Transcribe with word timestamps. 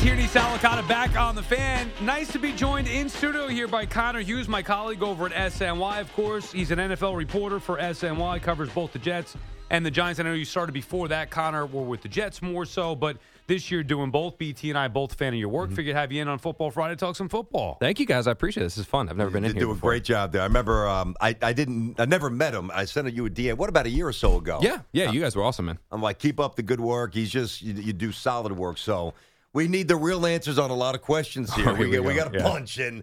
Tierney 0.00 0.26
Sal 0.28 0.56
Licata 0.56 0.86
back 0.88 1.14
on 1.18 1.34
the 1.34 1.42
fan. 1.42 1.90
Nice 2.00 2.32
to 2.32 2.38
be 2.38 2.52
joined 2.52 2.88
in 2.88 3.06
studio 3.06 3.48
here 3.48 3.68
by 3.68 3.84
Connor 3.84 4.20
Hughes, 4.20 4.48
my 4.48 4.62
colleague 4.62 5.02
over 5.02 5.26
at 5.26 5.32
SNY. 5.52 6.00
Of 6.00 6.10
course, 6.14 6.50
he's 6.50 6.70
an 6.70 6.78
NFL 6.78 7.14
reporter 7.18 7.60
for 7.60 7.76
SNY, 7.76 8.40
covers 8.40 8.70
both 8.70 8.94
the 8.94 8.98
Jets 8.98 9.36
and 9.68 9.84
the 9.84 9.90
Giants. 9.90 10.18
I 10.18 10.22
know 10.22 10.32
you 10.32 10.46
started 10.46 10.72
before 10.72 11.08
that, 11.08 11.30
Connor, 11.30 11.66
were 11.66 11.82
with 11.82 12.00
the 12.00 12.08
Jets 12.08 12.40
more 12.40 12.64
so, 12.64 12.96
but 12.96 13.18
this 13.46 13.70
year 13.70 13.82
doing 13.82 14.10
both. 14.10 14.38
BT 14.38 14.70
and 14.70 14.78
I 14.78 14.88
both 14.88 15.12
a 15.12 15.16
fan 15.16 15.34
of 15.34 15.38
your 15.38 15.50
work. 15.50 15.70
Figured 15.70 15.94
have 15.94 16.10
you 16.10 16.22
in 16.22 16.28
on 16.28 16.38
Football 16.38 16.70
Friday, 16.70 16.96
talk 16.96 17.14
some 17.14 17.28
football. 17.28 17.76
Thank 17.78 18.00
you 18.00 18.06
guys. 18.06 18.26
I 18.26 18.30
appreciate 18.30 18.62
it. 18.62 18.66
This 18.66 18.78
is 18.78 18.86
fun. 18.86 19.10
I've 19.10 19.18
never 19.18 19.30
been 19.30 19.44
in 19.44 19.50
You 19.50 19.54
here 19.54 19.64
do 19.64 19.70
a 19.70 19.74
before. 19.74 19.90
great 19.90 20.04
job 20.04 20.32
there. 20.32 20.40
I 20.40 20.46
remember 20.46 20.88
um, 20.88 21.14
I, 21.20 21.36
I 21.42 21.52
didn't 21.52 22.00
I 22.00 22.06
never 22.06 22.30
met 22.30 22.54
him. 22.54 22.70
I 22.72 22.86
sent 22.86 23.12
you 23.12 23.26
a 23.26 23.30
DM. 23.30 23.58
What 23.58 23.68
about 23.68 23.84
a 23.84 23.90
year 23.90 24.08
or 24.08 24.14
so 24.14 24.38
ago? 24.38 24.60
Yeah, 24.62 24.78
yeah. 24.92 25.10
You 25.10 25.20
guys 25.20 25.36
were 25.36 25.42
awesome, 25.42 25.66
man. 25.66 25.78
I'm 25.92 26.00
like, 26.00 26.18
keep 26.18 26.40
up 26.40 26.56
the 26.56 26.62
good 26.62 26.80
work. 26.80 27.12
He's 27.12 27.28
just 27.30 27.60
you, 27.60 27.74
you 27.74 27.92
do 27.92 28.12
solid 28.12 28.52
work. 28.52 28.78
So 28.78 29.12
we 29.52 29.68
need 29.68 29.88
the 29.88 29.96
real 29.96 30.26
answers 30.26 30.58
on 30.58 30.70
a 30.70 30.74
lot 30.74 30.94
of 30.94 31.02
questions 31.02 31.52
here. 31.54 31.68
Oh, 31.68 31.74
here 31.74 31.88
we, 31.88 31.90
we 31.90 31.96
got- 31.96 32.06
we 32.06 32.14
got 32.14 32.34
a 32.34 32.38
Yeah. 32.38 32.50
punch 32.50 32.78
and. 32.78 33.02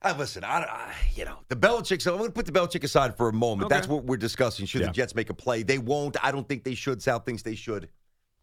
I 0.00 0.16
listen. 0.16 0.44
I, 0.44 0.62
I, 0.62 0.94
you 1.16 1.24
know, 1.24 1.38
the 1.48 1.56
Belichick. 1.56 2.00
So 2.00 2.12
I'm 2.12 2.18
going 2.18 2.30
to 2.30 2.32
put 2.34 2.46
the 2.46 2.52
Belichick 2.52 2.84
aside 2.84 3.16
for 3.16 3.28
a 3.28 3.32
moment. 3.32 3.66
Okay. 3.66 3.74
That's 3.74 3.88
what 3.88 4.04
we're 4.04 4.16
discussing. 4.16 4.64
Should 4.64 4.82
Yeah. 4.82 4.86
the 4.86 4.92
Jets 4.92 5.12
make 5.16 5.28
a 5.28 5.34
play? 5.34 5.64
They 5.64 5.78
won't. 5.78 6.16
I 6.24 6.30
don't 6.30 6.48
think 6.48 6.62
they 6.62 6.76
should. 6.76 7.02
Sal 7.02 7.18
thinks 7.18 7.42
they 7.42 7.56
should. 7.56 7.88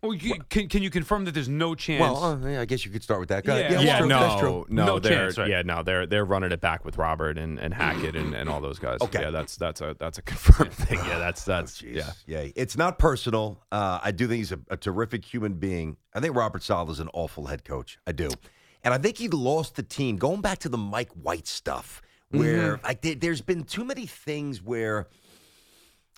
Well, 0.03 0.13
you, 0.13 0.35
can, 0.49 0.69
can 0.69 0.83
you 0.83 0.91
confirm 0.91 1.25
that 1.25 1.33
there's 1.33 1.49
no 1.49 1.73
chance? 1.73 1.99
Well, 1.99 2.23
uh, 2.23 2.47
yeah, 2.47 2.61
I 2.61 2.65
guess 2.65 2.85
you 2.85 2.91
could 2.91 3.01
start 3.01 3.19
with 3.19 3.29
that. 3.29 3.43
Go 3.43 3.53
ahead. 3.53 3.71
Yeah, 3.71 3.77
that's 3.77 3.85
yeah, 3.85 3.99
true. 3.99 4.07
no, 4.07 4.19
That's 4.19 4.39
true. 4.39 4.65
no, 4.69 4.85
No 4.85 4.99
they're 4.99 5.17
chance, 5.25 5.37
right? 5.39 5.49
yeah, 5.49 5.61
no, 5.63 5.81
they're 5.81 6.05
they're 6.05 6.25
running 6.25 6.51
it 6.51 6.61
back 6.61 6.85
with 6.85 6.97
Robert 6.99 7.39
and, 7.39 7.57
and 7.57 7.73
Hackett 7.73 8.15
and, 8.15 8.35
and 8.35 8.47
all 8.47 8.61
those 8.61 8.77
guys. 8.77 8.99
Okay. 9.01 9.21
yeah, 9.21 9.31
that's 9.31 9.55
that's 9.55 9.81
a 9.81 9.95
that's 9.99 10.19
a 10.19 10.21
confirmed 10.33 10.73
thing. 10.73 10.99
Yeah, 10.99 11.17
that's 11.17 11.43
that's 11.43 11.81
Jeez. 11.81 11.95
yeah. 11.95 12.11
Yeah. 12.27 12.51
It's 12.55 12.77
not 12.77 12.99
personal. 12.99 13.63
Uh, 13.71 13.99
I 14.03 14.11
do 14.11 14.27
think 14.27 14.37
he's 14.37 14.51
a, 14.51 14.59
a 14.69 14.77
terrific 14.77 15.25
human 15.25 15.53
being. 15.53 15.97
I 16.13 16.19
think 16.19 16.35
Robert 16.35 16.61
Saleh 16.61 16.89
is 16.91 16.99
an 16.99 17.09
awful 17.13 17.47
head 17.47 17.63
coach. 17.65 17.97
I 18.05 18.11
do. 18.11 18.29
And 18.83 18.93
I 18.93 18.99
think 18.99 19.17
he 19.17 19.27
lost 19.29 19.75
the 19.75 19.81
team. 19.83 20.17
Going 20.17 20.41
back 20.41 20.59
to 20.59 20.69
the 20.69 20.77
Mike 20.77 21.09
White 21.13 21.47
stuff, 21.47 22.03
where 22.29 22.79
like 22.83 23.01
there, 23.01 23.15
there's 23.15 23.41
been 23.41 23.63
too 23.63 23.83
many 23.83 24.05
things 24.05 24.61
where 24.61 25.07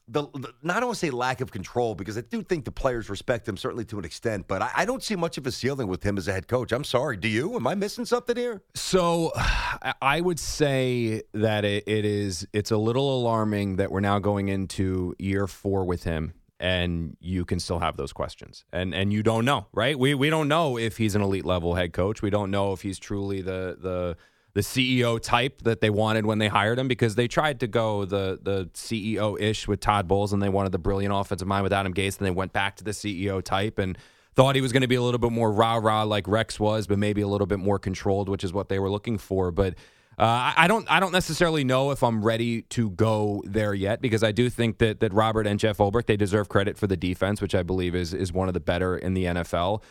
the, 0.08 0.24
the 0.34 0.54
not 0.64 0.80
don't 0.80 0.96
say 0.96 1.10
lack 1.10 1.42
of 1.42 1.52
control 1.52 1.96
because 1.96 2.18
I 2.18 2.22
do 2.22 2.42
think 2.42 2.66
the 2.66 2.72
players 2.72 3.10
respect 3.10 3.48
him 3.48 3.58
certainly 3.58 3.86
to 3.86 4.00
an 4.00 4.06
extent, 4.06 4.48
but 4.48 4.62
I, 4.62 4.72
I 4.78 4.86
don't 4.86 5.04
see 5.04 5.16
much 5.16 5.38
of 5.38 5.46
a 5.46 5.52
ceiling 5.52 5.88
with 5.88 6.04
him 6.04 6.18
as 6.18 6.28
a 6.28 6.34
head 6.34 6.48
coach. 6.48 6.72
I'm 6.72 6.84
sorry. 6.84 7.18
Do 7.18 7.28
you? 7.28 7.56
Am 7.56 7.68
I 7.68 7.76
missing 7.76 8.06
something 8.06 8.38
here? 8.38 8.62
So 8.74 9.32
I- 9.36 9.94
I 10.02 10.22
would 10.22 10.40
say 10.40 11.24
that 11.34 11.66
it, 11.66 11.84
it 11.88 12.06
is 12.06 12.48
it's 12.54 12.72
a 12.72 12.78
little 12.78 13.18
alarming 13.18 13.76
that 13.78 13.92
we're 13.92 14.00
now 14.00 14.20
going 14.20 14.48
into 14.50 15.14
year 15.20 15.48
four 15.48 15.84
with 15.86 16.04
him 16.04 16.34
and 16.60 17.16
you 17.20 17.46
can 17.46 17.60
still 17.60 17.80
have 17.80 17.98
those 17.98 18.14
questions. 18.14 18.66
And 18.72 18.96
and 18.96 19.12
you 19.14 19.24
don't 19.24 19.46
know, 19.46 19.68
right? 19.74 19.98
We 19.98 20.16
we 20.16 20.30
don't 20.30 20.48
know 20.48 20.78
if 20.78 20.98
he's 20.98 21.16
an 21.16 21.22
elite 21.22 21.46
level 21.46 21.76
head 21.76 21.94
coach. 21.94 22.22
We 22.22 22.30
don't 22.30 22.50
know 22.50 22.74
if 22.74 22.82
he's 22.82 22.98
truly 22.98 23.42
the 23.42 23.78
the 23.80 24.18
the 24.58 24.64
CEO 24.64 25.22
type 25.22 25.62
that 25.62 25.82
they 25.82 25.92
wanted 25.92 26.26
when 26.26 26.40
they 26.40 26.48
hired 26.48 26.80
him 26.80 26.88
because 26.88 27.14
they 27.14 27.28
tried 27.28 27.60
to 27.60 27.68
go 27.68 28.06
the 28.06 28.40
the 28.42 28.66
CEO 28.74 29.40
ish 29.40 29.68
with 29.68 29.80
Todd 29.80 30.08
Bowles 30.08 30.34
and 30.34 30.42
they 30.42 30.50
wanted 30.50 30.72
the 30.72 30.80
brilliant 30.80 31.14
offensive 31.14 31.48
mind 31.48 31.62
with 31.62 31.72
Adam 31.72 31.94
Gase 31.94 32.18
and 32.18 32.26
they 32.26 32.32
went 32.32 32.54
back 32.54 32.76
to 32.78 32.84
the 32.84 32.90
CEO 32.90 33.44
type 33.44 33.78
and 33.78 34.00
thought 34.34 34.56
he 34.56 34.62
was 34.62 34.72
going 34.72 34.82
to 34.82 34.88
be 34.88 34.96
a 34.96 35.02
little 35.04 35.20
bit 35.20 35.32
more 35.32 35.52
rah 35.52 35.76
rah 35.76 36.02
like 36.02 36.28
Rex 36.28 36.60
was, 36.60 36.88
but 36.88 36.98
maybe 36.98 37.22
a 37.22 37.28
little 37.28 37.46
bit 37.46 37.60
more 37.60 37.78
controlled, 37.78 38.30
which 38.30 38.44
is 38.44 38.52
what 38.52 38.68
they 38.68 38.80
were 38.80 38.90
looking 38.90 39.20
for. 39.20 39.52
But 39.52 39.76
uh, 40.18 40.54
I 40.58 40.68
don't 40.68 40.92
I 40.92 41.00
don't 41.00 41.12
necessarily 41.12 41.64
know 41.64 41.92
if 41.92 42.02
I'm 42.02 42.26
ready 42.26 42.64
to 42.64 42.90
go 42.90 43.44
there 43.46 43.76
yet 43.76 44.02
because 44.02 44.24
I 44.24 44.32
do 44.32 44.50
think 44.50 44.80
that 44.80 45.02
that 45.02 45.14
Robert 45.14 45.46
and 45.46 45.60
Jeff 45.60 45.78
Ulbrich 45.78 46.08
they 46.08 46.18
deserve 46.18 46.50
credit 46.50 46.80
for 46.80 46.88
the 46.88 46.98
defense, 46.98 47.44
which 47.44 47.54
I 47.54 47.62
believe 47.62 47.94
is 47.94 48.12
is 48.12 48.34
one 48.34 48.48
of 48.48 48.56
the 48.56 48.60
better 48.60 48.98
in 48.98 49.14
the 49.14 49.26
NFL. 49.26 49.84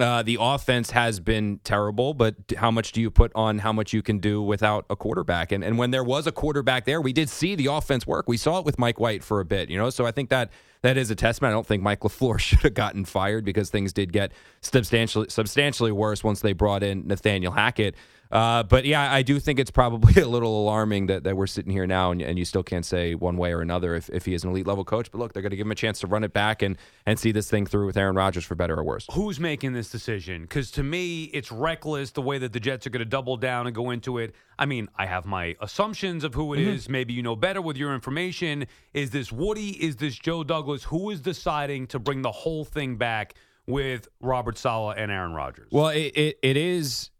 Uh, 0.00 0.22
the 0.22 0.38
offense 0.40 0.90
has 0.92 1.20
been 1.20 1.60
terrible, 1.62 2.14
but 2.14 2.34
how 2.56 2.70
much 2.70 2.92
do 2.92 3.00
you 3.00 3.10
put 3.10 3.30
on 3.34 3.58
how 3.58 3.72
much 3.72 3.92
you 3.92 4.02
can 4.02 4.18
do 4.18 4.40
without 4.40 4.86
a 4.88 4.96
quarterback? 4.96 5.52
And 5.52 5.62
and 5.62 5.76
when 5.76 5.90
there 5.90 6.04
was 6.04 6.26
a 6.26 6.32
quarterback 6.32 6.86
there, 6.86 7.00
we 7.00 7.12
did 7.12 7.28
see 7.28 7.54
the 7.54 7.66
offense 7.66 8.06
work. 8.06 8.26
We 8.26 8.36
saw 8.36 8.58
it 8.58 8.64
with 8.64 8.78
Mike 8.78 8.98
White 8.98 9.22
for 9.22 9.40
a 9.40 9.44
bit, 9.44 9.68
you 9.68 9.76
know. 9.76 9.90
So 9.90 10.06
I 10.06 10.10
think 10.10 10.30
that 10.30 10.50
that 10.82 10.96
is 10.96 11.10
a 11.10 11.14
testament. 11.14 11.52
I 11.52 11.54
don't 11.54 11.66
think 11.66 11.82
Mike 11.82 12.00
LaFleur 12.00 12.38
should 12.40 12.60
have 12.60 12.74
gotten 12.74 13.04
fired 13.04 13.44
because 13.44 13.68
things 13.68 13.92
did 13.92 14.12
get 14.12 14.32
substantially 14.62 15.26
substantially 15.28 15.92
worse 15.92 16.24
once 16.24 16.40
they 16.40 16.54
brought 16.54 16.82
in 16.82 17.06
Nathaniel 17.06 17.52
Hackett. 17.52 17.94
Uh, 18.30 18.62
but 18.62 18.84
yeah, 18.84 19.12
I 19.12 19.22
do 19.22 19.40
think 19.40 19.58
it's 19.58 19.70
probably 19.70 20.14
a 20.22 20.26
little 20.26 20.60
alarming 20.62 21.06
that, 21.06 21.24
that 21.24 21.36
we're 21.36 21.46
sitting 21.46 21.72
here 21.72 21.86
now 21.86 22.12
and, 22.12 22.22
and 22.22 22.38
you 22.38 22.44
still 22.44 22.62
can't 22.62 22.84
say 22.84 23.14
one 23.14 23.36
way 23.36 23.52
or 23.52 23.60
another 23.60 23.94
if, 23.94 24.08
if 24.10 24.24
he 24.24 24.34
is 24.34 24.44
an 24.44 24.50
elite 24.50 24.66
level 24.66 24.84
coach. 24.84 25.10
But 25.10 25.18
look, 25.18 25.32
they're 25.32 25.42
going 25.42 25.50
to 25.50 25.56
give 25.56 25.66
him 25.66 25.72
a 25.72 25.76
chance 25.76 26.00
to 26.00 26.06
run 26.06 26.22
it 26.22 26.32
back 26.32 26.62
and, 26.62 26.76
and 27.06 27.18
see 27.18 27.32
this 27.32 27.50
thing 27.50 27.66
through 27.66 27.86
with 27.86 27.96
Aaron 27.96 28.14
Rodgers 28.14 28.44
for 28.44 28.54
better 28.54 28.78
or 28.78 28.84
worse. 28.84 29.06
Who's 29.12 29.40
making 29.40 29.72
this 29.72 29.90
decision? 29.90 30.42
Because 30.42 30.70
to 30.72 30.82
me, 30.82 31.24
it's 31.24 31.50
reckless 31.50 32.12
the 32.12 32.22
way 32.22 32.38
that 32.38 32.52
the 32.52 32.60
Jets 32.60 32.86
are 32.86 32.90
going 32.90 33.00
to 33.00 33.04
double 33.04 33.36
down 33.36 33.66
and 33.66 33.74
go 33.74 33.90
into 33.90 34.18
it. 34.18 34.34
I 34.58 34.66
mean, 34.66 34.88
I 34.96 35.06
have 35.06 35.26
my 35.26 35.56
assumptions 35.60 36.22
of 36.22 36.34
who 36.34 36.54
it 36.54 36.60
is. 36.60 36.88
Maybe 36.88 37.14
you 37.14 37.22
know 37.22 37.34
better 37.34 37.62
with 37.62 37.76
your 37.76 37.94
information. 37.94 38.66
Is 38.92 39.10
this 39.10 39.32
Woody? 39.32 39.70
Is 39.70 39.96
this 39.96 40.16
Joe 40.16 40.44
Douglas? 40.44 40.84
Who 40.84 41.10
is 41.10 41.20
deciding 41.20 41.88
to 41.88 41.98
bring 41.98 42.22
the 42.22 42.30
whole 42.30 42.64
thing 42.64 42.96
back 42.96 43.34
with 43.66 44.08
Robert 44.20 44.58
Saleh 44.58 44.94
and 44.98 45.10
Aaron 45.10 45.32
Rodgers? 45.32 45.68
Well, 45.72 45.88
it, 45.88 46.12
it, 46.14 46.38
it 46.42 46.56
is 46.56 47.10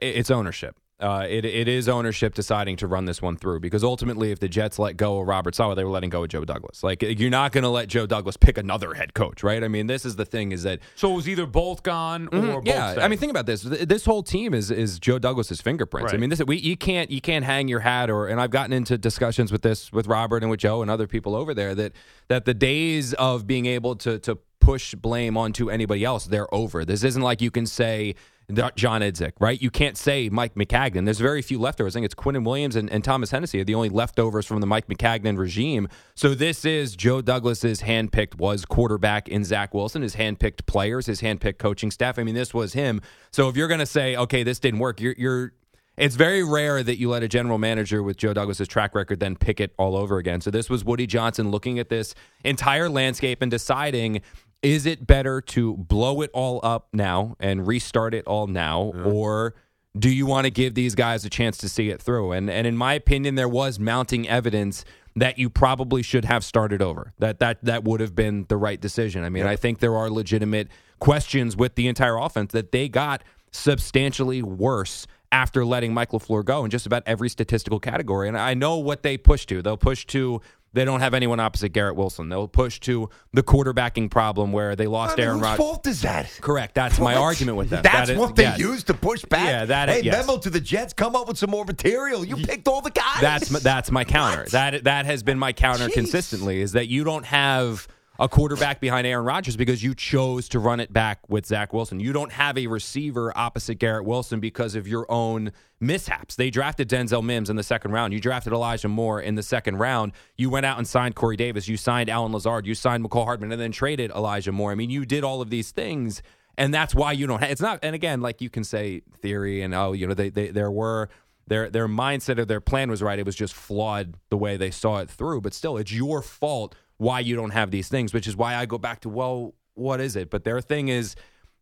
it's 0.00 0.30
ownership. 0.30 0.76
Uh, 0.98 1.26
it 1.28 1.44
it 1.44 1.68
is 1.68 1.90
ownership 1.90 2.32
deciding 2.34 2.74
to 2.74 2.86
run 2.86 3.04
this 3.04 3.20
one 3.20 3.36
through 3.36 3.60
because 3.60 3.84
ultimately, 3.84 4.30
if 4.32 4.40
the 4.40 4.48
Jets 4.48 4.78
let 4.78 4.96
go 4.96 5.20
of 5.20 5.28
Robert 5.28 5.54
Saleh, 5.54 5.76
they 5.76 5.84
were 5.84 5.90
letting 5.90 6.08
go 6.08 6.22
of 6.22 6.30
Joe 6.30 6.42
Douglas. 6.46 6.82
Like 6.82 7.02
you're 7.02 7.28
not 7.28 7.52
going 7.52 7.64
to 7.64 7.68
let 7.68 7.88
Joe 7.88 8.06
Douglas 8.06 8.38
pick 8.38 8.56
another 8.56 8.94
head 8.94 9.12
coach, 9.12 9.42
right? 9.42 9.62
I 9.62 9.68
mean, 9.68 9.88
this 9.88 10.06
is 10.06 10.16
the 10.16 10.24
thing: 10.24 10.52
is 10.52 10.62
that 10.62 10.78
So 10.94 11.12
it 11.12 11.16
was 11.16 11.28
either 11.28 11.44
both 11.44 11.82
gone 11.82 12.28
or 12.28 12.62
Mm-hmm. 12.62 12.66
yeah. 12.66 12.96
I 12.98 13.08
mean, 13.08 13.18
think 13.18 13.28
about 13.28 13.44
this. 13.44 13.60
This 13.60 14.06
whole 14.06 14.22
team 14.22 14.54
is 14.54 14.70
is 14.70 14.98
Joe 14.98 15.18
Douglas's 15.18 15.60
fingerprints. 15.60 16.14
I 16.14 16.16
mean, 16.16 16.30
this 16.30 16.42
we 16.42 16.56
you 16.56 16.78
can't 16.78 17.10
you 17.10 17.20
can't 17.20 17.44
hang 17.44 17.68
your 17.68 17.80
hat 17.80 18.08
or. 18.08 18.28
And 18.28 18.40
I've 18.40 18.50
gotten 18.50 18.72
into 18.72 18.96
discussions 18.96 19.52
with 19.52 19.60
this 19.60 19.92
with 19.92 20.06
Robert 20.06 20.42
and 20.42 20.50
with 20.50 20.60
Joe 20.60 20.80
and 20.80 20.90
other 20.90 21.06
people 21.06 21.36
over 21.36 21.52
there 21.52 21.74
that 21.74 21.92
that 22.28 22.46
the 22.46 22.54
days 22.54 23.12
of 23.14 23.46
being 23.46 23.66
able 23.66 23.96
to 23.96 24.18
to 24.20 24.38
push 24.60 24.94
blame 24.94 25.36
onto 25.36 25.68
anybody 25.68 26.04
else 26.04 26.24
they're 26.24 26.52
over. 26.54 26.86
This 26.86 27.04
isn't 27.04 27.20
like 27.20 27.42
you 27.42 27.50
can 27.50 27.66
say. 27.66 28.14
John 28.52 29.00
Idzik, 29.00 29.32
right? 29.40 29.60
You 29.60 29.70
can't 29.70 29.96
say 29.96 30.28
Mike 30.28 30.54
Maccagnan. 30.54 31.04
There's 31.04 31.18
very 31.18 31.42
few 31.42 31.58
leftovers. 31.58 31.94
I 31.94 31.98
think 31.98 32.04
it's 32.04 32.14
Quinn 32.14 32.42
Williams 32.44 32.76
and, 32.76 32.88
and 32.90 33.02
Thomas 33.02 33.30
Hennessy 33.30 33.60
are 33.60 33.64
the 33.64 33.74
only 33.74 33.88
leftovers 33.88 34.46
from 34.46 34.60
the 34.60 34.66
Mike 34.66 34.86
Maccagnan 34.86 35.36
regime. 35.36 35.88
So 36.14 36.34
this 36.34 36.64
is 36.64 36.94
Joe 36.94 37.20
Douglas's 37.20 37.82
handpicked 37.82 38.36
was 38.36 38.64
quarterback 38.64 39.28
in 39.28 39.44
Zach 39.44 39.74
Wilson, 39.74 40.02
his 40.02 40.14
handpicked 40.14 40.66
players, 40.66 41.06
his 41.06 41.20
handpicked 41.20 41.58
coaching 41.58 41.90
staff. 41.90 42.18
I 42.18 42.22
mean, 42.22 42.36
this 42.36 42.54
was 42.54 42.74
him. 42.74 43.00
So 43.32 43.48
if 43.48 43.56
you're 43.56 43.68
going 43.68 43.80
to 43.80 43.86
say, 43.86 44.16
okay, 44.16 44.44
this 44.44 44.60
didn't 44.60 44.80
work, 44.80 45.00
you're, 45.00 45.14
you're 45.18 45.52
it's 45.96 46.14
very 46.14 46.44
rare 46.44 46.82
that 46.82 46.98
you 46.98 47.08
let 47.08 47.22
a 47.22 47.28
general 47.28 47.56
manager 47.56 48.02
with 48.02 48.18
Joe 48.18 48.34
Douglas's 48.34 48.68
track 48.68 48.94
record 48.94 49.18
then 49.18 49.34
pick 49.34 49.60
it 49.60 49.72
all 49.78 49.96
over 49.96 50.18
again. 50.18 50.42
So 50.42 50.50
this 50.50 50.68
was 50.68 50.84
Woody 50.84 51.06
Johnson 51.06 51.50
looking 51.50 51.78
at 51.78 51.88
this 51.88 52.14
entire 52.44 52.90
landscape 52.90 53.40
and 53.40 53.50
deciding 53.50 54.20
is 54.62 54.86
it 54.86 55.06
better 55.06 55.40
to 55.40 55.76
blow 55.76 56.22
it 56.22 56.30
all 56.32 56.60
up 56.62 56.88
now 56.92 57.36
and 57.38 57.66
restart 57.66 58.14
it 58.14 58.26
all 58.26 58.46
now 58.46 58.92
or 59.04 59.54
do 59.98 60.10
you 60.10 60.26
want 60.26 60.44
to 60.44 60.50
give 60.50 60.74
these 60.74 60.94
guys 60.94 61.24
a 61.24 61.30
chance 61.30 61.56
to 61.58 61.68
see 61.68 61.88
it 61.88 62.02
through? 62.02 62.32
And 62.32 62.50
and 62.50 62.66
in 62.66 62.76
my 62.76 62.94
opinion 62.94 63.34
there 63.34 63.48
was 63.48 63.78
mounting 63.78 64.28
evidence 64.28 64.84
that 65.14 65.38
you 65.38 65.48
probably 65.48 66.02
should 66.02 66.26
have 66.26 66.44
started 66.44 66.82
over. 66.82 67.12
That 67.18 67.38
that 67.38 67.64
that 67.64 67.84
would 67.84 68.00
have 68.00 68.14
been 68.14 68.44
the 68.48 68.56
right 68.56 68.80
decision. 68.80 69.24
I 69.24 69.30
mean, 69.30 69.46
I 69.46 69.56
think 69.56 69.78
there 69.78 69.96
are 69.96 70.10
legitimate 70.10 70.68
questions 70.98 71.56
with 71.56 71.74
the 71.74 71.88
entire 71.88 72.16
offense 72.16 72.52
that 72.52 72.72
they 72.72 72.88
got 72.88 73.24
substantially 73.50 74.42
worse 74.42 75.06
after 75.32 75.64
letting 75.64 75.92
Mike 75.92 76.10
LaFleur 76.10 76.44
go 76.44 76.64
in 76.64 76.70
just 76.70 76.86
about 76.86 77.02
every 77.06 77.28
statistical 77.28 77.80
category. 77.80 78.28
And 78.28 78.38
I 78.38 78.54
know 78.54 78.76
what 78.76 79.02
they 79.02 79.16
push 79.16 79.46
to. 79.46 79.62
They'll 79.62 79.76
push 79.76 80.04
to 80.06 80.40
they 80.76 80.84
don't 80.84 81.00
have 81.00 81.14
anyone 81.14 81.40
opposite 81.40 81.70
Garrett 81.70 81.96
Wilson. 81.96 82.28
They'll 82.28 82.46
push 82.46 82.78
to 82.80 83.10
the 83.32 83.42
quarterbacking 83.42 84.10
problem 84.10 84.52
where 84.52 84.76
they 84.76 84.86
lost 84.86 85.14
I 85.14 85.16
mean, 85.16 85.26
Aaron 85.26 85.40
Rodgers. 85.40 85.56
fault 85.56 85.86
is 85.86 86.02
that? 86.02 86.30
Correct. 86.40 86.74
That's 86.74 86.98
my 87.00 87.16
argument 87.16 87.56
with 87.58 87.70
that. 87.70 87.82
That's 87.82 88.08
That 88.08 88.12
is- 88.12 88.18
what 88.18 88.36
they 88.36 88.44
yes. 88.44 88.58
use 88.58 88.84
to 88.84 88.94
push 88.94 89.24
back. 89.24 89.46
Yeah, 89.48 89.64
that- 89.64 89.88
Hey, 89.88 90.02
yes. 90.02 90.26
memo 90.26 90.38
to 90.38 90.50
the 90.50 90.60
Jets: 90.60 90.92
come 90.92 91.16
up 91.16 91.26
with 91.26 91.38
some 91.38 91.50
more 91.50 91.64
material. 91.64 92.24
You 92.24 92.36
picked 92.36 92.68
all 92.68 92.80
the 92.82 92.90
guys. 92.90 93.20
That's 93.20 93.50
my- 93.50 93.58
that's 93.58 93.90
my 93.90 94.04
counter. 94.04 94.42
What? 94.42 94.52
That 94.52 94.84
that 94.84 95.06
has 95.06 95.22
been 95.22 95.38
my 95.38 95.52
counter 95.52 95.88
Jeez. 95.88 95.94
consistently 95.94 96.60
is 96.60 96.72
that 96.72 96.86
you 96.88 97.02
don't 97.02 97.24
have 97.24 97.88
a 98.18 98.28
quarterback 98.28 98.80
behind 98.80 99.06
Aaron 99.06 99.24
Rodgers 99.24 99.56
because 99.56 99.82
you 99.82 99.94
chose 99.94 100.48
to 100.50 100.58
run 100.58 100.80
it 100.80 100.92
back 100.92 101.28
with 101.28 101.46
Zach 101.46 101.72
Wilson. 101.72 102.00
You 102.00 102.12
don't 102.12 102.32
have 102.32 102.56
a 102.56 102.66
receiver 102.66 103.36
opposite 103.36 103.76
Garrett 103.76 104.04
Wilson 104.04 104.40
because 104.40 104.74
of 104.74 104.88
your 104.88 105.10
own 105.10 105.52
mishaps. 105.80 106.36
They 106.36 106.50
drafted 106.50 106.88
Denzel 106.88 107.24
Mims 107.24 107.50
in 107.50 107.56
the 107.56 107.62
second 107.62 107.92
round. 107.92 108.12
You 108.12 108.20
drafted 108.20 108.52
Elijah 108.52 108.88
Moore 108.88 109.20
in 109.20 109.34
the 109.34 109.42
second 109.42 109.76
round. 109.76 110.12
You 110.36 110.50
went 110.50 110.66
out 110.66 110.78
and 110.78 110.86
signed 110.86 111.14
Corey 111.14 111.36
Davis. 111.36 111.68
You 111.68 111.76
signed 111.76 112.08
Allen 112.08 112.32
Lazard. 112.32 112.66
You 112.66 112.74
signed 112.74 113.04
Mecole 113.04 113.24
Hardman 113.24 113.52
and 113.52 113.60
then 113.60 113.72
traded 113.72 114.10
Elijah 114.10 114.52
Moore. 114.52 114.72
I 114.72 114.74
mean, 114.74 114.90
you 114.90 115.04
did 115.04 115.24
all 115.24 115.40
of 115.42 115.50
these 115.50 115.70
things. 115.70 116.22
And 116.58 116.72
that's 116.72 116.94
why 116.94 117.12
you 117.12 117.26
don't 117.26 117.40
have 117.40 117.50
it's 117.50 117.60
not 117.60 117.80
and 117.82 117.94
again, 117.94 118.22
like 118.22 118.40
you 118.40 118.48
can 118.48 118.64
say 118.64 119.02
theory 119.20 119.60
and 119.60 119.74
oh, 119.74 119.92
you 119.92 120.06
know, 120.06 120.14
they, 120.14 120.30
they 120.30 120.48
there 120.48 120.70
were 120.70 121.10
their 121.46 121.70
their 121.70 121.86
mindset 121.86 122.38
or 122.38 122.44
their 122.44 122.62
plan 122.62 122.90
was 122.90 123.02
right. 123.02 123.18
It 123.18 123.26
was 123.26 123.36
just 123.36 123.52
flawed 123.54 124.14
the 124.30 124.36
way 124.36 124.56
they 124.56 124.70
saw 124.70 124.98
it 124.98 125.10
through. 125.10 125.42
But 125.42 125.54
still, 125.54 125.76
it's 125.76 125.92
your 125.92 126.22
fault 126.22 126.74
why 126.98 127.20
you 127.20 127.36
don't 127.36 127.50
have 127.50 127.70
these 127.70 127.88
things, 127.88 128.14
which 128.14 128.26
is 128.26 128.36
why 128.36 128.56
I 128.56 128.66
go 128.66 128.78
back 128.78 129.00
to 129.00 129.08
well, 129.08 129.54
what 129.74 130.00
is 130.00 130.16
it? 130.16 130.30
But 130.30 130.44
their 130.44 130.60
thing 130.60 130.88
is, 130.88 131.14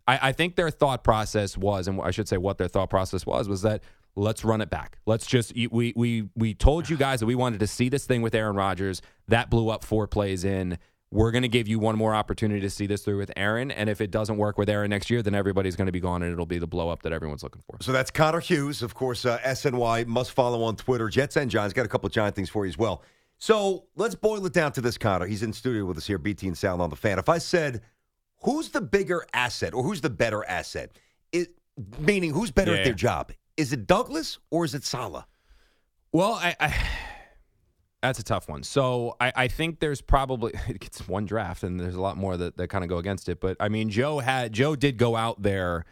I, 0.06 0.28
I 0.28 0.32
think 0.32 0.56
their 0.56 0.70
thought 0.70 1.04
process 1.04 1.56
was, 1.56 1.88
and 1.88 2.00
I 2.00 2.10
should 2.10 2.28
say 2.28 2.36
what 2.36 2.58
their 2.58 2.68
thought 2.68 2.90
process 2.90 3.26
was, 3.26 3.48
was 3.48 3.62
that 3.62 3.82
let's 4.16 4.44
run 4.44 4.60
it 4.60 4.70
back. 4.70 4.98
Let's 5.06 5.26
just 5.26 5.52
we 5.70 5.92
we 5.96 6.28
we 6.36 6.54
told 6.54 6.88
you 6.88 6.96
guys 6.96 7.20
that 7.20 7.26
we 7.26 7.34
wanted 7.34 7.60
to 7.60 7.66
see 7.66 7.88
this 7.88 8.06
thing 8.06 8.22
with 8.22 8.34
Aaron 8.34 8.56
Rodgers. 8.56 9.02
That 9.28 9.50
blew 9.50 9.68
up 9.70 9.84
four 9.84 10.06
plays 10.06 10.44
in. 10.44 10.78
We're 11.10 11.30
going 11.30 11.42
to 11.42 11.48
give 11.48 11.68
you 11.68 11.78
one 11.78 11.96
more 11.96 12.12
opportunity 12.12 12.60
to 12.60 12.70
see 12.70 12.88
this 12.88 13.04
through 13.04 13.18
with 13.18 13.30
Aaron, 13.36 13.70
and 13.70 13.88
if 13.88 14.00
it 14.00 14.10
doesn't 14.10 14.36
work 14.36 14.58
with 14.58 14.68
Aaron 14.68 14.90
next 14.90 15.10
year, 15.10 15.22
then 15.22 15.32
everybody's 15.32 15.76
going 15.76 15.86
to 15.86 15.92
be 15.92 16.00
gone, 16.00 16.24
and 16.24 16.32
it'll 16.32 16.44
be 16.44 16.58
the 16.58 16.66
blow 16.66 16.88
up 16.88 17.02
that 17.02 17.12
everyone's 17.12 17.44
looking 17.44 17.62
for. 17.70 17.78
So 17.80 17.92
that's 17.92 18.10
Connor 18.10 18.40
Hughes, 18.40 18.82
of 18.82 18.94
course. 18.94 19.24
Uh, 19.24 19.38
SNY 19.38 20.08
must 20.08 20.32
follow 20.32 20.64
on 20.64 20.74
Twitter. 20.74 21.08
Jets 21.08 21.36
and 21.36 21.48
Giants 21.48 21.72
got 21.72 21.86
a 21.86 21.88
couple 21.88 22.08
of 22.08 22.12
Giant 22.12 22.34
things 22.34 22.50
for 22.50 22.64
you 22.64 22.70
as 22.70 22.76
well. 22.76 23.04
So 23.44 23.84
let's 23.94 24.14
boil 24.14 24.46
it 24.46 24.54
down 24.54 24.72
to 24.72 24.80
this, 24.80 24.96
Connor. 24.96 25.26
He's 25.26 25.42
in 25.42 25.52
studio 25.52 25.84
with 25.84 25.98
us 25.98 26.06
here, 26.06 26.16
BT 26.16 26.46
and 26.46 26.56
Sal 26.56 26.80
on 26.80 26.88
the 26.88 26.96
fan. 26.96 27.18
If 27.18 27.28
I 27.28 27.36
said, 27.36 27.82
who's 28.42 28.70
the 28.70 28.80
bigger 28.80 29.22
asset 29.34 29.74
or 29.74 29.82
who's 29.82 30.00
the 30.00 30.08
better 30.08 30.42
asset? 30.46 30.92
It, 31.30 31.48
meaning, 31.98 32.32
who's 32.32 32.50
better 32.50 32.72
Yeah. 32.72 32.78
at 32.78 32.84
their 32.84 32.94
job? 32.94 33.32
Is 33.58 33.74
it 33.74 33.86
Douglas 33.86 34.38
or 34.50 34.64
is 34.64 34.74
it 34.74 34.82
Saleh? 34.82 35.26
Well, 36.10 36.32
I, 36.32 36.56
I 36.58 36.74
that's 38.02 38.18
a 38.18 38.24
tough 38.24 38.48
one. 38.48 38.62
So 38.62 39.14
I, 39.20 39.30
I 39.36 39.48
think 39.48 39.78
there's 39.78 40.00
probably 40.00 40.54
it's 40.68 41.06
one 41.06 41.26
draft, 41.26 41.64
and 41.64 41.78
there's 41.78 41.96
a 41.96 42.00
lot 42.00 42.16
more 42.16 42.38
that, 42.38 42.56
that 42.56 42.68
kind 42.68 42.82
of 42.82 42.88
go 42.88 42.96
against 42.96 43.28
it. 43.28 43.40
But 43.40 43.58
I 43.60 43.68
mean, 43.68 43.90
Joe 43.90 44.20
had 44.20 44.54
Joe 44.54 44.74
did 44.74 44.96
go 44.96 45.16
out 45.16 45.42
there 45.42 45.84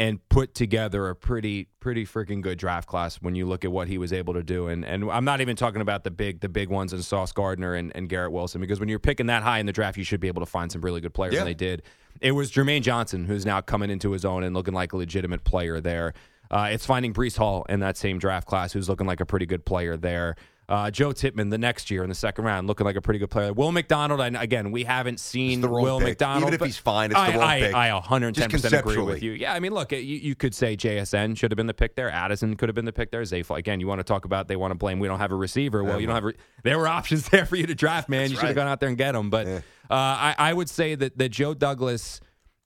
and 0.00 0.26
put 0.30 0.54
together 0.54 1.10
a 1.10 1.14
pretty 1.14 1.68
pretty 1.78 2.06
freaking 2.06 2.40
good 2.40 2.56
draft 2.58 2.88
class 2.88 3.16
when 3.16 3.34
you 3.34 3.44
look 3.44 3.66
at 3.66 3.70
what 3.70 3.86
he 3.86 3.98
was 3.98 4.14
able 4.14 4.32
to 4.32 4.42
do. 4.42 4.66
And 4.68 4.82
and 4.82 5.10
I'm 5.10 5.26
not 5.26 5.42
even 5.42 5.56
talking 5.56 5.82
about 5.82 6.04
the 6.04 6.10
big 6.10 6.40
the 6.40 6.48
big 6.48 6.70
ones 6.70 6.94
in 6.94 7.02
Sauce 7.02 7.32
Gardner 7.32 7.74
and, 7.74 7.92
and 7.94 8.08
Garrett 8.08 8.32
Wilson 8.32 8.62
because 8.62 8.80
when 8.80 8.88
you're 8.88 8.98
picking 8.98 9.26
that 9.26 9.42
high 9.42 9.58
in 9.58 9.66
the 9.66 9.72
draft, 9.72 9.98
you 9.98 10.04
should 10.04 10.20
be 10.20 10.28
able 10.28 10.40
to 10.40 10.46
find 10.46 10.72
some 10.72 10.80
really 10.80 11.02
good 11.02 11.12
players, 11.12 11.34
Yeah. 11.34 11.40
and 11.40 11.48
they 11.48 11.54
did. 11.54 11.82
It 12.22 12.32
was 12.32 12.50
Jermaine 12.50 12.80
Johnson 12.82 13.26
who's 13.26 13.44
now 13.44 13.60
coming 13.60 13.90
into 13.90 14.10
his 14.12 14.24
own 14.24 14.42
and 14.42 14.54
looking 14.56 14.72
like 14.74 14.94
a 14.94 14.96
legitimate 14.96 15.44
player 15.44 15.80
there. 15.82 16.14
Uh, 16.50 16.70
it's 16.72 16.84
finding 16.86 17.12
Breece 17.12 17.36
Hall 17.36 17.64
in 17.68 17.80
that 17.80 17.96
same 17.96 18.18
draft 18.18 18.48
class 18.48 18.72
who's 18.72 18.88
looking 18.88 19.06
like 19.06 19.20
a 19.20 19.26
pretty 19.26 19.46
good 19.46 19.64
player 19.64 19.96
there. 19.98 20.34
Uh, 20.70 20.88
Joe 20.88 21.10
Tippmann 21.10 21.48
the 21.48 21.58
next 21.58 21.90
year 21.90 22.04
in 22.04 22.08
the 22.08 22.14
second 22.14 22.44
round, 22.44 22.68
looking 22.68 22.84
like 22.84 22.94
a 22.94 23.00
pretty 23.00 23.18
good 23.18 23.28
player. 23.28 23.52
Will 23.52 23.72
McDonald, 23.72 24.20
and 24.20 24.36
again, 24.36 24.70
we 24.70 24.84
haven't 24.84 25.18
seen 25.18 25.62
the 25.62 25.68
Will 25.68 25.98
pick. 25.98 26.10
McDonald. 26.10 26.44
Even 26.44 26.54
if 26.54 26.64
he's 26.64 26.76
fine, 26.76 27.10
it's 27.10 27.18
the 27.18 27.26
I, 27.26 27.30
wrong 27.32 27.42
I, 27.42 27.60
pick. 27.60 27.74
I 27.74 27.92
110 27.92 28.50
Just 28.50 28.62
percent 28.62 28.86
agree 28.86 29.02
with 29.02 29.20
you. 29.20 29.32
Yeah, 29.32 29.52
I 29.52 29.58
mean, 29.58 29.74
look, 29.74 29.90
you, 29.90 29.98
you 29.98 30.36
could 30.36 30.54
say 30.54 30.76
JSN 30.76 31.36
should 31.36 31.50
have 31.50 31.56
been 31.56 31.66
the 31.66 31.74
pick 31.74 31.96
there. 31.96 32.08
Addison 32.08 32.54
could 32.54 32.68
have 32.68 32.76
been 32.76 32.84
the 32.84 32.92
pick 32.92 33.10
there. 33.10 33.20
Zayfly, 33.22 33.58
again, 33.58 33.80
you 33.80 33.88
want 33.88 33.98
to 33.98 34.04
talk 34.04 34.24
about 34.24 34.46
they 34.46 34.54
want 34.54 34.70
to 34.70 34.76
blame 34.76 35.00
we 35.00 35.08
don't 35.08 35.18
have 35.18 35.32
a 35.32 35.34
receiver. 35.36 35.82
Well, 35.82 36.00
you 36.00 36.06
don't 36.06 36.14
have. 36.14 36.22
Re- 36.22 36.36
there 36.62 36.78
were 36.78 36.86
options 36.86 37.28
there 37.30 37.46
for 37.46 37.56
you 37.56 37.66
to 37.66 37.74
draft, 37.74 38.08
man. 38.08 38.30
you 38.30 38.36
should 38.36 38.46
have 38.46 38.50
right. 38.50 38.54
gone 38.54 38.68
out 38.68 38.78
there 38.78 38.88
and 38.88 38.98
get 38.98 39.12
them. 39.12 39.28
But 39.28 39.48
uh, 39.48 39.60
I, 39.90 40.36
I 40.38 40.52
would 40.52 40.70
say 40.70 40.94
that 40.94 41.18
that 41.18 41.30
Joe 41.30 41.52
Douglas, 41.52 42.20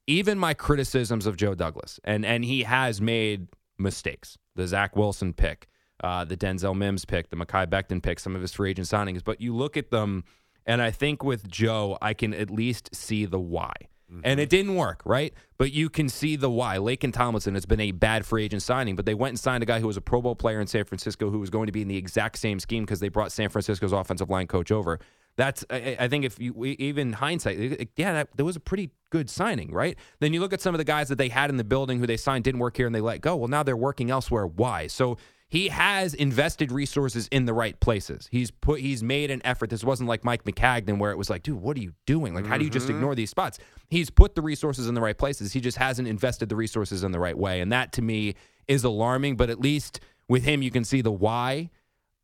even 0.07 0.39
my 0.39 0.53
criticisms 0.53 1.25
of 1.25 1.39
Joe 1.39 1.55
Douglas, 1.55 1.99
and 2.05 2.27
and 2.27 2.45
he 2.45 2.65
has 2.65 3.01
made 3.01 3.49
mistakes. 3.79 4.37
The 4.57 4.69
Zach 4.69 4.95
Wilson 4.95 5.33
pick, 5.33 5.69
uh, 6.03 6.25
the 6.25 6.37
Denzel 6.37 6.77
Mims 6.77 7.05
pick, 7.05 7.31
the 7.31 7.37
Mekhi 7.37 7.67
Becton 7.67 8.03
pick, 8.03 8.19
some 8.19 8.35
of 8.35 8.43
his 8.43 8.53
free 8.53 8.71
agent 8.71 8.89
signings. 8.89 9.23
But 9.23 9.41
you 9.41 9.55
look 9.55 9.77
at 9.77 9.91
them, 9.91 10.25
and 10.67 10.83
I 10.83 10.91
think 10.91 11.23
with 11.23 11.49
Joe, 11.49 11.99
I 12.03 12.15
can 12.15 12.35
at 12.35 12.51
least 12.51 12.95
see 12.95 13.25
the 13.25 13.41
why. 13.41 13.73
And 14.23 14.39
it 14.39 14.49
didn't 14.49 14.77
work, 14.77 15.03
right? 15.05 15.35
But 15.59 15.73
you 15.73 15.89
can 15.89 16.09
see 16.09 16.37
the 16.37 16.51
why. 16.51 16.77
Laken 16.77 17.13
Tomlinson 17.13 17.55
has 17.55 17.67
been 17.67 17.81
a 17.81 17.91
bad 17.91 18.25
free 18.25 18.45
agent 18.45 18.63
signing, 18.63 18.95
but 18.95 19.07
they 19.07 19.15
went 19.15 19.31
and 19.31 19.41
signed 19.41 19.63
a 19.65 19.67
guy 19.67 19.81
who 19.81 19.89
was 19.89 19.97
a 19.97 20.01
Pro 20.01 20.23
Bowl 20.23 20.37
player 20.37 20.61
in 20.61 20.69
San 20.69 20.85
Francisco 20.85 21.31
who 21.31 21.41
was 21.41 21.51
going 21.51 21.67
to 21.67 21.73
be 21.73 21.83
in 21.83 21.89
the 21.89 21.97
exact 21.97 22.39
same 22.39 22.61
scheme 22.61 22.85
because 22.85 23.01
they 23.01 23.09
brought 23.09 23.33
San 23.33 23.49
Francisco's 23.49 23.93
offensive 23.93 24.31
line 24.31 24.47
coach 24.47 24.71
over. 24.71 25.01
That's, 25.37 25.65
I, 25.69 25.97
I 25.99 26.07
think, 26.07 26.25
if 26.25 26.39
you 26.39 26.65
even 26.65 27.15
hindsight, 27.15 27.89
yeah, 27.97 28.13
that, 28.13 28.37
that 28.37 28.45
was 28.45 28.55
a 28.55 28.61
pretty 28.61 28.91
good 29.11 29.29
signing, 29.29 29.73
right? 29.73 29.99
Then 30.21 30.33
you 30.33 30.39
look 30.39 30.53
at 30.53 30.61
some 30.61 30.75
of 30.75 30.79
the 30.79 30.85
guys 30.85 31.09
that 31.09 31.19
they 31.19 31.29
had 31.29 31.51
in 31.51 31.57
the 31.57 31.65
building 31.65 31.99
who 31.99 32.07
they 32.07 32.17
signed 32.17 32.45
didn't 32.45 32.61
work 32.61 32.77
here 32.77 32.87
and 32.87 32.95
they 32.95 33.01
let 33.01 33.21
go. 33.21 33.35
Well, 33.35 33.49
now 33.49 33.65
they're 33.65 33.77
working 33.77 34.13
elsewhere. 34.13 34.47
Why? 34.47 34.87
So 34.87 35.17
he 35.49 35.69
has 35.69 36.15
invested 36.15 36.73
resources 36.73 37.29
in 37.29 37.45
the 37.45 37.53
right 37.53 37.79
places. 37.79 38.29
He's 38.31 38.51
put 38.51 38.81
he's 38.81 39.03
made 39.03 39.31
an 39.31 39.41
effort. 39.45 39.71
This 39.71 39.85
wasn't 39.85 40.09
like 40.09 40.25
Mike 40.25 40.45
Maccagnan 40.45 40.99
where 40.99 41.11
it 41.11 41.19
was 41.19 41.31
like, 41.31 41.43
dude, 41.43 41.61
what 41.61 41.77
are 41.77 41.81
you 41.81 41.95
doing? 42.07 42.35
Like, 42.35 42.47
how 42.47 42.59
do 42.59 42.65
you 42.65 42.71
just 42.71 42.87
mm-hmm. 42.87 42.97
ignore 42.97 43.15
these 43.15 43.31
spots? 43.31 43.59
He's 43.89 44.11
put 44.11 44.35
the 44.35 44.43
resources 44.43 44.89
in 44.89 44.95
the 44.95 45.01
right 45.01 45.17
places. 45.17 45.53
He 45.53 45.61
just 45.61 45.79
hasn't 45.79 46.09
invested 46.09 46.49
the 46.49 46.57
resources 46.57 47.05
in 47.05 47.13
the 47.13 47.21
right 47.21 47.37
way. 47.37 47.61
And 47.61 47.71
that 47.73 47.93
to 47.93 48.03
me 48.03 48.35
is 48.67 48.85
alarming, 48.85 49.37
but 49.37 49.51
at 49.51 49.61
least 49.61 50.01
with 50.29 50.45
him 50.45 50.63
you 50.63 50.71
can 50.71 50.85
see 50.85 51.03
the 51.03 51.13
why. 51.13 51.71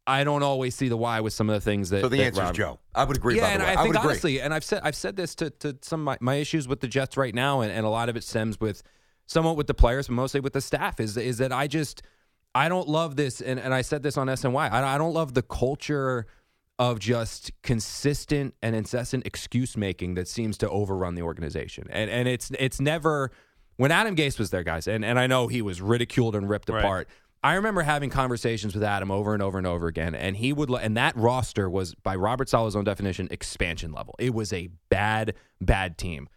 I 0.07 0.25
don't 0.25 0.43
always 0.43 0.75
see 0.75 0.89
the 0.89 0.97
why 0.97 1.21
with 1.21 1.33
some 1.33 1.49
of 1.49 1.55
the 1.55 1.61
things 1.61 1.91
that 1.91 2.01
So 2.01 2.09
the 2.09 2.25
answer 2.25 2.43
is 2.43 2.51
Joe. 2.53 2.81
I 2.95 3.05
would 3.05 3.17
agree. 3.17 3.37
yeah, 3.37 3.49
and 3.49 3.63
way. 3.63 3.69
I 3.69 3.77
think 3.77 3.89
would 3.89 3.97
agree. 3.97 4.09
honestly, 4.11 4.41
and 4.41 4.53
I've 4.53 4.65
said 4.65 4.81
I've 4.83 4.97
said 4.97 5.15
this 5.15 5.37
to, 5.37 5.51
to 5.51 5.77
some 5.83 6.01
of 6.01 6.05
my, 6.05 6.19
my 6.21 6.35
issues 6.37 6.67
with 6.67 6.81
the 6.81 6.89
Jets 6.89 7.17
right 7.17 7.35
now, 7.35 7.61
and, 7.61 7.71
and 7.71 7.87
a 7.87 7.89
lot 7.89 8.09
of 8.09 8.17
it 8.17 8.25
stems 8.25 8.59
with 8.59 8.83
somewhat 9.27 9.57
with 9.57 9.69
the 9.69 9.75
players, 9.75 10.09
but 10.09 10.15
mostly 10.15 10.41
with 10.41 10.55
the 10.55 10.61
staff. 10.61 10.99
Is 10.99 11.17
is 11.17 11.39
that 11.39 11.53
I 11.53 11.69
just 11.69 12.03
I 12.55 12.69
don't 12.69 12.89
love 12.89 13.17
this, 13.17 13.41
and, 13.41 13.61
and 13.61 13.73
I 13.73 13.83
said 13.83 14.03
this 14.03 14.17
on 14.17 14.27
SNY. 14.27 14.71
I, 14.71 14.95
I 14.95 14.99
don't 14.99 15.15
love 15.15 15.35
the 15.35 15.43
culture 15.43 16.27
of 16.79 16.99
just 16.99 17.51
consistent 17.63 18.55
and 18.63 18.75
incessant 18.75 19.27
excuse 19.27 19.77
making 19.77 20.15
that 20.15 20.27
seems 20.27 20.57
to 20.59 20.69
overrun 20.69 21.15
the 21.15 21.23
organization, 21.23 21.85
and 21.91 22.11
and 22.11 22.27
it's 22.27 22.51
it's 22.59 22.81
never 22.81 23.31
when 23.77 23.93
Adam 23.93 24.17
Gase 24.17 24.39
was 24.39 24.51
there, 24.51 24.65
guys, 24.65 24.89
and 24.89 25.05
and 25.05 25.19
I 25.19 25.27
know 25.27 25.47
he 25.47 25.63
was 25.63 25.81
ridiculed 25.81 26.35
and 26.35 26.49
ripped 26.49 26.69
Right. 26.69 26.81
apart. 26.81 27.09
I 27.43 27.55
remember 27.55 27.81
having 27.83 28.11
conversations 28.11 28.75
with 28.75 28.83
Adam 28.83 29.11
over 29.11 29.33
and 29.33 29.43
over 29.43 29.57
and 29.57 29.67
over 29.67 29.87
again, 29.87 30.15
and 30.15 30.37
he 30.37 30.53
would, 30.53 30.71
and 30.71 30.95
that 30.99 31.17
roster 31.17 31.71
was, 31.71 31.95
by 31.95 32.15
Robert 32.15 32.51
Saleh's 32.51 32.77
own 32.77 32.85
definition, 32.85 33.29
expansion 33.31 33.93
level. 33.93 34.15
It 34.19 34.35
was 34.35 34.53
a 34.53 34.69
bad, 34.91 35.33
bad 35.59 35.97
team. 35.97 36.29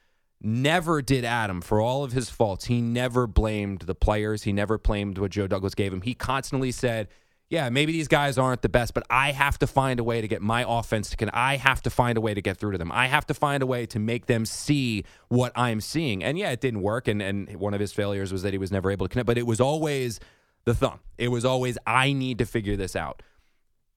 Never 0.45 1.01
did 1.01 1.23
Adam, 1.23 1.61
for 1.61 1.79
all 1.79 2.03
of 2.03 2.11
his 2.11 2.29
faults, 2.29 2.65
he 2.65 2.81
never 2.81 3.27
blamed 3.27 3.83
the 3.83 3.95
players. 3.95 4.43
He 4.43 4.51
never 4.51 4.77
blamed 4.77 5.17
what 5.17 5.31
Joe 5.31 5.47
Douglas 5.47 5.73
gave 5.73 5.93
him. 5.93 6.01
He 6.01 6.13
constantly 6.13 6.71
said, 6.71 7.07
yeah, 7.49 7.69
maybe 7.69 7.91
these 7.91 8.07
guys 8.07 8.37
aren't 8.37 8.61
the 8.61 8.67
best, 8.69 8.93
but 8.93 9.05
I 9.09 9.31
have 9.31 9.59
to 9.59 9.67
find 9.67 9.99
a 9.99 10.03
way 10.03 10.21
to 10.21 10.27
get 10.27 10.41
my 10.41 10.65
offense 10.67 11.11
to. 11.11 11.17
Can 11.17 11.29
I 11.29 11.57
have 11.57 11.81
to 11.83 11.89
find 11.89 12.17
a 12.17 12.21
way 12.21 12.33
to 12.33 12.41
get 12.41 12.57
through 12.57 12.71
to 12.71 12.77
them? 12.77 12.91
I 12.91 13.07
have 13.07 13.27
to 13.27 13.33
find 13.33 13.61
a 13.61 13.67
way 13.67 13.85
to 13.85 13.99
make 13.99 14.25
them 14.25 14.43
see 14.45 15.05
what 15.27 15.51
I'm 15.55 15.79
seeing. 15.79 16.23
And 16.23 16.37
yeah, 16.37 16.49
it 16.49 16.61
didn't 16.61 16.81
work. 16.81 17.07
And 17.07 17.21
and 17.21 17.55
one 17.57 17.73
of 17.73 17.79
his 17.79 17.93
failures 17.93 18.31
was 18.31 18.41
that 18.41 18.53
he 18.53 18.57
was 18.57 18.71
never 18.71 18.89
able 18.89 19.07
to 19.07 19.11
connect. 19.11 19.27
But 19.27 19.37
it 19.37 19.45
was 19.45 19.61
always 19.61 20.19
the 20.65 20.73
thumb. 20.73 20.99
It 21.17 21.27
was 21.27 21.45
always 21.45 21.77
I 21.85 22.11
need 22.13 22.39
to 22.39 22.45
figure 22.45 22.75
this 22.75 22.95
out. 22.95 23.21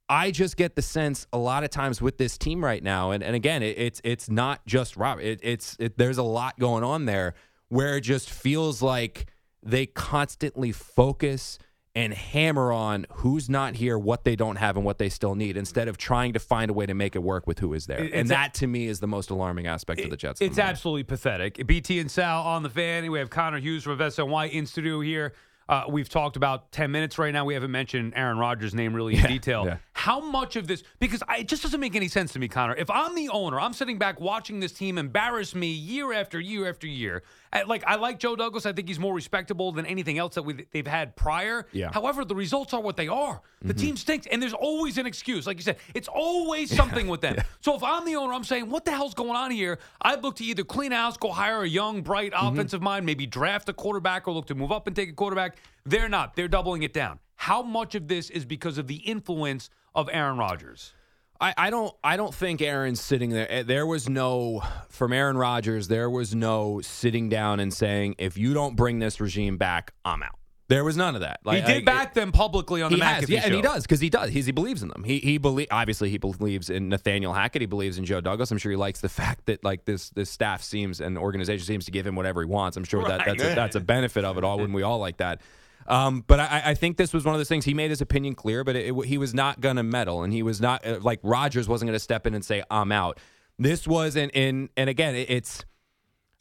I 0.08 0.30
just 0.30 0.56
get 0.56 0.76
the 0.76 0.82
sense 0.82 1.26
a 1.32 1.38
lot 1.38 1.64
of 1.64 1.70
times 1.70 2.00
with 2.00 2.18
this 2.18 2.38
team 2.38 2.64
right 2.64 2.82
now, 2.82 3.10
and, 3.10 3.22
and 3.22 3.34
again, 3.34 3.62
it, 3.62 3.76
it's 3.78 4.00
it's 4.04 4.30
not 4.30 4.64
just 4.66 4.96
Rob. 4.96 5.18
It, 5.20 5.40
it's 5.42 5.76
it, 5.78 5.98
there's 5.98 6.18
a 6.18 6.22
lot 6.22 6.58
going 6.58 6.84
on 6.84 7.06
there 7.06 7.34
where 7.68 7.96
it 7.96 8.02
just 8.02 8.30
feels 8.30 8.80
like 8.80 9.26
they 9.62 9.86
constantly 9.86 10.70
focus 10.70 11.58
and 11.96 12.12
hammer 12.12 12.72
on 12.72 13.06
who's 13.10 13.48
not 13.48 13.74
here, 13.74 13.98
what 13.98 14.22
they 14.24 14.36
don't 14.36 14.56
have, 14.56 14.76
and 14.76 14.84
what 14.84 14.98
they 14.98 15.08
still 15.08 15.34
need, 15.34 15.56
instead 15.56 15.88
of 15.88 15.96
trying 15.96 16.34
to 16.34 16.38
find 16.38 16.70
a 16.70 16.74
way 16.74 16.84
to 16.84 16.92
make 16.92 17.16
it 17.16 17.22
work 17.22 17.46
with 17.46 17.58
who 17.58 17.72
is 17.72 17.86
there. 17.86 18.08
And 18.12 18.28
that 18.28 18.52
to 18.54 18.66
me 18.66 18.86
is 18.86 19.00
the 19.00 19.06
most 19.06 19.30
alarming 19.30 19.66
aspect 19.66 20.02
of 20.02 20.10
the 20.10 20.16
Jets. 20.16 20.40
the 20.40 20.44
It's 20.44 20.58
absolutely 20.58 21.04
pathetic. 21.04 21.66
BT 21.66 21.98
and 21.98 22.10
Sal 22.10 22.42
on 22.42 22.62
the 22.62 22.68
fan. 22.68 23.10
We 23.10 23.18
have 23.18 23.30
Connor 23.30 23.58
Hughes 23.58 23.82
from 23.82 23.98
SNY 23.98 24.50
in 24.50 24.66
studio 24.66 25.00
here. 25.00 25.32
Uh, 25.68 25.84
we've 25.88 26.08
talked 26.08 26.36
about 26.36 26.70
10 26.72 26.90
minutes 26.90 27.18
right 27.18 27.32
now. 27.32 27.44
We 27.44 27.54
haven't 27.54 27.72
mentioned 27.72 28.12
Aaron 28.14 28.38
Rodgers' 28.38 28.74
name 28.74 28.94
really 28.94 29.16
in 29.16 29.24
detail. 29.26 29.64
yeah. 29.66 29.76
How 29.92 30.20
much 30.20 30.54
of 30.54 30.68
this, 30.68 30.84
because 31.00 31.22
I, 31.26 31.38
it 31.38 31.48
just 31.48 31.62
doesn't 31.62 31.80
make 31.80 31.96
any 31.96 32.06
sense 32.08 32.32
to 32.34 32.38
me, 32.38 32.46
Connor. 32.46 32.76
If 32.76 32.88
I'm 32.90 33.14
the 33.16 33.28
owner, 33.30 33.58
I'm 33.58 33.72
sitting 33.72 33.98
back 33.98 34.20
watching 34.20 34.60
this 34.60 34.72
team 34.72 34.98
embarrass 34.98 35.54
me 35.54 35.68
year 35.68 36.12
after 36.12 36.38
year 36.38 36.68
after 36.68 36.86
year. 36.86 37.24
Like 37.66 37.84
I 37.86 37.94
like 37.96 38.18
Joe 38.18 38.36
Douglas. 38.36 38.66
I 38.66 38.72
think 38.72 38.88
he's 38.88 38.98
more 38.98 39.14
respectable 39.14 39.72
than 39.72 39.86
anything 39.86 40.18
else 40.18 40.34
that 40.34 40.42
we, 40.42 40.66
they've 40.72 40.86
had 40.86 41.16
prior. 41.16 41.66
Yeah. 41.72 41.90
However, 41.92 42.24
the 42.24 42.34
results 42.34 42.74
are 42.74 42.80
what 42.80 42.96
they 42.96 43.08
are. 43.08 43.40
The 43.62 43.72
Mm-hmm. 43.74 43.80
team 43.86 43.96
stinks, 43.96 44.26
and 44.30 44.40
there's 44.42 44.52
always 44.52 44.98
an 44.98 45.06
excuse. 45.06 45.46
Like 45.46 45.56
you 45.56 45.62
said, 45.62 45.76
it's 45.94 46.08
always 46.08 46.74
something 46.74 47.08
with 47.08 47.20
them. 47.20 47.36
So 47.60 47.74
if 47.74 47.82
I'm 47.82 48.04
the 48.04 48.16
owner, 48.16 48.32
I'm 48.34 48.44
saying, 48.44 48.68
what 48.70 48.84
the 48.84 48.90
hell's 48.92 49.14
going 49.14 49.36
on 49.36 49.50
here? 49.50 49.78
I'd 50.02 50.22
look 50.22 50.36
to 50.36 50.44
either 50.44 50.62
clean 50.64 50.92
house, 50.92 51.16
go 51.16 51.30
hire 51.32 51.62
a 51.62 51.68
young, 51.68 52.02
bright 52.02 52.32
Mm-hmm. 52.32 52.46
offensive 52.54 52.82
mind, 52.82 53.06
maybe 53.06 53.26
draft 53.26 53.68
a 53.68 53.72
quarterback, 53.72 54.28
or 54.28 54.32
look 54.34 54.46
to 54.46 54.54
move 54.54 54.70
up 54.72 54.86
and 54.86 54.94
take 54.94 55.08
a 55.08 55.12
quarterback. 55.14 55.56
They're 55.84 56.08
not. 56.08 56.36
They're 56.36 56.48
doubling 56.48 56.82
it 56.82 56.92
down. 56.92 57.18
How 57.36 57.62
much 57.62 57.94
of 57.94 58.08
this 58.08 58.30
is 58.30 58.44
because 58.44 58.78
of 58.78 58.86
the 58.86 58.96
influence 58.96 59.70
of 59.94 60.08
Aaron 60.12 60.36
Rodgers? 60.38 60.92
I, 61.40 61.54
I 61.56 61.70
don't 61.70 61.94
I 62.02 62.16
don't 62.16 62.34
think 62.34 62.62
Aaron's 62.62 63.00
sitting 63.00 63.30
there. 63.30 63.50
eh, 63.50 63.62
There 63.62 63.86
was 63.86 64.08
no 64.08 64.62
from 64.88 65.12
Aaron 65.12 65.36
Rodgers. 65.36 65.88
There 65.88 66.08
was 66.10 66.34
no 66.34 66.80
sitting 66.80 67.28
down 67.28 67.60
and 67.60 67.72
saying, 67.72 68.16
if 68.18 68.36
you 68.38 68.54
don't 68.54 68.76
bring 68.76 68.98
this 68.98 69.20
regime 69.20 69.56
back, 69.58 69.92
I'm 70.04 70.22
out. 70.22 70.38
There 70.68 70.82
was 70.82 70.96
none 70.96 71.14
of 71.14 71.20
that. 71.20 71.38
he 71.48 71.60
did 71.60 71.70
I- 71.70 71.80
back 71.84 72.14
them 72.14 72.32
publicly 72.32 72.82
on 72.82 72.90
the 72.90 72.96
he 72.96 73.02
McAfee 73.02 73.04
has, 73.04 73.28
yeah, 73.30 73.40
show. 73.40 73.46
and 73.46 73.54
he 73.54 73.62
does 73.62 73.82
because 73.82 74.00
he 74.00 74.10
does. 74.10 74.30
He's, 74.30 74.46
he 74.46 74.52
believes 74.52 74.82
in 74.82 74.88
them. 74.88 75.04
He 75.04 75.18
he 75.20 75.38
believe 75.38 75.68
obviously 75.70 76.10
he 76.10 76.18
believes 76.18 76.70
in 76.70 76.88
Nathaniel 76.88 77.32
Hackett. 77.32 77.62
He 77.62 77.66
believes 77.66 77.98
in 77.98 78.04
Joe 78.04 78.20
Douglas. 78.20 78.50
I'm 78.50 78.58
sure 78.58 78.72
he 78.72 78.76
likes 78.76 79.00
the 79.00 79.08
fact 79.20 79.46
that 79.46 79.62
like 79.62 79.84
this 79.84 80.10
this 80.10 80.28
staff 80.28 80.62
seems 80.64 81.00
and 81.00 81.16
organization 81.16 81.64
seems 81.64 81.84
to 81.84 81.92
give 81.92 82.04
him 82.06 82.16
whatever 82.16 82.40
he 82.42 82.46
wants. 82.46 82.76
I'm 82.76 82.82
sure 82.84 83.04
that 83.06 83.24
that's 83.24 83.42
a, 83.42 83.54
that's 83.54 83.76
a 83.76 83.80
benefit 83.80 84.24
of 84.24 84.38
it 84.38 84.44
all. 84.44 84.56
Wouldn't 84.56 84.74
we 84.74 84.82
all 84.82 84.98
like 84.98 85.18
that? 85.18 85.40
Um, 85.88 86.24
but 86.26 86.40
I, 86.40 86.62
I 86.66 86.74
think 86.74 86.96
this 86.96 87.12
was 87.12 87.24
one 87.24 87.34
of 87.34 87.38
those 87.38 87.48
things. 87.48 87.64
He 87.64 87.74
made 87.74 87.90
his 87.90 88.00
opinion 88.00 88.34
clear, 88.34 88.64
but 88.64 88.76
it, 88.76 88.86
it, 88.86 89.04
he 89.06 89.18
was 89.18 89.34
not 89.34 89.60
going 89.60 89.76
to 89.76 89.82
meddle, 89.82 90.22
and 90.22 90.32
he 90.32 90.42
was 90.42 90.60
not 90.60 90.86
uh, 90.86 90.98
like 91.00 91.20
Rodgers 91.22 91.68
wasn't 91.68 91.88
going 91.88 91.96
to 91.96 92.00
step 92.02 92.26
in 92.26 92.34
and 92.34 92.44
say 92.44 92.62
I'm 92.70 92.92
out. 92.92 93.20
This 93.58 93.86
was 93.86 94.16
in 94.16 94.30
in 94.30 94.70
and 94.76 94.90
again 94.90 95.14
it, 95.14 95.30
it's. 95.30 95.64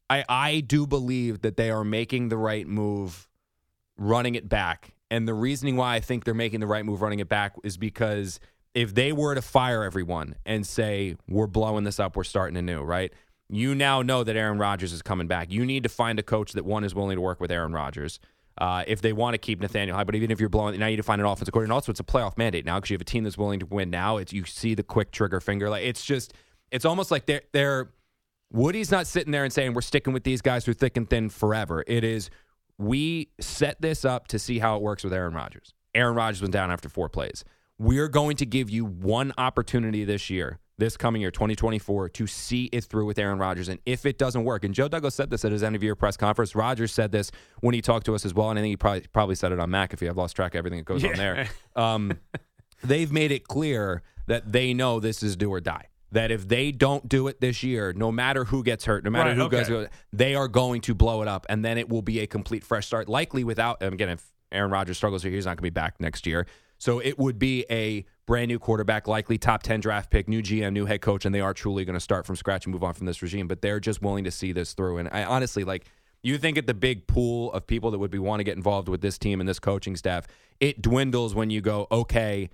I 0.10 0.24
I 0.28 0.60
do 0.60 0.86
believe 0.86 1.42
that 1.42 1.58
they 1.58 1.72
are 1.72 1.84
making 1.84 2.30
the 2.30 2.38
right 2.38 2.68
move, 2.68 3.28
running 3.98 4.36
it 4.36 4.48
back. 4.50 4.94
And 5.12 5.28
the 5.28 5.34
reasoning 5.34 5.78
why 5.78 5.96
I 5.96 6.00
think 6.00 6.26
they're 6.26 6.34
making 6.34 6.60
the 6.60 6.68
right 6.68 6.84
move 6.84 7.02
running 7.02 7.20
it 7.20 7.30
back 7.30 7.54
is 7.64 7.78
because 7.78 8.40
if 8.74 8.94
they 8.94 9.14
were 9.14 9.34
to 9.34 9.42
fire 9.42 9.84
everyone 9.84 10.36
and 10.46 10.66
say 10.68 11.16
we're 11.28 11.48
blowing 11.48 11.86
this 11.86 12.00
up, 12.00 12.16
we're 12.16 12.24
starting 12.24 12.58
anew, 12.58 12.82
right? 12.82 13.14
You 13.48 13.76
now 13.76 14.02
know 14.02 14.24
that 14.24 14.36
Aaron 14.36 14.58
Rodgers 14.58 14.92
is 14.92 15.02
coming 15.02 15.28
back. 15.28 15.52
You 15.52 15.66
need 15.66 15.84
to 15.84 15.90
find 15.90 16.20
a 16.20 16.24
coach 16.24 16.54
that 16.54 16.66
one 16.66 16.84
is 16.84 16.94
willing 16.94 17.16
to 17.16 17.22
work 17.22 17.40
with 17.40 17.52
Aaron 17.52 17.74
Rodgers. 17.74 18.20
Uh, 18.58 18.84
if 18.88 19.02
they 19.02 19.12
want 19.12 19.34
to 19.34 19.38
keep 19.38 19.60
Nathaniel 19.60 19.98
High, 19.98 20.06
but 20.06 20.16
even 20.16 20.32
if 20.32 20.40
you're 20.40 20.48
blowing, 20.48 20.80
now 20.80 20.86
you 20.86 20.92
need 20.92 20.98
to 20.98 21.04
find 21.04 21.20
an 21.20 21.28
offensive 21.28 21.52
coordinator. 21.52 21.72
And 21.72 21.74
also, 21.74 21.92
it's 21.92 22.00
a 22.00 22.04
playoff 22.04 22.38
mandate 22.38 22.66
now 22.66 22.78
because 22.78 22.90
you 22.90 22.96
have 22.96 23.02
a 23.02 23.06
team 23.06 23.26
that's 23.26 23.38
willing 23.38 23.60
to 23.60 23.66
win. 23.66 23.90
Now 23.90 24.18
it's 24.18 24.32
you 24.32 24.46
see 24.46 24.76
the 24.76 24.84
quick 24.84 25.12
trigger 25.12 25.42
finger. 25.42 25.70
Like 25.70 25.84
it's 25.84 26.06
just, 26.06 26.34
it's 26.72 26.86
almost 26.86 27.12
like 27.12 27.26
they're 27.26 27.42
they're 27.52 27.90
Woody's 28.52 28.92
not 28.92 29.08
sitting 29.08 29.32
there 29.32 29.44
and 29.44 29.52
saying 29.52 29.74
we're 29.74 29.82
sticking 29.82 30.14
with 30.14 30.24
these 30.24 30.42
guys 30.42 30.64
through 30.64 30.76
thick 30.76 30.96
and 30.96 31.10
thin 31.10 31.30
forever. 31.30 31.84
It 31.88 32.04
is 32.04 32.30
we 32.78 33.30
set 33.40 33.82
this 33.82 34.06
up 34.06 34.28
to 34.28 34.40
see 34.40 34.60
how 34.60 34.76
it 34.76 34.82
works 34.82 35.04
with 35.04 35.14
Aaron 35.14 35.34
Rodgers. 35.34 35.74
Aaron 35.94 36.16
Rodgers 36.16 36.42
went 36.42 36.54
down 36.54 36.72
after 36.72 36.90
four 36.90 37.10
plays. 37.10 37.44
We're 37.78 38.08
going 38.08 38.38
to 38.38 38.46
give 38.46 38.70
you 38.70 38.86
one 38.86 39.34
opportunity 39.38 40.06
this 40.06 40.30
year, 40.30 40.60
this 40.78 40.98
coming 40.98 41.22
year, 41.22 41.32
2024, 41.32 42.10
to 42.10 42.28
see 42.28 42.66
it 42.66 42.84
through 42.84 43.06
with 43.06 43.18
Aaron 43.18 43.40
Rodgers. 43.40 43.70
And 43.70 43.80
if 43.86 44.06
it 44.06 44.18
doesn't 44.18 44.44
work, 44.44 44.64
and 44.64 44.74
Joe 44.74 44.88
Douglas 44.88 45.16
said 45.16 45.30
this 45.30 45.46
at 45.46 45.52
his 45.52 45.64
end 45.64 45.76
of 45.76 45.84
year 45.84 45.96
press 45.96 46.18
conference, 46.18 46.56
Rodgers 46.56 46.92
said 46.92 47.12
this 47.12 47.32
when 47.62 47.74
he 47.74 47.82
talked 47.82 48.06
to 48.08 48.16
us 48.16 48.26
as 48.26 48.34
well, 48.34 48.50
and 48.50 48.60
I 48.60 48.62
think 48.62 48.74
he 48.74 48.78
probably 48.78 49.06
probably 49.14 49.36
said 49.36 49.52
it 49.52 49.60
on 49.60 49.70
McAfee. 49.70 50.10
I've 50.10 50.18
lost 50.18 50.36
track 50.36 50.54
of 50.54 50.60
everything 50.60 50.80
that 50.80 50.86
goes 50.86 51.04
on 51.04 51.14
there. 51.14 51.48
Um, 51.76 52.18
they've 52.84 53.12
made 53.12 53.32
it 53.32 53.48
clear 53.48 54.02
that 54.28 54.52
they 54.52 54.74
know 54.74 55.00
this 55.00 55.22
is 55.24 55.36
do 55.36 55.50
or 55.50 55.60
die. 55.60 55.88
That 56.12 56.32
if 56.32 56.48
they 56.48 56.72
don't 56.72 57.10
do 57.10 57.28
it 57.28 57.42
this 57.42 57.64
year, 57.64 57.92
no 57.94 58.12
matter 58.12 58.46
who 58.46 58.64
gets 58.64 58.86
hurt, 58.86 59.04
no 59.04 59.10
matter 59.10 59.32
Right, 59.32 59.38
who 59.38 59.44
okay. 59.44 59.64
goes, 59.68 59.88
they 60.14 60.36
are 60.36 60.48
going 60.48 60.80
to 60.82 60.96
blow 60.96 61.22
it 61.22 61.28
up, 61.28 61.46
and 61.50 61.66
then 61.66 61.78
it 61.78 61.90
will 61.90 62.02
be 62.02 62.22
a 62.22 62.28
complete 62.28 62.64
fresh 62.64 62.86
start. 62.88 63.10
Likely 63.10 63.44
without, 63.44 63.82
again, 63.84 64.10
if 64.10 64.24
Aaron 64.52 64.72
Rodgers 64.72 64.96
struggles 64.96 65.24
here, 65.24 65.32
he's 65.32 65.46
not 65.46 65.52
going 65.52 65.58
to 65.58 65.62
be 65.64 65.70
back 65.72 66.00
next 66.00 66.26
year. 66.26 66.48
So 66.78 67.00
it 67.00 67.18
would 67.18 67.40
be 67.40 67.66
a 67.70 68.06
brand 68.26 68.50
new 68.50 68.60
quarterback, 68.60 69.08
likely 69.08 69.38
top 69.38 69.64
10 69.64 69.80
draft 69.80 70.10
pick, 70.10 70.28
new 70.28 70.42
GM, 70.42 70.74
new 70.74 70.86
head 70.86 71.02
coach, 71.02 71.26
and 71.26 71.34
they 71.34 71.42
are 71.42 71.54
truly 71.54 71.86
going 71.86 71.94
to 71.96 72.00
start 72.00 72.26
from 72.26 72.36
scratch 72.36 72.66
and 72.66 72.74
move 72.74 72.84
on 72.84 72.94
from 72.94 73.06
this 73.06 73.22
regime. 73.22 73.48
But 73.48 73.62
they're 73.62 73.80
just 73.80 74.02
willing 74.02 74.24
to 74.24 74.32
see 74.32 74.52
this 74.52 74.74
through. 74.74 74.98
And 74.98 75.10
I 75.12 75.24
honestly, 75.24 75.64
like, 75.64 75.86
you 76.24 76.38
think 76.38 76.58
at 76.58 76.66
the 76.66 76.74
big 76.74 77.06
pool 77.06 77.54
of 77.54 77.68
people 77.68 77.92
that 77.92 78.00
would 78.00 78.12
be 78.12 78.18
want 78.18 78.40
to 78.40 78.44
get 78.44 78.58
involved 78.58 78.90
with 78.90 79.02
this 79.02 79.18
team 79.18 79.40
and 79.40 79.48
this 79.48 79.60
coaching 79.60 79.96
staff, 79.96 80.28
it 80.60 80.82
dwindles 80.82 81.36
when 81.36 81.52
you 81.52 81.62
go, 81.62 81.88
okay, 81.92 82.50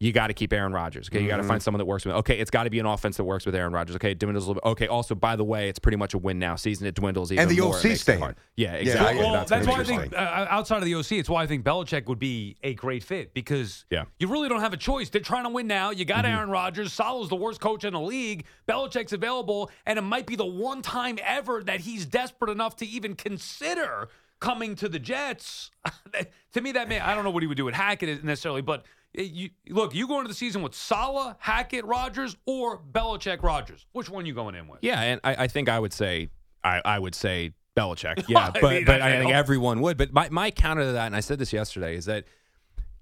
you 0.00 0.12
got 0.12 0.26
to 0.26 0.34
keep 0.34 0.52
Aaron 0.52 0.72
Rodgers. 0.72 1.08
Okay, 1.08 1.22
you 1.22 1.28
got 1.28 1.36
to 1.36 1.42
mm-hmm. 1.42 1.50
find 1.50 1.62
someone 1.62 1.78
that 1.78 1.86
works 1.86 2.04
with. 2.04 2.14
Okay, 2.16 2.38
it's 2.38 2.50
got 2.50 2.64
to 2.64 2.70
be 2.70 2.78
an 2.78 2.86
offense 2.86 3.16
that 3.16 3.24
works 3.24 3.46
with 3.46 3.54
Aaron 3.54 3.72
Rodgers. 3.72 3.96
Okay, 3.96 4.10
it 4.10 4.18
dwindles 4.18 4.44
a 4.44 4.48
little 4.48 4.62
bit. 4.62 4.68
Okay, 4.70 4.86
also 4.88 5.14
by 5.14 5.36
the 5.36 5.44
way, 5.44 5.68
it's 5.68 5.78
pretty 5.78 5.96
much 5.96 6.14
a 6.14 6.18
win 6.18 6.38
now 6.38 6.56
season. 6.56 6.86
It 6.86 6.94
dwindles 6.94 7.30
even 7.30 7.42
And 7.42 7.50
the 7.50 7.60
more. 7.62 7.76
OC 7.76 7.84
It 7.84 7.96
staying. 7.98 8.20
Yeah, 8.20 8.32
Yeah, 8.56 8.72
exactly. 8.74 9.20
I- 9.20 9.22
well, 9.22 9.32
that's 9.34 9.50
that's, 9.50 9.66
why 9.66 9.80
I 9.80 9.84
think 9.84 10.12
uh, 10.12 10.16
uh, 10.16 10.46
outside 10.50 10.78
of 10.78 10.84
the 10.84 10.94
OC, 10.94 11.12
it's 11.12 11.28
why 11.28 11.42
I 11.42 11.46
think 11.46 11.64
Belichick 11.64 12.06
would 12.06 12.18
be 12.18 12.56
a 12.62 12.74
great 12.74 13.04
fit 13.04 13.34
because 13.34 13.84
Yeah. 13.90 14.04
you 14.18 14.28
really 14.28 14.48
don't 14.48 14.60
have 14.60 14.72
a 14.72 14.78
choice. 14.78 15.10
They're 15.10 15.20
trying 15.20 15.44
to 15.44 15.50
win 15.50 15.66
now. 15.66 15.90
You 15.90 16.04
got 16.04 16.24
mm-hmm. 16.24 16.34
Aaron 16.34 16.50
Rodgers. 16.50 16.92
Saleh's 16.92 17.28
the 17.28 17.36
worst 17.36 17.60
coach 17.60 17.84
in 17.84 17.92
the 17.92 18.00
league. 18.00 18.44
Belichick's 18.68 19.12
available, 19.12 19.70
and 19.86 19.98
it 19.98 20.02
might 20.02 20.26
be 20.26 20.36
the 20.36 20.44
one 20.44 20.82
time 20.82 21.18
ever 21.24 21.62
that 21.64 21.80
he's 21.80 22.04
desperate 22.04 22.50
enough 22.50 22.76
to 22.76 22.86
even 22.86 23.14
consider 23.14 24.08
coming 24.40 24.74
to 24.76 24.88
the 24.88 24.98
Jets. 24.98 25.70
to 26.52 26.60
me, 26.60 26.72
that 26.72 26.88
may 26.88 27.00
I 27.00 27.14
don't 27.14 27.24
know 27.24 27.30
what 27.30 27.42
he 27.42 27.46
would 27.46 27.56
do 27.56 27.64
with 27.64 27.74
Hackett 27.74 28.24
necessarily, 28.24 28.62
but. 28.62 28.84
Uh, 29.18 29.22
You, 29.22 29.50
look, 29.68 29.94
you 29.94 30.06
go 30.08 30.16
into 30.18 30.28
the 30.28 30.34
season 30.34 30.62
with 30.62 30.74
Saleh, 30.74 31.36
Hackett, 31.38 31.84
Rodgers, 31.84 32.36
or 32.46 32.78
Belichick, 32.78 33.42
Rodgers. 33.42 33.86
Which 33.92 34.08
one 34.10 34.26
you 34.26 34.34
going 34.34 34.54
in 34.54 34.66
with? 34.68 34.80
Yeah, 34.82 35.00
and 35.00 35.20
I, 35.24 35.44
I 35.44 35.46
think 35.46 35.68
I 35.68 35.78
would 35.78 35.92
say 35.92 36.30
I, 36.62 36.80
I 36.84 36.98
would 36.98 37.14
say 37.14 37.52
Belichick. 37.76 38.24
Yeah, 38.28 38.50
I 38.54 38.60
but 38.60 38.70
mean, 38.72 38.84
but 38.84 39.00
I- 39.02 39.10
I, 39.12 39.16
I 39.16 39.18
think 39.20 39.32
everyone 39.32 39.80
would. 39.80 39.96
But 39.96 40.12
my, 40.12 40.28
my 40.30 40.50
counter 40.50 40.84
to 40.84 40.92
that, 40.92 41.06
and 41.06 41.16
I 41.16 41.20
said 41.20 41.38
this 41.38 41.52
yesterday, 41.52 41.96
is 41.96 42.06
that 42.06 42.24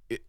it, 0.09 0.23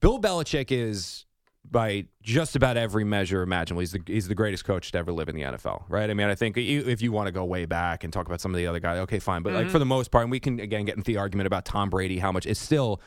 Bill 0.00 0.20
Belichick 0.20 0.70
is 0.72 1.24
by 1.70 2.04
just 2.22 2.56
about 2.56 2.76
every 2.76 3.04
measure 3.04 3.40
imaginable. 3.42 3.80
He's 3.80 3.92
the 3.92 4.00
he's 4.06 4.28
the 4.28 4.34
greatest 4.34 4.64
coach 4.66 4.92
to 4.92 4.98
ever 4.98 5.12
live 5.12 5.30
in 5.30 5.34
the 5.34 5.42
NFL, 5.42 5.84
right? 5.88 6.10
I 6.10 6.14
mean, 6.14 6.28
I 6.28 6.34
think 6.34 6.58
if 6.58 7.00
you 7.00 7.10
want 7.10 7.26
to 7.26 7.32
go 7.32 7.42
way 7.44 7.64
back 7.64 8.04
and 8.04 8.12
talk 8.12 8.26
about 8.26 8.40
some 8.42 8.52
of 8.52 8.58
the 8.58 8.66
other 8.66 8.80
guys, 8.80 8.98
okay, 9.00 9.18
fine. 9.18 9.42
But 9.42 9.54
Mm-hmm. 9.54 9.62
like 9.62 9.70
for 9.70 9.78
the 9.78 9.86
most 9.86 10.10
part, 10.10 10.24
and 10.24 10.30
we 10.30 10.40
can 10.40 10.60
again 10.60 10.84
get 10.84 10.96
into 10.96 11.06
the 11.06 11.16
argument 11.16 11.46
about 11.46 11.64
Tom 11.64 11.88
Brady, 11.90 12.18
how 12.18 12.30
much 12.32 12.44
it's 12.46 12.60
still. 12.60 13.00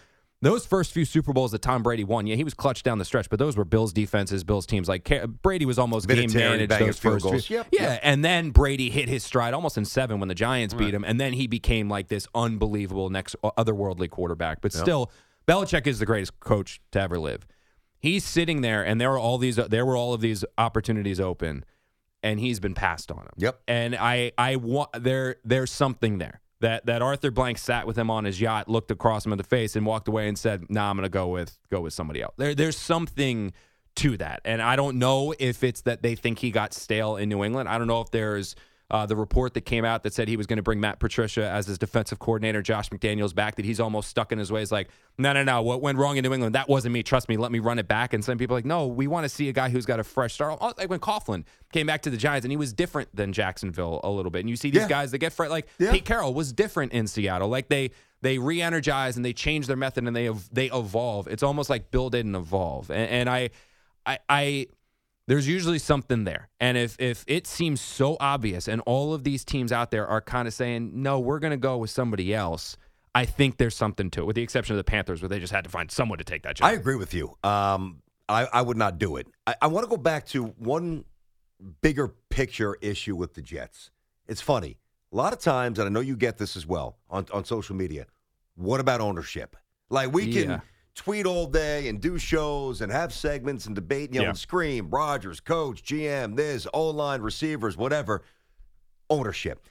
Those 0.44 0.68
first 0.68 0.92
few 0.92 1.04
Super 1.04 1.34
Bowls 1.34 1.52
that 1.52 1.64
Tom 1.64 1.82
Brady 1.82 2.04
won, 2.04 2.28
yeah, 2.28 2.36
he 2.36 2.44
was 2.44 2.54
clutch 2.54 2.84
down 2.84 3.00
the 3.00 3.06
stretch, 3.06 3.28
but 3.28 3.40
those 3.40 3.58
were 3.58 3.66
Bills 3.66 3.92
defenses, 3.92 4.44
Bills 4.44 4.68
teams. 4.68 4.88
Like 4.88 5.10
Brady 5.42 5.66
was 5.66 5.80
almost 5.80 6.08
game 6.08 6.30
managed 6.52 6.70
those 6.80 7.00
first 7.00 7.24
goals. 7.24 7.46
few- 7.48 7.58
Yep, 7.58 7.68
yeah, 7.72 7.82
yep. 7.94 8.00
and 8.04 8.24
then 8.24 8.52
Brady 8.52 8.92
hit 8.92 9.10
his 9.10 9.24
stride 9.24 9.56
almost 9.56 9.80
in 9.80 9.86
seven 9.86 10.20
when 10.20 10.30
the 10.30 10.36
Giants 10.36 10.76
beat 10.76 10.94
him, 10.94 11.04
and 11.04 11.20
then 11.20 11.34
he 11.34 11.48
became 11.48 11.90
like 11.90 12.08
this 12.08 12.28
unbelievable 12.36 13.10
next 13.10 13.36
uh, 13.44 13.50
otherworldly 13.58 14.12
quarterback. 14.12 14.62
But 14.62 14.74
still, 14.74 15.12
Belichick 15.48 15.88
is 15.88 15.98
the 15.98 16.06
greatest 16.06 16.40
coach 16.40 16.82
to 16.92 17.02
ever 17.02 17.18
live. 17.18 17.48
He's 17.98 18.24
sitting 18.24 18.62
there, 18.62 18.84
and 18.86 19.02
there 19.02 19.10
were 19.10 19.18
all 19.20 19.40
these 19.40 19.56
there 19.56 19.88
were 19.88 19.98
all 19.98 20.14
of 20.14 20.22
these 20.22 20.46
opportunities 20.60 21.20
open, 21.20 21.66
and 22.22 22.40
he's 22.40 22.60
been 22.60 22.76
passed 22.76 23.12
on 23.12 23.22
him. 23.24 23.32
Yep. 23.38 23.60
And 23.68 23.96
I 23.96 24.34
I 24.38 24.58
want 24.58 24.90
there 25.04 25.38
there's 25.44 25.72
something 25.72 26.20
there. 26.20 26.42
That, 26.60 26.88
that 26.88 27.04
Arthur 27.04 27.30
Blank 27.30 27.60
sat 27.60 27.86
with 27.86 27.98
him 27.98 28.10
on 28.10 28.26
his 28.26 28.42
yacht, 28.42 28.68
looked 28.68 28.90
across 28.90 29.26
him 29.26 29.32
in 29.32 29.38
the 29.38 29.44
face, 29.44 29.76
and 29.76 29.86
walked 29.86 30.08
away 30.08 30.28
and 30.28 30.38
said, 30.38 30.66
"Nah, 30.70 30.90
I'm 30.90 30.96
going 30.98 31.04
to 31.04 31.10
go 31.10 31.28
with 31.28 31.56
go 31.70 31.82
with 31.82 31.94
somebody 31.94 32.22
else." 32.22 32.34
There, 32.38 32.56
there's 32.56 32.78
something 32.78 33.54
to 33.98 34.18
that. 34.18 34.42
And 34.46 34.62
I 34.62 34.76
don't 34.76 34.98
know 34.98 35.34
if 35.38 35.64
it's 35.64 35.82
that 35.82 36.02
they 36.02 36.16
think 36.16 36.40
he 36.40 36.52
got 36.52 36.74
stale 36.74 37.18
in 37.18 37.30
New 37.30 37.44
England. 37.44 37.68
I 37.68 37.78
don't 37.78 37.88
know 37.88 38.02
if 38.02 38.12
there's 38.12 38.56
uh, 38.90 39.06
the 39.06 39.16
report 39.18 39.54
that 39.54 39.62
came 39.62 39.84
out 39.84 40.04
that 40.04 40.14
said 40.14 40.28
he 40.30 40.38
was 40.38 40.48
going 40.48 40.58
to 40.58 40.64
bring 40.64 40.80
Matt 40.80 41.00
Patricia 41.00 41.46
as 41.50 41.68
his 41.68 41.78
defensive 41.78 42.20
coordinator, 42.20 42.62
Josh 42.62 42.90
McDaniels 42.90 43.36
back, 43.36 43.56
that 43.56 43.66
he's 43.66 43.82
almost 43.82 44.10
stuck 44.10 44.32
in 44.32 44.40
his 44.40 44.50
ways. 44.52 44.72
Like, 44.72 44.88
no, 45.18 45.34
no, 45.34 45.44
no. 45.44 45.62
What 45.62 45.82
went 45.82 45.98
wrong 45.98 46.16
in 46.16 46.24
New 46.24 46.34
England? 46.34 46.56
That 46.56 46.70
wasn't 46.70 46.94
me. 46.94 47.04
Trust 47.04 47.28
me. 47.28 47.36
Let 47.36 47.52
me 47.52 47.60
run 47.60 47.80
it 47.80 47.88
back. 47.90 48.14
And 48.14 48.24
some 48.24 48.38
people 48.38 48.56
are 48.56 48.60
like, 48.60 48.66
no, 48.66 48.88
we 48.88 49.08
want 49.08 49.26
to 49.26 49.30
see 49.30 49.50
a 49.50 49.52
guy 49.52 49.68
who's 49.70 49.86
got 49.86 50.00
a 50.00 50.06
fresh 50.06 50.34
start. 50.36 50.58
Oh, 50.62 50.72
Like 50.78 50.90
when 50.90 51.00
Coughlin 51.00 51.44
came 51.74 51.86
back 51.88 52.02
to 52.04 52.10
the 52.10 52.16
Giants 52.16 52.46
and 52.46 52.52
he 52.52 52.56
was 52.58 52.72
different 52.72 53.14
than 53.14 53.34
Jacksonville 53.34 54.00
a 54.06 54.10
little 54.10 54.32
bit. 54.32 54.40
And 54.40 54.50
you 54.50 54.56
see 54.56 54.70
these 54.70 54.84
Yeah. 54.84 54.88
guys 54.88 55.12
that 55.12 55.18
get 55.18 55.34
fresh. 55.34 55.50
Like 55.50 55.68
Yeah. 55.80 55.92
Pete 55.92 56.06
Carroll 56.06 56.34
was 56.34 56.54
different 56.54 56.94
in 56.94 57.08
Seattle. 57.08 57.50
Like 57.50 57.68
they 57.68 57.92
they 58.22 58.38
re-energize 58.40 59.16
and 59.18 59.26
they 59.26 59.34
change 59.34 59.68
their 59.68 59.76
method 59.76 60.06
and 60.08 60.16
they 60.16 60.30
they 60.52 60.68
evolve. 60.72 61.28
It's 61.28 61.44
almost 61.44 61.70
like 61.70 61.92
Bill 61.92 62.10
didn't 62.10 62.36
evolve. 62.36 62.90
And, 62.90 63.10
and 63.10 63.30
I 63.30 63.50
I 64.06 64.20
I 64.30 64.68
there's 65.28 65.48
usually 65.48 65.80
something 65.80 66.24
there. 66.24 66.50
And 66.60 66.78
if 66.78 66.96
if 67.00 67.24
it 67.28 67.46
seems 67.48 67.82
so 67.82 68.18
obvious 68.20 68.68
and 68.68 68.82
all 68.86 69.14
of 69.14 69.24
these 69.24 69.44
teams 69.46 69.72
out 69.72 69.92
there 69.92 70.08
are 70.08 70.22
kind 70.22 70.48
of 70.48 70.54
saying, 70.54 70.92
"No, 70.94 71.20
we're 71.20 71.40
going 71.40 71.52
to 71.52 71.58
go 71.58 71.78
with 71.78 71.90
somebody 71.90 72.34
else." 72.34 72.78
I 73.14 73.26
think 73.26 73.58
there's 73.58 73.76
something 73.76 74.12
to 74.12 74.22
it, 74.22 74.26
with 74.26 74.36
the 74.36 74.44
exception 74.44 74.76
of 74.76 74.78
the 74.78 74.84
Panthers, 74.84 75.22
where 75.22 75.30
they 75.30 75.40
just 75.40 75.52
had 75.52 75.64
to 75.64 75.70
find 75.70 75.90
someone 75.90 76.20
to 76.20 76.24
take 76.24 76.44
that 76.44 76.58
job. 76.58 76.68
I 76.68 76.74
agree 76.74 76.96
with 76.96 77.14
you. 77.16 77.36
Um, 77.44 78.02
I, 78.30 78.46
I 78.54 78.62
would 78.62 78.78
not 78.78 79.00
do 79.00 79.16
it. 79.16 79.28
I, 79.48 79.56
I 79.64 79.68
want 79.68 79.86
to 79.86 79.90
go 79.90 79.98
back 79.98 80.28
to 80.28 80.46
one 80.46 81.04
bigger 81.82 82.10
picture 82.30 82.78
issue 82.82 83.16
with 83.16 83.34
the 83.34 83.42
Jets. 83.42 83.90
It's 84.28 84.42
funny. 84.42 84.78
A 85.12 85.16
lot 85.16 85.34
of 85.34 85.40
times, 85.40 85.80
and 85.80 85.88
I 85.88 85.90
know 85.90 86.02
you 86.02 86.16
get 86.16 86.38
this 86.38 86.56
as 86.56 86.68
well 86.68 86.98
on, 87.10 87.26
on 87.34 87.44
social 87.46 87.76
media. 87.76 88.06
What 88.56 88.80
about 88.80 89.02
ownership? 89.02 89.56
Like 89.90 90.14
we 90.14 90.32
can 90.32 90.50
Yeah. 90.50 90.60
Tweet 90.98 91.28
all 91.28 91.46
day 91.46 91.88
and 91.90 92.02
do 92.02 92.18
shows 92.18 92.82
and 92.82 92.92
have 92.92 93.14
segments 93.14 93.68
and 93.68 93.76
debate, 93.76 94.12
you 94.12 94.18
know, 94.20 94.24
Yeah. 94.24 94.30
and 94.30 94.38
scream, 94.38 94.90
Rodgers, 94.90 95.40
coach, 95.40 95.84
GM, 95.84 96.36
this, 96.36 96.66
O 96.74 96.90
line, 96.90 97.22
receivers, 97.22 97.78
whatever. 97.78 98.24
Ownership. 99.10 99.64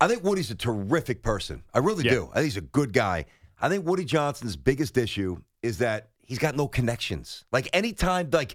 I 0.00 0.06
think 0.06 0.22
Woody's 0.22 0.50
a 0.50 0.54
terrific 0.54 1.22
person. 1.22 1.64
I 1.72 1.78
really 1.78 2.04
Yeah. 2.04 2.10
do. 2.12 2.28
I 2.32 2.34
think 2.34 2.44
he's 2.44 2.56
a 2.58 2.60
good 2.60 2.92
guy. 2.92 3.24
I 3.60 3.68
think 3.70 3.86
Woody 3.86 4.04
Johnson's 4.04 4.54
biggest 4.54 4.96
issue 4.98 5.38
is 5.62 5.78
that 5.78 6.10
he's 6.26 6.38
got 6.38 6.54
no 6.54 6.68
connections. 6.68 7.44
Like 7.50 7.68
anytime, 7.72 8.28
like 8.30 8.54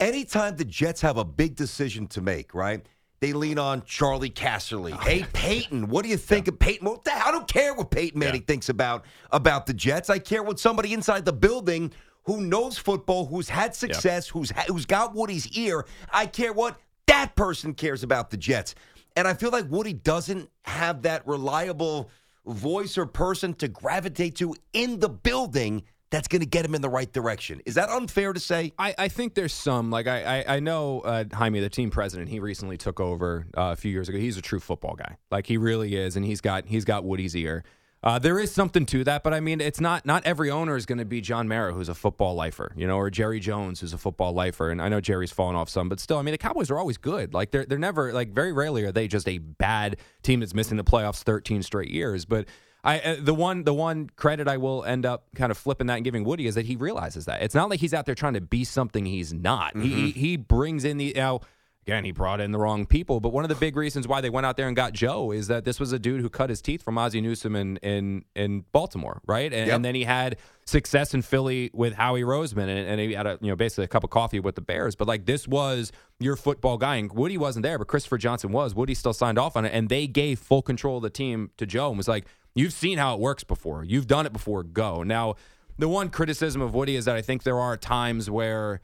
anytime 0.00 0.56
the 0.56 0.64
Jets 0.64 1.00
have 1.02 1.16
a 1.18 1.24
big 1.24 1.56
decision 1.56 2.06
to 2.08 2.20
make, 2.22 2.54
right? 2.54 2.86
They 3.22 3.32
lean 3.32 3.56
on 3.56 3.84
Charley 3.84 4.30
Casserly. 4.30 4.90
Oh, 4.92 4.96
hey, 4.96 5.24
Peyton, 5.32 5.86
what 5.88 6.02
do 6.02 6.08
you 6.08 6.16
think 6.16 6.48
of 6.48 6.58
Peyton? 6.58 6.84
The? 7.04 7.12
I 7.14 7.30
don't 7.30 7.46
care 7.46 7.72
what 7.72 7.92
Peyton 7.92 8.18
Manning 8.18 8.42
thinks 8.42 8.68
about 8.68 9.04
about 9.30 9.64
the 9.66 9.72
Jets. 9.72 10.10
I 10.10 10.18
care 10.18 10.42
what 10.42 10.58
somebody 10.58 10.92
inside 10.92 11.24
the 11.24 11.32
building 11.32 11.92
who 12.24 12.40
knows 12.40 12.78
football, 12.78 13.26
who's 13.26 13.48
had 13.48 13.76
success, 13.76 14.26
who's 14.26 14.50
ha- 14.50 14.64
who's 14.66 14.86
got 14.86 15.14
Woody's 15.14 15.46
ear. 15.56 15.86
I 16.12 16.26
care 16.26 16.52
what 16.52 16.80
that 17.06 17.36
person 17.36 17.74
cares 17.74 18.02
about 18.02 18.30
the 18.30 18.36
Jets. 18.36 18.74
And 19.14 19.28
I 19.28 19.34
feel 19.34 19.50
like 19.50 19.70
Woody 19.70 19.92
doesn't 19.92 20.50
have 20.62 21.02
that 21.02 21.24
reliable 21.24 22.10
voice 22.44 22.98
or 22.98 23.06
person 23.06 23.54
to 23.54 23.68
gravitate 23.68 24.34
to 24.38 24.56
in 24.72 24.98
the 24.98 25.08
building 25.08 25.84
that's 26.12 26.28
going 26.28 26.40
to 26.40 26.46
get 26.46 26.64
him 26.64 26.76
in 26.76 26.82
the 26.82 26.88
right 26.90 27.12
direction. 27.12 27.60
Is 27.66 27.74
that 27.74 27.88
unfair 27.88 28.32
to 28.32 28.38
say? 28.38 28.72
I, 28.78 28.94
I 28.96 29.08
think 29.08 29.34
there's 29.34 29.52
some 29.52 29.90
like 29.90 30.06
I 30.06 30.42
I, 30.42 30.56
I 30.56 30.60
know 30.60 31.00
uh, 31.00 31.24
Hymie, 31.24 31.60
the 31.60 31.70
team 31.70 31.90
president. 31.90 32.28
He 32.28 32.38
recently 32.38 32.76
took 32.76 33.00
over 33.00 33.46
uh, 33.56 33.72
a 33.72 33.76
few 33.76 33.90
years 33.90 34.08
ago. 34.08 34.18
He's 34.18 34.36
a 34.36 34.42
true 34.42 34.60
football 34.60 34.94
guy. 34.94 35.16
Like 35.30 35.46
he 35.46 35.56
really 35.56 35.96
is, 35.96 36.14
and 36.14 36.24
he's 36.24 36.40
got 36.40 36.66
he's 36.66 36.84
got 36.84 37.04
Woody's 37.04 37.34
ear. 37.34 37.64
Uh, 38.04 38.18
there 38.18 38.36
is 38.38 38.52
something 38.52 38.84
to 38.84 39.04
that, 39.04 39.22
but 39.22 39.32
I 39.32 39.38
mean, 39.38 39.60
it's 39.60 39.80
not 39.80 40.04
not 40.04 40.24
every 40.26 40.50
owner 40.50 40.76
is 40.76 40.86
going 40.86 40.98
to 40.98 41.04
be 41.04 41.20
John 41.20 41.46
Mara, 41.48 41.72
who's 41.72 41.88
a 41.88 41.94
football 41.94 42.34
lifer, 42.34 42.72
you 42.76 42.86
know, 42.86 42.96
or 42.96 43.10
Jerry 43.10 43.38
Jones, 43.38 43.80
who's 43.80 43.92
a 43.92 43.98
football 43.98 44.32
lifer. 44.32 44.70
And 44.70 44.82
I 44.82 44.88
know 44.88 45.00
Jerry's 45.00 45.30
fallen 45.30 45.54
off 45.54 45.68
some, 45.68 45.88
but 45.88 46.00
still, 46.00 46.18
I 46.18 46.22
mean, 46.22 46.32
the 46.32 46.38
Cowboys 46.38 46.70
are 46.70 46.78
always 46.78 46.98
good. 46.98 47.32
Like 47.32 47.52
they're 47.52 47.64
they're 47.64 47.78
never 47.78 48.12
like 48.12 48.32
very 48.32 48.52
rarely 48.52 48.84
are 48.84 48.92
they 48.92 49.06
just 49.08 49.28
a 49.28 49.38
bad 49.38 49.96
team 50.22 50.40
that's 50.40 50.52
missing 50.52 50.76
the 50.76 50.84
playoffs 50.84 51.22
13 51.22 51.62
straight 51.62 51.90
years. 51.90 52.24
But 52.24 52.48
I 52.84 52.98
uh, 53.00 53.16
the 53.20 53.34
one 53.34 53.64
the 53.64 53.74
one 53.74 54.08
credit 54.16 54.48
I 54.48 54.56
will 54.56 54.84
end 54.84 55.06
up 55.06 55.26
kind 55.36 55.50
of 55.52 55.58
flipping 55.58 55.86
that 55.86 55.94
and 55.96 56.04
giving 56.04 56.24
Woody 56.24 56.46
is 56.46 56.56
that 56.56 56.66
he 56.66 56.76
realizes 56.76 57.26
that 57.26 57.42
it's 57.42 57.54
not 57.54 57.70
like 57.70 57.80
he's 57.80 57.94
out 57.94 58.06
there 58.06 58.14
trying 58.14 58.34
to 58.34 58.40
be 58.40 58.64
something 58.64 59.06
he's 59.06 59.32
not. 59.32 59.76
He 59.76 60.10
he 60.10 60.36
brings 60.36 60.84
in 60.84 60.96
the 60.96 61.04
you 61.06 61.14
know, 61.14 61.40
Again, 61.84 62.04
he 62.04 62.12
brought 62.12 62.40
in 62.40 62.52
the 62.52 62.60
wrong 62.60 62.86
people, 62.86 63.18
but 63.18 63.32
one 63.32 63.44
of 63.44 63.48
the 63.48 63.56
big 63.56 63.74
reasons 63.74 64.06
why 64.06 64.20
they 64.20 64.30
went 64.30 64.46
out 64.46 64.56
there 64.56 64.68
and 64.68 64.76
got 64.76 64.92
Joe 64.92 65.32
is 65.32 65.48
that 65.48 65.64
this 65.64 65.80
was 65.80 65.90
a 65.90 65.98
dude 65.98 66.20
who 66.20 66.28
cut 66.30 66.48
his 66.48 66.62
teeth 66.62 66.80
from 66.80 66.96
Ozzie 66.96 67.20
Newsome 67.20 67.56
in 67.56 67.76
in, 67.78 68.24
in 68.36 68.64
Baltimore, 68.70 69.20
right? 69.26 69.52
And, 69.52 69.66
Yep. 69.66 69.74
and 69.76 69.84
then 69.84 69.96
he 69.96 70.04
had 70.04 70.36
success 70.64 71.12
in 71.12 71.22
Philly 71.22 71.70
with 71.74 71.94
Howie 71.94 72.22
Roseman, 72.22 72.68
and, 72.68 72.88
and 72.88 73.00
he 73.00 73.14
had 73.14 73.26
a 73.26 73.36
you 73.40 73.48
know 73.48 73.56
basically 73.56 73.82
a 73.84 73.88
cup 73.88 74.04
of 74.04 74.10
coffee 74.10 74.38
with 74.38 74.54
the 74.54 74.60
Bears. 74.60 74.94
But 74.94 75.08
like 75.08 75.26
this 75.26 75.48
was 75.48 75.90
your 76.20 76.36
football 76.36 76.78
guy, 76.78 76.96
and 76.96 77.12
Woody 77.12 77.36
wasn't 77.36 77.64
there, 77.64 77.78
but 77.78 77.88
Christopher 77.88 78.16
Johnson 78.18 78.52
was. 78.52 78.76
Woody 78.76 78.94
still 78.94 79.12
signed 79.12 79.36
off 79.38 79.56
on 79.56 79.64
it, 79.64 79.70
and 79.74 79.88
they 79.88 80.06
gave 80.06 80.38
full 80.38 80.62
control 80.62 80.98
of 80.98 81.02
the 81.02 81.10
team 81.10 81.50
to 81.56 81.66
Joe 81.66 81.88
and 81.88 81.96
was 81.98 82.06
like, 82.06 82.26
"You've 82.54 82.72
seen 82.72 82.98
how 82.98 83.14
it 83.14 83.20
works 83.20 83.44
before. 83.44 83.84
You've 83.84 84.06
done 84.06 84.26
it 84.26 84.32
before. 84.32 84.62
Go 84.62 85.02
now." 85.02 85.36
The 85.78 85.88
one 85.88 86.10
criticism 86.10 86.60
of 86.60 86.74
Woody 86.74 86.96
is 86.96 87.06
that 87.06 87.16
I 87.16 87.22
think 87.22 87.44
there 87.44 87.58
are 87.58 87.76
times 87.76 88.30
where 88.30 88.80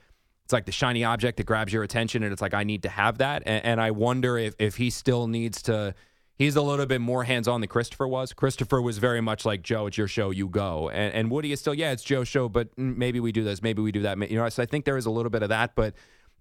it's 0.48 0.52
like 0.54 0.64
the 0.64 0.72
shiny 0.72 1.04
object 1.04 1.36
that 1.36 1.44
grabs 1.44 1.74
your 1.74 1.82
attention 1.82 2.22
and 2.22 2.32
it's 2.32 2.40
like 2.40 2.54
i 2.54 2.64
need 2.64 2.82
to 2.82 2.88
have 2.88 3.18
that 3.18 3.42
and, 3.44 3.62
and 3.66 3.80
i 3.82 3.90
wonder 3.90 4.38
if, 4.38 4.54
if 4.58 4.76
he 4.76 4.88
still 4.88 5.26
needs 5.26 5.60
to 5.60 5.94
he's 6.38 6.56
a 6.56 6.62
little 6.62 6.86
bit 6.86 7.02
more 7.02 7.24
hands-on 7.24 7.60
than 7.60 7.68
christopher 7.68 8.08
was 8.08 8.32
christopher 8.32 8.80
was 8.80 8.96
very 8.96 9.20
much 9.20 9.44
like 9.44 9.60
joe 9.60 9.88
it's 9.88 9.98
your 9.98 10.08
show 10.08 10.30
you 10.30 10.48
go 10.48 10.88
and, 10.88 11.12
and 11.12 11.30
woody 11.30 11.52
is 11.52 11.60
still 11.60 11.74
yeah 11.74 11.92
it's 11.92 12.02
joe's 12.02 12.28
show 12.28 12.48
but 12.48 12.70
maybe 12.78 13.20
we 13.20 13.30
do 13.30 13.44
this 13.44 13.60
maybe 13.60 13.82
we 13.82 13.92
do 13.92 14.00
that 14.00 14.18
you 14.30 14.38
know 14.38 14.48
so 14.48 14.62
i 14.62 14.64
think 14.64 14.86
there 14.86 14.96
is 14.96 15.04
a 15.04 15.10
little 15.10 15.28
bit 15.28 15.42
of 15.42 15.50
that 15.50 15.74
but 15.74 15.92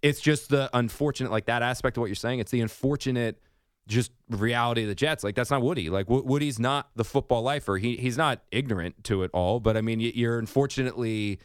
it's 0.01 0.21
just 0.21 0.47
the 0.49 0.69
unfortunate 0.71 1.29
like 1.29 1.47
that 1.47 1.61
aspect 1.61 1.97
of 1.97 2.01
what 2.01 2.07
you're 2.07 2.15
saying 2.15 2.39
it's 2.39 2.51
the 2.51 2.61
unfortunate 2.61 3.41
just 3.87 4.11
reality 4.29 4.83
of 4.83 4.89
the 4.89 4.95
Jets. 4.95 5.23
Like 5.23 5.35
that's 5.35 5.49
not 5.49 5.61
Woody. 5.61 5.89
Like 5.89 6.09
Wo- 6.09 6.21
Woody's 6.21 6.59
not 6.59 6.89
the 6.95 7.03
football 7.05 7.41
lifer. 7.41 7.77
He 7.77 7.95
he's 7.95 8.17
not 8.17 8.41
ignorant 8.51 9.03
to 9.05 9.23
it 9.23 9.31
all. 9.33 9.59
But 9.59 9.77
I 9.77 9.81
mean, 9.81 9.99
you're 9.99 10.37
unfortunately 10.39 11.39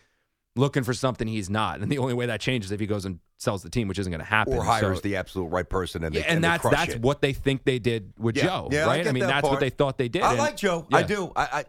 looking 0.55 0.83
for 0.83 0.93
something 0.93 1.27
he's 1.29 1.49
not, 1.49 1.81
and 1.81 1.91
the 1.91 1.99
only 1.99 2.13
way 2.15 2.27
that 2.27 2.41
changes 2.41 2.69
is 2.69 2.73
if 2.73 2.81
he 2.81 2.87
goes 2.87 3.05
and 3.07 3.21
sells 3.39 3.63
the 3.63 3.71
team, 3.71 3.89
which 3.89 3.99
isn't 3.99 4.11
going 4.13 4.21
to 4.21 4.25
happen. 4.27 4.53
or 4.55 4.63
hires 4.63 4.99
So- 4.99 5.03
the 5.03 5.17
absolute 5.17 5.47
right 5.47 5.69
person, 5.69 6.05
and, 6.05 6.15
they, 6.15 6.21
yeah, 6.21 6.27
and 6.29 6.45
they 6.45 6.49
that's 6.49 6.69
that's 6.69 6.93
it. 6.95 7.01
what 7.01 7.23
they 7.23 7.33
think 7.33 7.65
they 7.65 7.79
did 7.79 8.13
with 8.19 8.37
Yeah. 8.37 8.45
Joe, 8.45 8.69
Yeah, 8.71 8.85
I 8.85 8.87
right? 8.87 9.05
get 9.05 9.15
mean, 9.15 9.23
that 9.23 9.29
that's 9.29 9.41
part. 9.43 9.53
what 9.53 9.61
they 9.61 9.71
thought 9.71 9.97
they 9.99 10.09
did. 10.09 10.23
I 10.23 10.31
and- 10.31 10.39
like 10.39 10.57
Joe. 10.57 10.87
I 10.93 11.03
do. 11.05 11.33
I, 11.35 11.43
I 11.43 11.65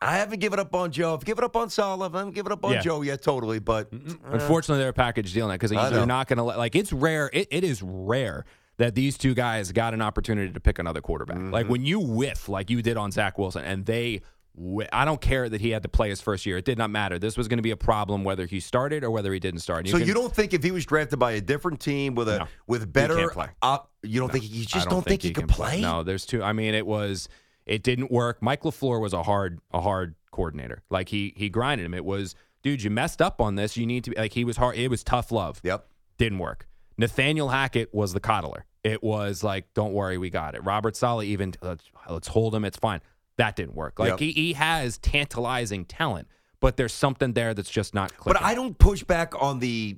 I 0.00 0.16
haven't 0.18 0.38
given 0.38 0.60
up 0.60 0.72
on 0.76 0.92
Joe. 0.92 1.12
I've 1.14 1.24
given 1.24 1.42
up 1.42 1.56
on 1.56 1.70
Saleh. 1.70 2.14
I 2.14 2.18
haven't 2.18 2.34
given 2.36 2.52
up 2.52 2.64
on. 2.64 2.80
Joe 2.82 3.02
yet, 3.02 3.20
totally. 3.20 3.58
But 3.58 3.90
Unfortunately, 3.92 4.78
they're 4.78 4.90
a 4.90 4.92
package 4.92 5.32
deal 5.34 5.48
now 5.48 5.54
because 5.54 5.72
I 5.72 5.90
they're 5.90 6.06
not 6.06 6.28
going 6.28 6.36
to 6.36 6.44
let. 6.44 6.56
Like 6.56 6.76
it's 6.76 6.92
rare. 6.92 7.28
It, 7.32 7.48
it 7.50 7.64
is 7.64 7.82
rare 7.82 8.44
that 8.78 8.94
these 8.94 9.18
two 9.18 9.34
guys 9.34 9.70
got 9.72 9.92
an 9.94 10.00
opportunity 10.02 10.52
to 10.52 10.60
pick 10.60 10.78
another 10.78 11.00
quarterback. 11.00 11.36
Mm-hmm. 11.36 11.52
Like 11.52 11.68
when 11.68 11.84
you 11.84 12.00
whiff, 12.00 12.48
like 12.48 12.70
you 12.70 12.80
did 12.82 12.96
on 12.96 13.10
Zach 13.12 13.38
Wilson, 13.38 13.64
and 13.64 13.84
they. 13.86 14.22
whi- 14.54 14.88
I 14.92 15.04
don't 15.04 15.20
care 15.20 15.48
that 15.48 15.60
he 15.60 15.70
had 15.70 15.82
to 15.84 15.88
play 15.88 16.08
his 16.08 16.20
first 16.20 16.44
year. 16.46 16.56
It 16.56 16.64
did 16.64 16.78
not 16.78 16.90
matter. 16.90 17.18
This 17.18 17.36
was 17.36 17.46
going 17.46 17.58
to 17.58 17.62
be 17.62 17.70
a 17.70 17.76
problem 17.76 18.24
whether 18.24 18.44
he 18.46 18.58
started 18.60 19.04
or 19.04 19.10
whether 19.12 19.32
he 19.32 19.38
didn't 19.38 19.60
start. 19.60 19.86
so 19.86 19.98
can- 19.98 20.06
you 20.06 20.14
don't 20.14 20.34
think 20.34 20.52
if 20.54 20.62
he 20.64 20.70
was 20.72 20.84
drafted 20.84 21.18
by 21.18 21.32
a 21.32 21.40
different 21.40 21.78
team 21.80 22.14
with 22.16 22.28
a 22.28 22.38
No. 22.40 22.48
with 22.66 22.92
better, 22.92 23.28
play. 23.30 23.48
op- 23.62 23.90
you 24.02 24.18
don't 24.20 24.32
think 24.32 24.44
you 24.50 24.64
just 24.64 24.86
I 24.86 24.90
don't, 24.90 25.04
think, 25.04 25.22
he, 25.22 25.32
can 25.32 25.46
could 25.46 25.54
play? 25.54 25.80
No, 25.80 26.02
there's 26.02 26.26
two. 26.26 26.42
I 26.42 26.52
mean, 26.52 26.74
it 26.74 26.86
was 26.86 27.28
it 27.66 27.82
didn't 27.82 28.10
work. 28.10 28.42
Mike 28.42 28.62
LaFleur 28.62 29.00
was 29.00 29.12
a 29.12 29.22
hard 29.22 29.60
a 29.72 29.80
hard 29.80 30.14
coordinator. 30.32 30.82
Like 30.90 31.08
he 31.08 31.34
he 31.36 31.48
grinded 31.48 31.84
him. 31.84 31.94
It 31.94 32.04
was 32.04 32.34
dude, 32.62 32.82
you 32.82 32.90
messed 32.90 33.20
up 33.22 33.40
on 33.40 33.54
this. 33.56 33.76
You 33.76 33.86
need 33.86 34.04
to 34.04 34.10
be 34.10 34.16
like 34.16 34.32
he 34.32 34.44
was 34.44 34.56
hard. 34.56 34.76
It 34.76 34.88
was 34.88 35.02
tough 35.04 35.30
love. 35.30 35.60
Yep. 35.64 35.86
Didn't 36.16 36.38
work. 36.38 36.66
Nathaniel 36.98 37.48
Hackett 37.48 37.94
was 37.94 38.12
the 38.12 38.20
coddler. 38.20 38.64
It 38.84 39.02
was 39.02 39.42
like, 39.44 39.72
don't 39.74 39.92
worry, 39.92 40.18
we 40.18 40.30
got 40.30 40.54
it. 40.54 40.64
Robert 40.64 40.96
Saleh 40.96 41.24
even 41.26 41.54
let's, 41.62 41.84
let's 42.10 42.28
hold 42.28 42.54
him. 42.54 42.64
It's 42.64 42.76
fine. 42.76 43.00
That 43.36 43.54
didn't 43.56 43.74
work. 43.74 43.98
Like 43.98 44.10
Yep. 44.10 44.18
he, 44.20 44.32
he 44.32 44.52
has 44.54 44.98
tantalizing 44.98 45.84
talent, 45.84 46.28
but 46.60 46.76
there's 46.76 46.92
something 46.92 47.32
there 47.34 47.54
that's 47.54 47.70
just 47.70 47.94
not 47.94 48.14
clicking. 48.16 48.40
But 48.40 48.42
I 48.42 48.54
don't 48.54 48.76
push 48.78 49.02
back 49.04 49.32
on 49.40 49.60
the 49.60 49.96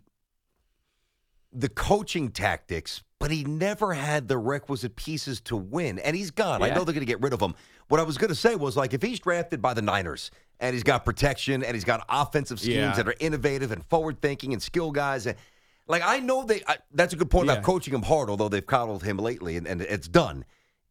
the 1.52 1.68
coaching 1.68 2.30
tactics, 2.30 3.02
but 3.18 3.30
he 3.32 3.42
never 3.42 3.92
had 3.92 4.28
the 4.28 4.38
requisite 4.38 4.94
pieces 4.94 5.40
to 5.42 5.56
win. 5.56 5.98
And 5.98 6.14
he's 6.14 6.30
gone. 6.30 6.62
I 6.62 6.68
know 6.68 6.84
they're 6.84 6.94
going 6.94 7.00
to 7.00 7.06
get 7.06 7.20
rid 7.20 7.32
of 7.32 7.40
him. 7.40 7.54
What 7.88 7.98
I 7.98 8.04
was 8.04 8.16
going 8.18 8.28
to 8.28 8.36
say 8.36 8.54
was 8.54 8.76
like 8.76 8.94
if 8.94 9.02
he's 9.02 9.18
drafted 9.18 9.60
by 9.60 9.74
the 9.74 9.82
Niners 9.82 10.30
and 10.60 10.74
he's 10.74 10.84
got 10.84 11.04
protection 11.04 11.64
and 11.64 11.74
he's 11.74 11.82
got 11.84 12.04
offensive 12.08 12.60
schemes 12.60 12.76
Yeah. 12.76 12.92
that 12.92 13.08
are 13.08 13.14
innovative 13.18 13.72
and 13.72 13.84
forward 13.86 14.20
thinking 14.22 14.52
and 14.52 14.62
skill 14.62 14.92
guys 14.92 15.26
and 15.26 15.36
like 15.90 16.02
I 16.04 16.20
know 16.20 16.44
they 16.44 16.62
I, 16.66 16.78
that's 16.92 17.12
a 17.12 17.16
good 17.16 17.30
point 17.30 17.46
Yeah. 17.46 17.52
about 17.54 17.64
coaching 17.64 17.92
him 17.92 18.02
hard 18.02 18.30
although 18.30 18.48
they've 18.48 18.66
coddled 18.66 19.02
him 19.02 19.18
lately 19.18 19.56
and, 19.56 19.66
and 19.66 19.82
it's 19.82 20.08
done. 20.08 20.44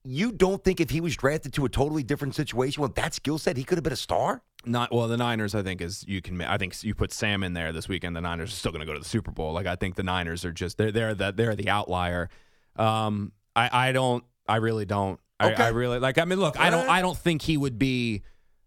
You 0.04 0.32
don't 0.32 0.64
think 0.64 0.80
if 0.80 0.92
he 0.92 1.02
was 1.02 1.16
drafted 1.18 1.54
to 1.54 1.66
a 1.66 1.70
totally 1.70 2.04
different 2.04 2.34
situation 2.34 2.82
with 2.82 2.96
that 2.96 3.14
skill 3.14 3.38
set 3.38 3.58
he 3.58 3.64
could 3.64 3.78
have 3.78 3.84
been 3.84 3.94
a 3.94 3.98
star? 3.98 4.42
Not 4.66 4.94
well. 4.94 5.08
The 5.08 5.18
Niners, 5.18 5.56
I 5.56 5.62
think, 5.62 5.82
is 5.82 6.06
you 6.08 6.22
can. 6.22 6.42
I 6.42 6.58
think 6.58 6.84
you 6.84 6.94
put 6.94 7.14
Sam 7.14 7.44
in 7.44 7.54
there 7.54 7.72
this 7.72 7.88
weekend. 7.88 8.14
The 8.16 8.22
Niners 8.22 8.52
are 8.52 8.56
still 8.56 8.72
going 8.74 8.82
to 8.82 8.86
go 8.86 8.92
to 8.94 9.00
the 9.00 9.06
Super 9.06 9.32
Bowl. 9.32 9.54
Like 9.54 9.68
I 9.68 9.76
think 9.78 9.96
the 9.96 10.04
Niners 10.04 10.44
are 10.44 10.52
just 10.52 10.78
they're 10.78 10.92
they're 10.92 11.14
the 11.16 11.32
they're 11.32 11.56
the 11.56 11.70
outlier. 11.70 12.30
Um, 12.76 13.32
I 13.56 13.88
I 13.88 13.92
don't. 13.94 14.24
I 14.48 14.58
really 14.58 14.86
don't. 14.86 15.18
I, 15.40 15.54
I 15.54 15.68
really 15.70 16.00
like. 16.00 16.18
I 16.18 16.26
mean, 16.26 16.40
look, 16.42 16.60
I 16.60 16.70
don't. 16.70 16.90
I 16.90 17.02
don't 17.02 17.18
think 17.18 17.42
he 17.42 17.56
would 17.56 17.80
be 17.80 18.24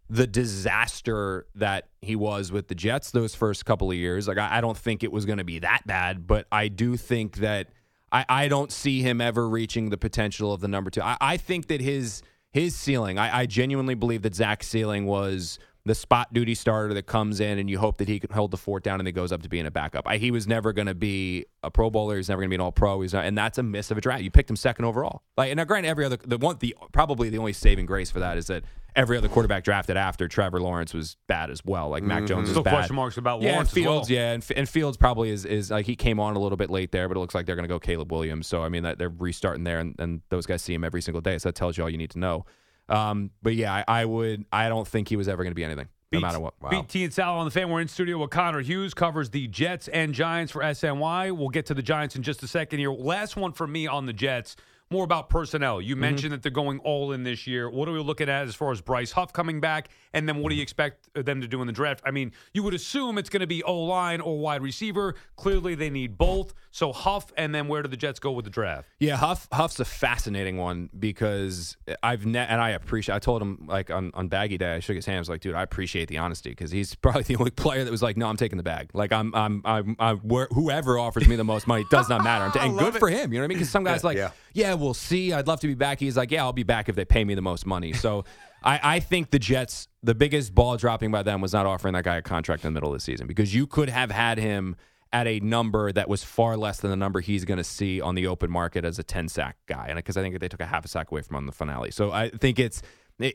the 0.08 0.26
disaster 0.26 1.46
that 1.56 1.88
he 2.02 2.16
was 2.16 2.52
with 2.52 2.68
the 2.68 2.74
Jets 2.74 3.12
those 3.12 3.34
first 3.34 3.64
couple 3.64 3.90
of 3.90 3.96
years. 3.96 4.28
Like 4.28 4.38
I, 4.38 4.58
I 4.58 4.60
don't 4.60 4.76
think 4.76 5.02
it 5.02 5.12
was 5.12 5.24
going 5.24 5.38
to 5.38 5.44
be 5.44 5.60
that 5.60 5.86
bad, 5.86 6.26
but 6.26 6.46
I 6.50 6.68
do 6.68 6.96
think 6.96 7.36
that 7.36 7.68
I, 8.10 8.26
I 8.28 8.48
don't 8.48 8.70
see 8.70 9.00
him 9.00 9.20
ever 9.20 9.48
reaching 9.48 9.90
the 9.90 9.96
potential 9.96 10.52
of 10.52 10.60
the 10.60 10.68
number 10.68 10.90
two. 10.90 11.00
I, 11.00 11.16
I 11.20 11.36
think 11.36 11.68
that 11.68 11.80
his 11.80 12.22
his 12.50 12.74
ceiling, 12.74 13.18
I, 13.18 13.40
I 13.40 13.46
genuinely 13.46 13.94
believe 13.94 14.22
that 14.22 14.34
Zach's 14.34 14.68
ceiling 14.68 15.06
was 15.06 15.58
the 15.84 15.94
spot 15.94 16.32
duty 16.32 16.54
starter 16.54 16.94
that 16.94 17.06
comes 17.06 17.40
in 17.40 17.58
and 17.58 17.68
you 17.68 17.78
hope 17.78 17.98
that 17.98 18.06
he 18.06 18.20
can 18.20 18.30
hold 18.30 18.52
the 18.52 18.56
fort 18.56 18.84
down 18.84 19.00
and 19.00 19.06
then 19.06 19.14
goes 19.14 19.32
up 19.32 19.42
to 19.42 19.48
being 19.48 19.66
a 19.66 19.70
backup. 19.70 20.06
I, 20.06 20.18
he 20.18 20.30
was 20.30 20.46
never 20.46 20.72
going 20.72 20.86
to 20.86 20.94
be 20.94 21.46
a 21.62 21.70
Pro 21.70 21.90
Bowler. 21.90 22.16
He's 22.16 22.28
never 22.28 22.40
going 22.40 22.50
to 22.50 22.50
be 22.50 22.56
an 22.56 22.60
All 22.60 22.72
Pro. 22.72 23.00
He's 23.00 23.12
not, 23.12 23.24
and 23.24 23.36
that's 23.36 23.58
a 23.58 23.62
miss 23.62 23.90
of 23.90 23.98
a 23.98 24.00
draft. 24.00 24.22
You 24.22 24.30
picked 24.30 24.50
him 24.50 24.56
second 24.56 24.84
overall. 24.84 25.22
Like, 25.36 25.50
and 25.50 25.56
now, 25.56 25.64
granted, 25.64 25.88
every 25.88 26.04
other 26.04 26.16
the 26.16 26.38
one 26.38 26.56
the 26.60 26.76
probably 26.92 27.30
the 27.30 27.38
only 27.38 27.52
saving 27.52 27.86
grace 27.86 28.10
for 28.10 28.20
that 28.20 28.36
is 28.38 28.46
that 28.46 28.64
every 28.94 29.16
other 29.16 29.28
quarterback 29.28 29.64
drafted 29.64 29.96
after 29.96 30.28
Trevor 30.28 30.60
Lawrence 30.60 30.92
was 30.94 31.16
bad 31.26 31.50
as 31.50 31.64
well. 31.64 31.88
Like 31.88 32.02
Mac 32.02 32.26
Jones 32.26 32.42
was 32.42 32.50
Still 32.50 32.62
bad. 32.62 32.74
question 32.74 32.96
marks 32.96 33.16
about 33.16 33.42
yeah, 33.42 33.52
Lawrence 33.52 33.70
and 33.70 33.74
Fields. 33.74 34.08
as 34.08 34.10
well. 34.10 34.18
Yeah, 34.18 34.32
and, 34.32 34.46
and 34.56 34.68
Fields 34.68 34.96
probably 34.96 35.30
is 35.30 35.44
is 35.44 35.70
like 35.70 35.86
he 35.86 35.96
came 35.96 36.20
on 36.20 36.36
a 36.36 36.38
little 36.38 36.56
bit 36.56 36.70
late 36.70 36.92
there, 36.92 37.08
but 37.08 37.16
it 37.16 37.20
looks 37.20 37.34
like 37.34 37.46
they're 37.46 37.56
going 37.56 37.68
to 37.68 37.72
go 37.72 37.78
Caleb 37.78 38.12
Williams. 38.12 38.46
So 38.46 38.62
I 38.62 38.68
mean 38.68 38.82
that 38.82 38.98
they're 38.98 39.08
restarting 39.08 39.64
there, 39.64 39.78
and, 39.78 39.94
and 39.98 40.20
those 40.28 40.46
guys 40.46 40.62
see 40.62 40.74
him 40.74 40.84
every 40.84 41.02
single 41.02 41.20
day. 41.20 41.38
So 41.38 41.48
that 41.48 41.54
tells 41.54 41.76
you 41.76 41.84
all 41.84 41.90
you 41.90 41.98
need 41.98 42.10
to 42.10 42.18
know. 42.18 42.44
Um, 42.88 43.30
but 43.42 43.54
yeah, 43.54 43.72
I, 43.72 43.84
I 44.02 44.04
would. 44.04 44.44
I 44.52 44.68
don't 44.68 44.86
think 44.86 45.08
he 45.08 45.16
was 45.16 45.28
ever 45.28 45.42
going 45.42 45.52
to 45.52 45.54
be 45.54 45.64
anything, 45.64 45.88
no 46.10 46.20
matter 46.20 46.40
what. 46.40 46.54
Beat 46.68 46.88
T 46.88 47.04
and 47.04 47.14
Sal 47.14 47.38
on 47.38 47.44
the 47.44 47.50
fan. 47.50 47.70
We're 47.70 47.80
in 47.80 47.88
studio 47.88 48.18
with 48.18 48.30
Connor 48.30 48.60
Hughes, 48.60 48.92
covers 48.92 49.30
the 49.30 49.46
Jets 49.48 49.88
and 49.88 50.12
Giants 50.12 50.52
for 50.52 50.62
SNY. 50.62 51.32
We'll 51.36 51.48
get 51.48 51.66
to 51.66 51.74
the 51.74 51.82
Giants 51.82 52.16
in 52.16 52.22
just 52.22 52.42
a 52.42 52.48
second 52.48 52.80
here. 52.80 52.92
Last 52.92 53.36
one 53.36 53.52
for 53.52 53.66
me 53.66 53.86
on 53.86 54.06
the 54.06 54.12
Jets, 54.12 54.56
more 54.92 55.04
about 55.04 55.28
personnel. 55.28 55.80
You 55.80 55.94
mm-hmm. 55.94 56.00
mentioned 56.00 56.32
that 56.32 56.42
they're 56.42 56.52
going 56.52 56.78
all 56.80 57.12
in 57.12 57.24
this 57.24 57.46
year. 57.46 57.68
What 57.68 57.88
are 57.88 57.92
we 57.92 58.00
looking 58.00 58.28
at 58.28 58.46
as 58.46 58.54
far 58.54 58.70
as 58.70 58.80
Bryce 58.80 59.12
Huff 59.12 59.32
coming 59.32 59.60
back? 59.60 59.88
And 60.12 60.28
then 60.28 60.38
what 60.38 60.50
do 60.50 60.56
you 60.56 60.62
expect 60.62 61.08
them 61.14 61.40
to 61.40 61.48
do 61.48 61.60
in 61.60 61.66
the 61.66 61.72
draft? 61.72 62.02
I 62.04 62.10
mean, 62.10 62.32
you 62.52 62.62
would 62.62 62.74
assume 62.74 63.18
it's 63.18 63.30
going 63.30 63.40
to 63.40 63.46
be 63.46 63.62
O 63.64 63.80
line 63.80 64.20
or 64.20 64.38
wide 64.38 64.62
receiver. 64.62 65.14
Clearly, 65.36 65.74
they 65.74 65.90
need 65.90 66.18
both. 66.18 66.54
So 66.70 66.92
Huff, 66.92 67.32
and 67.36 67.54
then 67.54 67.68
where 67.68 67.82
do 67.82 67.88
the 67.88 67.96
Jets 67.96 68.18
go 68.18 68.32
with 68.32 68.44
the 68.44 68.50
draft? 68.50 68.88
Yeah, 68.98 69.16
Huff 69.16 69.48
Huff's 69.52 69.80
a 69.80 69.84
fascinating 69.84 70.56
one 70.56 70.88
because 70.98 71.76
I've 72.02 72.24
ne- 72.24 72.46
and 72.46 72.60
I 72.60 72.70
appreciate. 72.70 73.14
I 73.14 73.18
told 73.18 73.42
him 73.42 73.66
like 73.68 73.90
on, 73.90 74.10
on 74.14 74.28
Baggy 74.28 74.58
Day, 74.58 74.74
I 74.74 74.80
shook 74.80 74.96
his 74.96 75.06
hand. 75.06 75.16
I 75.16 75.20
was 75.20 75.28
like, 75.28 75.40
dude, 75.40 75.54
I 75.54 75.62
appreciate 75.62 76.08
the 76.08 76.18
honesty 76.18 76.50
because 76.50 76.70
he's 76.70 76.94
probably 77.02 77.22
the 77.22 77.36
only 77.36 77.50
player 77.50 77.84
that 77.84 77.90
was 77.90 78.02
like, 78.02 78.16
no, 78.16 78.26
I'm 78.26 78.36
taking 78.36 78.56
the 78.56 78.62
bag. 78.62 78.90
Like 78.94 79.12
I'm 79.12 79.34
I'm 79.34 79.62
I'm, 79.64 79.96
I'm 79.98 80.18
where, 80.18 80.48
whoever 80.52 80.98
offers 80.98 81.28
me 81.28 81.36
the 81.36 81.44
most 81.44 81.66
money 81.66 81.84
does 81.90 82.08
not 82.08 82.24
matter. 82.24 82.50
And 82.62 82.78
good 82.78 82.94
for 82.96 83.08
him. 83.08 83.32
You 83.32 83.38
know 83.38 83.42
what 83.42 83.46
I 83.46 83.48
mean? 83.48 83.58
Because 83.58 83.70
some 83.70 83.82
guys 83.82 84.04
like, 84.04 84.16
Yeah. 84.16 84.30
yeah. 84.52 84.74
We'll 84.82 84.94
see. 84.94 85.32
I'd 85.32 85.46
love 85.46 85.60
to 85.60 85.66
be 85.66 85.74
back. 85.74 86.00
He's 86.00 86.16
like, 86.16 86.30
yeah, 86.30 86.42
I'll 86.42 86.52
be 86.52 86.62
back 86.62 86.88
if 86.88 86.96
they 86.96 87.04
pay 87.04 87.24
me 87.24 87.34
the 87.34 87.42
most 87.42 87.64
money. 87.64 87.92
So 87.92 88.24
I, 88.62 88.80
I 88.96 89.00
think 89.00 89.30
the 89.30 89.38
Jets, 89.38 89.88
the 90.02 90.14
biggest 90.14 90.54
ball 90.54 90.76
dropping 90.76 91.10
by 91.10 91.22
them 91.22 91.40
was 91.40 91.52
not 91.52 91.66
offering 91.66 91.94
that 91.94 92.04
guy 92.04 92.16
a 92.16 92.22
contract 92.22 92.64
in 92.64 92.72
the 92.72 92.74
middle 92.74 92.92
of 92.92 92.96
the 92.96 93.00
season 93.00 93.26
because 93.26 93.54
you 93.54 93.66
could 93.66 93.88
have 93.88 94.10
had 94.10 94.38
him 94.38 94.76
at 95.12 95.26
a 95.26 95.40
number 95.40 95.92
that 95.92 96.08
was 96.08 96.24
far 96.24 96.56
less 96.56 96.80
than 96.80 96.90
the 96.90 96.96
number 96.96 97.20
he's 97.20 97.44
going 97.44 97.58
to 97.58 97.64
see 97.64 98.00
on 98.00 98.14
the 98.14 98.26
open 98.26 98.50
market 98.50 98.84
as 98.84 98.98
a 98.98 99.02
10 99.02 99.28
sack 99.28 99.56
guy. 99.66 99.86
And 99.88 99.96
because 99.96 100.16
I 100.16 100.22
think 100.22 100.38
they 100.40 100.48
took 100.48 100.60
a 100.60 100.66
half 100.66 100.84
a 100.84 100.88
sack 100.88 101.10
away 101.10 101.20
from 101.22 101.34
him 101.34 101.38
on 101.38 101.46
the 101.46 101.52
finale. 101.52 101.90
So 101.90 102.12
I 102.12 102.30
think 102.30 102.58
it's 102.58 102.82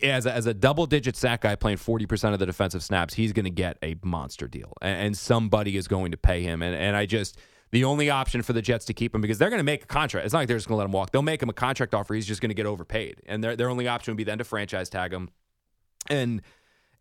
as 0.02 0.26
a, 0.26 0.34
as 0.34 0.48
a 0.48 0.54
double 0.54 0.88
digit 0.88 1.16
sack 1.16 1.42
guy 1.42 1.56
playing 1.56 1.78
40% 1.78 2.34
of 2.34 2.40
the 2.40 2.46
defensive 2.46 2.84
snaps, 2.84 3.14
he's 3.14 3.32
going 3.32 3.46
to 3.46 3.52
get 3.52 3.78
a 3.84 3.96
monster 4.04 4.48
deal. 4.48 4.74
And, 4.82 5.08
and 5.08 5.18
somebody 5.18 5.78
is 5.78 5.88
going 5.88 6.12
to 6.12 6.18
pay 6.18 6.42
him. 6.42 6.62
And, 6.64 6.76
and 6.76 6.96
I 6.96 7.06
just, 7.06 7.38
the 7.72 7.84
only 7.84 8.10
option 8.10 8.42
for 8.42 8.54
the 8.54 8.62
Jets 8.62 8.86
to 8.86 8.94
keep 8.94 9.14
him 9.14 9.22
because 9.22 9.38
they're 9.38 9.50
going 9.50 9.60
to 9.60 9.64
make 9.64 9.84
a 9.84 9.88
contract. 9.88 10.26
It's 10.26 10.34
not 10.34 10.40
like 10.40 10.48
they're 10.48 10.58
just 10.58 10.68
going 10.68 10.76
to 10.76 10.80
let 10.80 10.86
him 10.86 10.92
walk. 10.94 11.12
They'll 11.12 11.22
make 11.22 11.42
him 11.44 11.50
a 11.50 11.54
contract 11.54 11.94
offer. 11.94 12.14
He's 12.14 12.26
just 12.26 12.42
going 12.42 12.50
to 12.50 12.56
get 12.56 12.66
overpaid. 12.66 13.22
And 13.26 13.44
their, 13.44 13.56
their 13.56 13.70
only 13.70 13.88
option 13.88 14.14
would 14.14 14.18
be 14.18 14.24
then 14.24 14.38
to 14.38 14.44
franchise 14.44 14.90
tag 14.90 15.14
him 15.14 15.30
And 16.10 16.42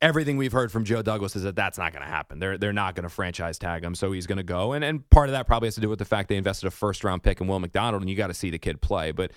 everything 0.03 0.37
we've 0.37 0.53
heard 0.53 0.71
from 0.71 0.85
Joe 0.85 1.03
Douglas 1.03 1.37
is 1.37 1.43
that 1.45 1.57
that's 1.57 1.79
not 1.79 1.93
going 1.93 2.05
to 2.05 2.09
happen. 2.09 2.39
They're 2.39 2.59
they're 2.59 2.73
not 2.73 2.95
going 2.95 3.05
to 3.05 3.09
franchise 3.09 3.59
tag 3.59 3.83
him, 3.85 3.95
so 3.95 4.13
he's 4.13 4.27
going 4.27 4.39
to 4.39 4.45
go. 4.45 4.73
And 4.73 4.85
and 4.85 5.09
part 5.11 5.29
of 5.29 5.33
that 5.33 5.47
probably 5.47 5.69
has 5.69 5.75
to 5.77 5.81
do 5.81 5.89
with 5.89 5.99
the 5.99 6.05
fact 6.05 6.29
they 6.29 6.37
invested 6.37 6.67
a 6.67 6.71
first 6.71 7.05
round 7.05 7.23
pick 7.23 7.41
in 7.41 7.47
Will 7.47 7.61
McDonald, 7.61 8.03
and 8.03 8.11
you 8.11 8.17
got 8.17 8.29
to 8.29 8.35
see 8.35 8.51
the 8.51 8.59
kid 8.59 8.81
play. 8.81 9.13
But 9.13 9.33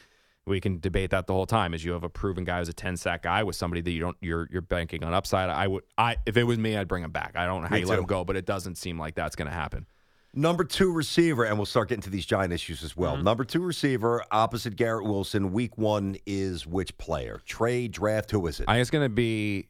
we 0.46 0.60
can 0.60 0.80
debate 0.80 1.12
that 1.12 1.28
the 1.28 1.34
whole 1.34 1.46
time. 1.46 1.74
As 1.74 1.86
you 1.86 1.92
have 1.94 2.04
a 2.04 2.10
proven 2.10 2.44
guy 2.44 2.60
who's 2.60 2.70
a 2.70 2.74
ten 2.74 2.98
sack 2.98 3.24
guy 3.24 3.44
with 3.44 3.56
somebody 3.56 3.82
that 3.82 3.92
you 3.92 4.00
don't 4.00 4.18
you're 4.22 4.48
you're 4.52 4.62
banking 4.62 5.04
on 5.04 5.14
upside. 5.14 5.50
I 5.50 5.68
would 5.68 5.84
I 5.98 6.18
if 6.26 6.38
it 6.38 6.44
was 6.44 6.58
me, 6.58 6.76
I'd 6.76 6.88
bring 6.88 7.04
him 7.04 7.12
back. 7.12 7.34
I 7.36 7.46
don't 7.46 7.62
know 7.62 7.68
how 7.68 7.76
Me 7.76 7.82
you 7.82 7.88
let 7.88 8.00
him 8.00 8.06
go, 8.06 8.24
but 8.24 8.36
it 8.36 8.46
doesn't 8.46 8.76
seem 8.76 9.00
like 9.00 9.16
that's 9.16 9.36
going 9.36 9.48
to 9.50 9.54
happen. 9.54 9.86
Number 10.34 10.64
two 10.64 10.92
receiver, 10.92 11.44
and 11.44 11.58
we'll 11.58 11.66
start 11.66 11.90
getting 11.90 12.04
to 12.04 12.10
these 12.10 12.26
giant 12.26 12.54
issues 12.54 12.84
as 12.84 12.96
well. 12.96 13.16
Mm-hmm. 13.16 13.24
Number 13.24 13.44
two 13.44 13.62
receiver, 13.62 14.24
opposite 14.32 14.76
Garrett 14.76 15.06
Wilson. 15.06 15.52
Week 15.52 15.78
one 15.78 16.18
is 16.26 16.68
which 16.68 16.96
player? 17.00 17.42
Trade, 17.46 17.92
draft, 17.92 18.30
who 18.30 18.46
is 18.46 18.60
it? 18.60 18.66
I 18.68 18.74
think 18.74 18.82
it's 18.82 18.92
going 18.92 19.06
to 19.06 19.10
be. 19.10 19.70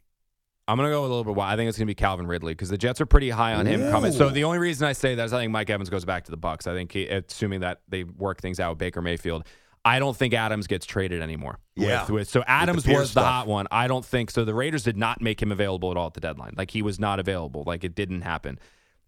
I'm 0.67 0.77
going 0.77 0.87
to 0.87 0.93
go 0.93 1.01
a 1.01 1.07
little 1.07 1.23
bit 1.23 1.33
wild. 1.33 1.51
I 1.51 1.55
think 1.55 1.69
it's 1.69 1.77
going 1.77 1.87
to 1.87 1.89
be 1.89 1.95
Calvin 1.95 2.27
Ridley 2.27 2.53
because 2.53 2.69
the 2.69 2.77
Jets 2.77 3.01
are 3.01 3.07
pretty 3.07 3.31
high 3.31 3.55
on 3.55 3.65
him 3.65 3.89
coming. 3.89 4.11
So 4.11 4.29
the 4.29 4.43
only 4.43 4.59
reason 4.59 4.87
I 4.87 4.93
say 4.93 5.15
that 5.15 5.23
is 5.23 5.33
I 5.33 5.39
think 5.39 5.51
Mike 5.51 5.69
Evans 5.69 5.89
goes 5.89 6.05
back 6.05 6.25
to 6.25 6.31
the 6.31 6.37
Bucks. 6.37 6.67
I 6.67 6.73
think 6.73 6.91
he, 6.91 7.07
assuming 7.07 7.61
that 7.61 7.81
they 7.87 8.03
work 8.03 8.39
things 8.39 8.59
out 8.59 8.71
with 8.71 8.77
Baker 8.77 9.01
Mayfield. 9.01 9.45
I 9.83 9.97
don't 9.97 10.15
think 10.15 10.33
Adams 10.33 10.67
gets 10.67 10.85
traded 10.85 11.21
anymore. 11.21 11.57
Yeah. 11.75 12.01
With, 12.01 12.09
with, 12.11 12.29
so 12.29 12.43
Adams 12.45 12.85
was 12.85 13.05
the 13.05 13.05
stuff. 13.05 13.25
hot 13.25 13.47
one. 13.47 13.65
I 13.71 13.87
don't 13.87 14.05
think 14.05 14.29
so. 14.29 14.45
The 14.45 14.53
Raiders 14.53 14.83
did 14.83 14.97
not 14.97 15.21
make 15.21 15.41
him 15.41 15.51
available 15.51 15.89
at 15.89 15.97
all 15.97 16.07
at 16.07 16.13
the 16.13 16.19
deadline. 16.19 16.53
Like 16.55 16.69
he 16.69 16.81
was 16.81 16.99
not 16.99 17.19
available. 17.19 17.63
Like 17.65 17.83
it 17.83 17.95
didn't 17.95 18.21
happen. 18.21 18.59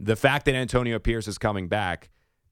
The 0.03 0.15
fact 0.15 0.45
that 0.45 0.55
Antonio 0.55 0.99
Pierce 0.99 1.27
is 1.27 1.37
coming 1.37 1.67
back, 1.67 2.09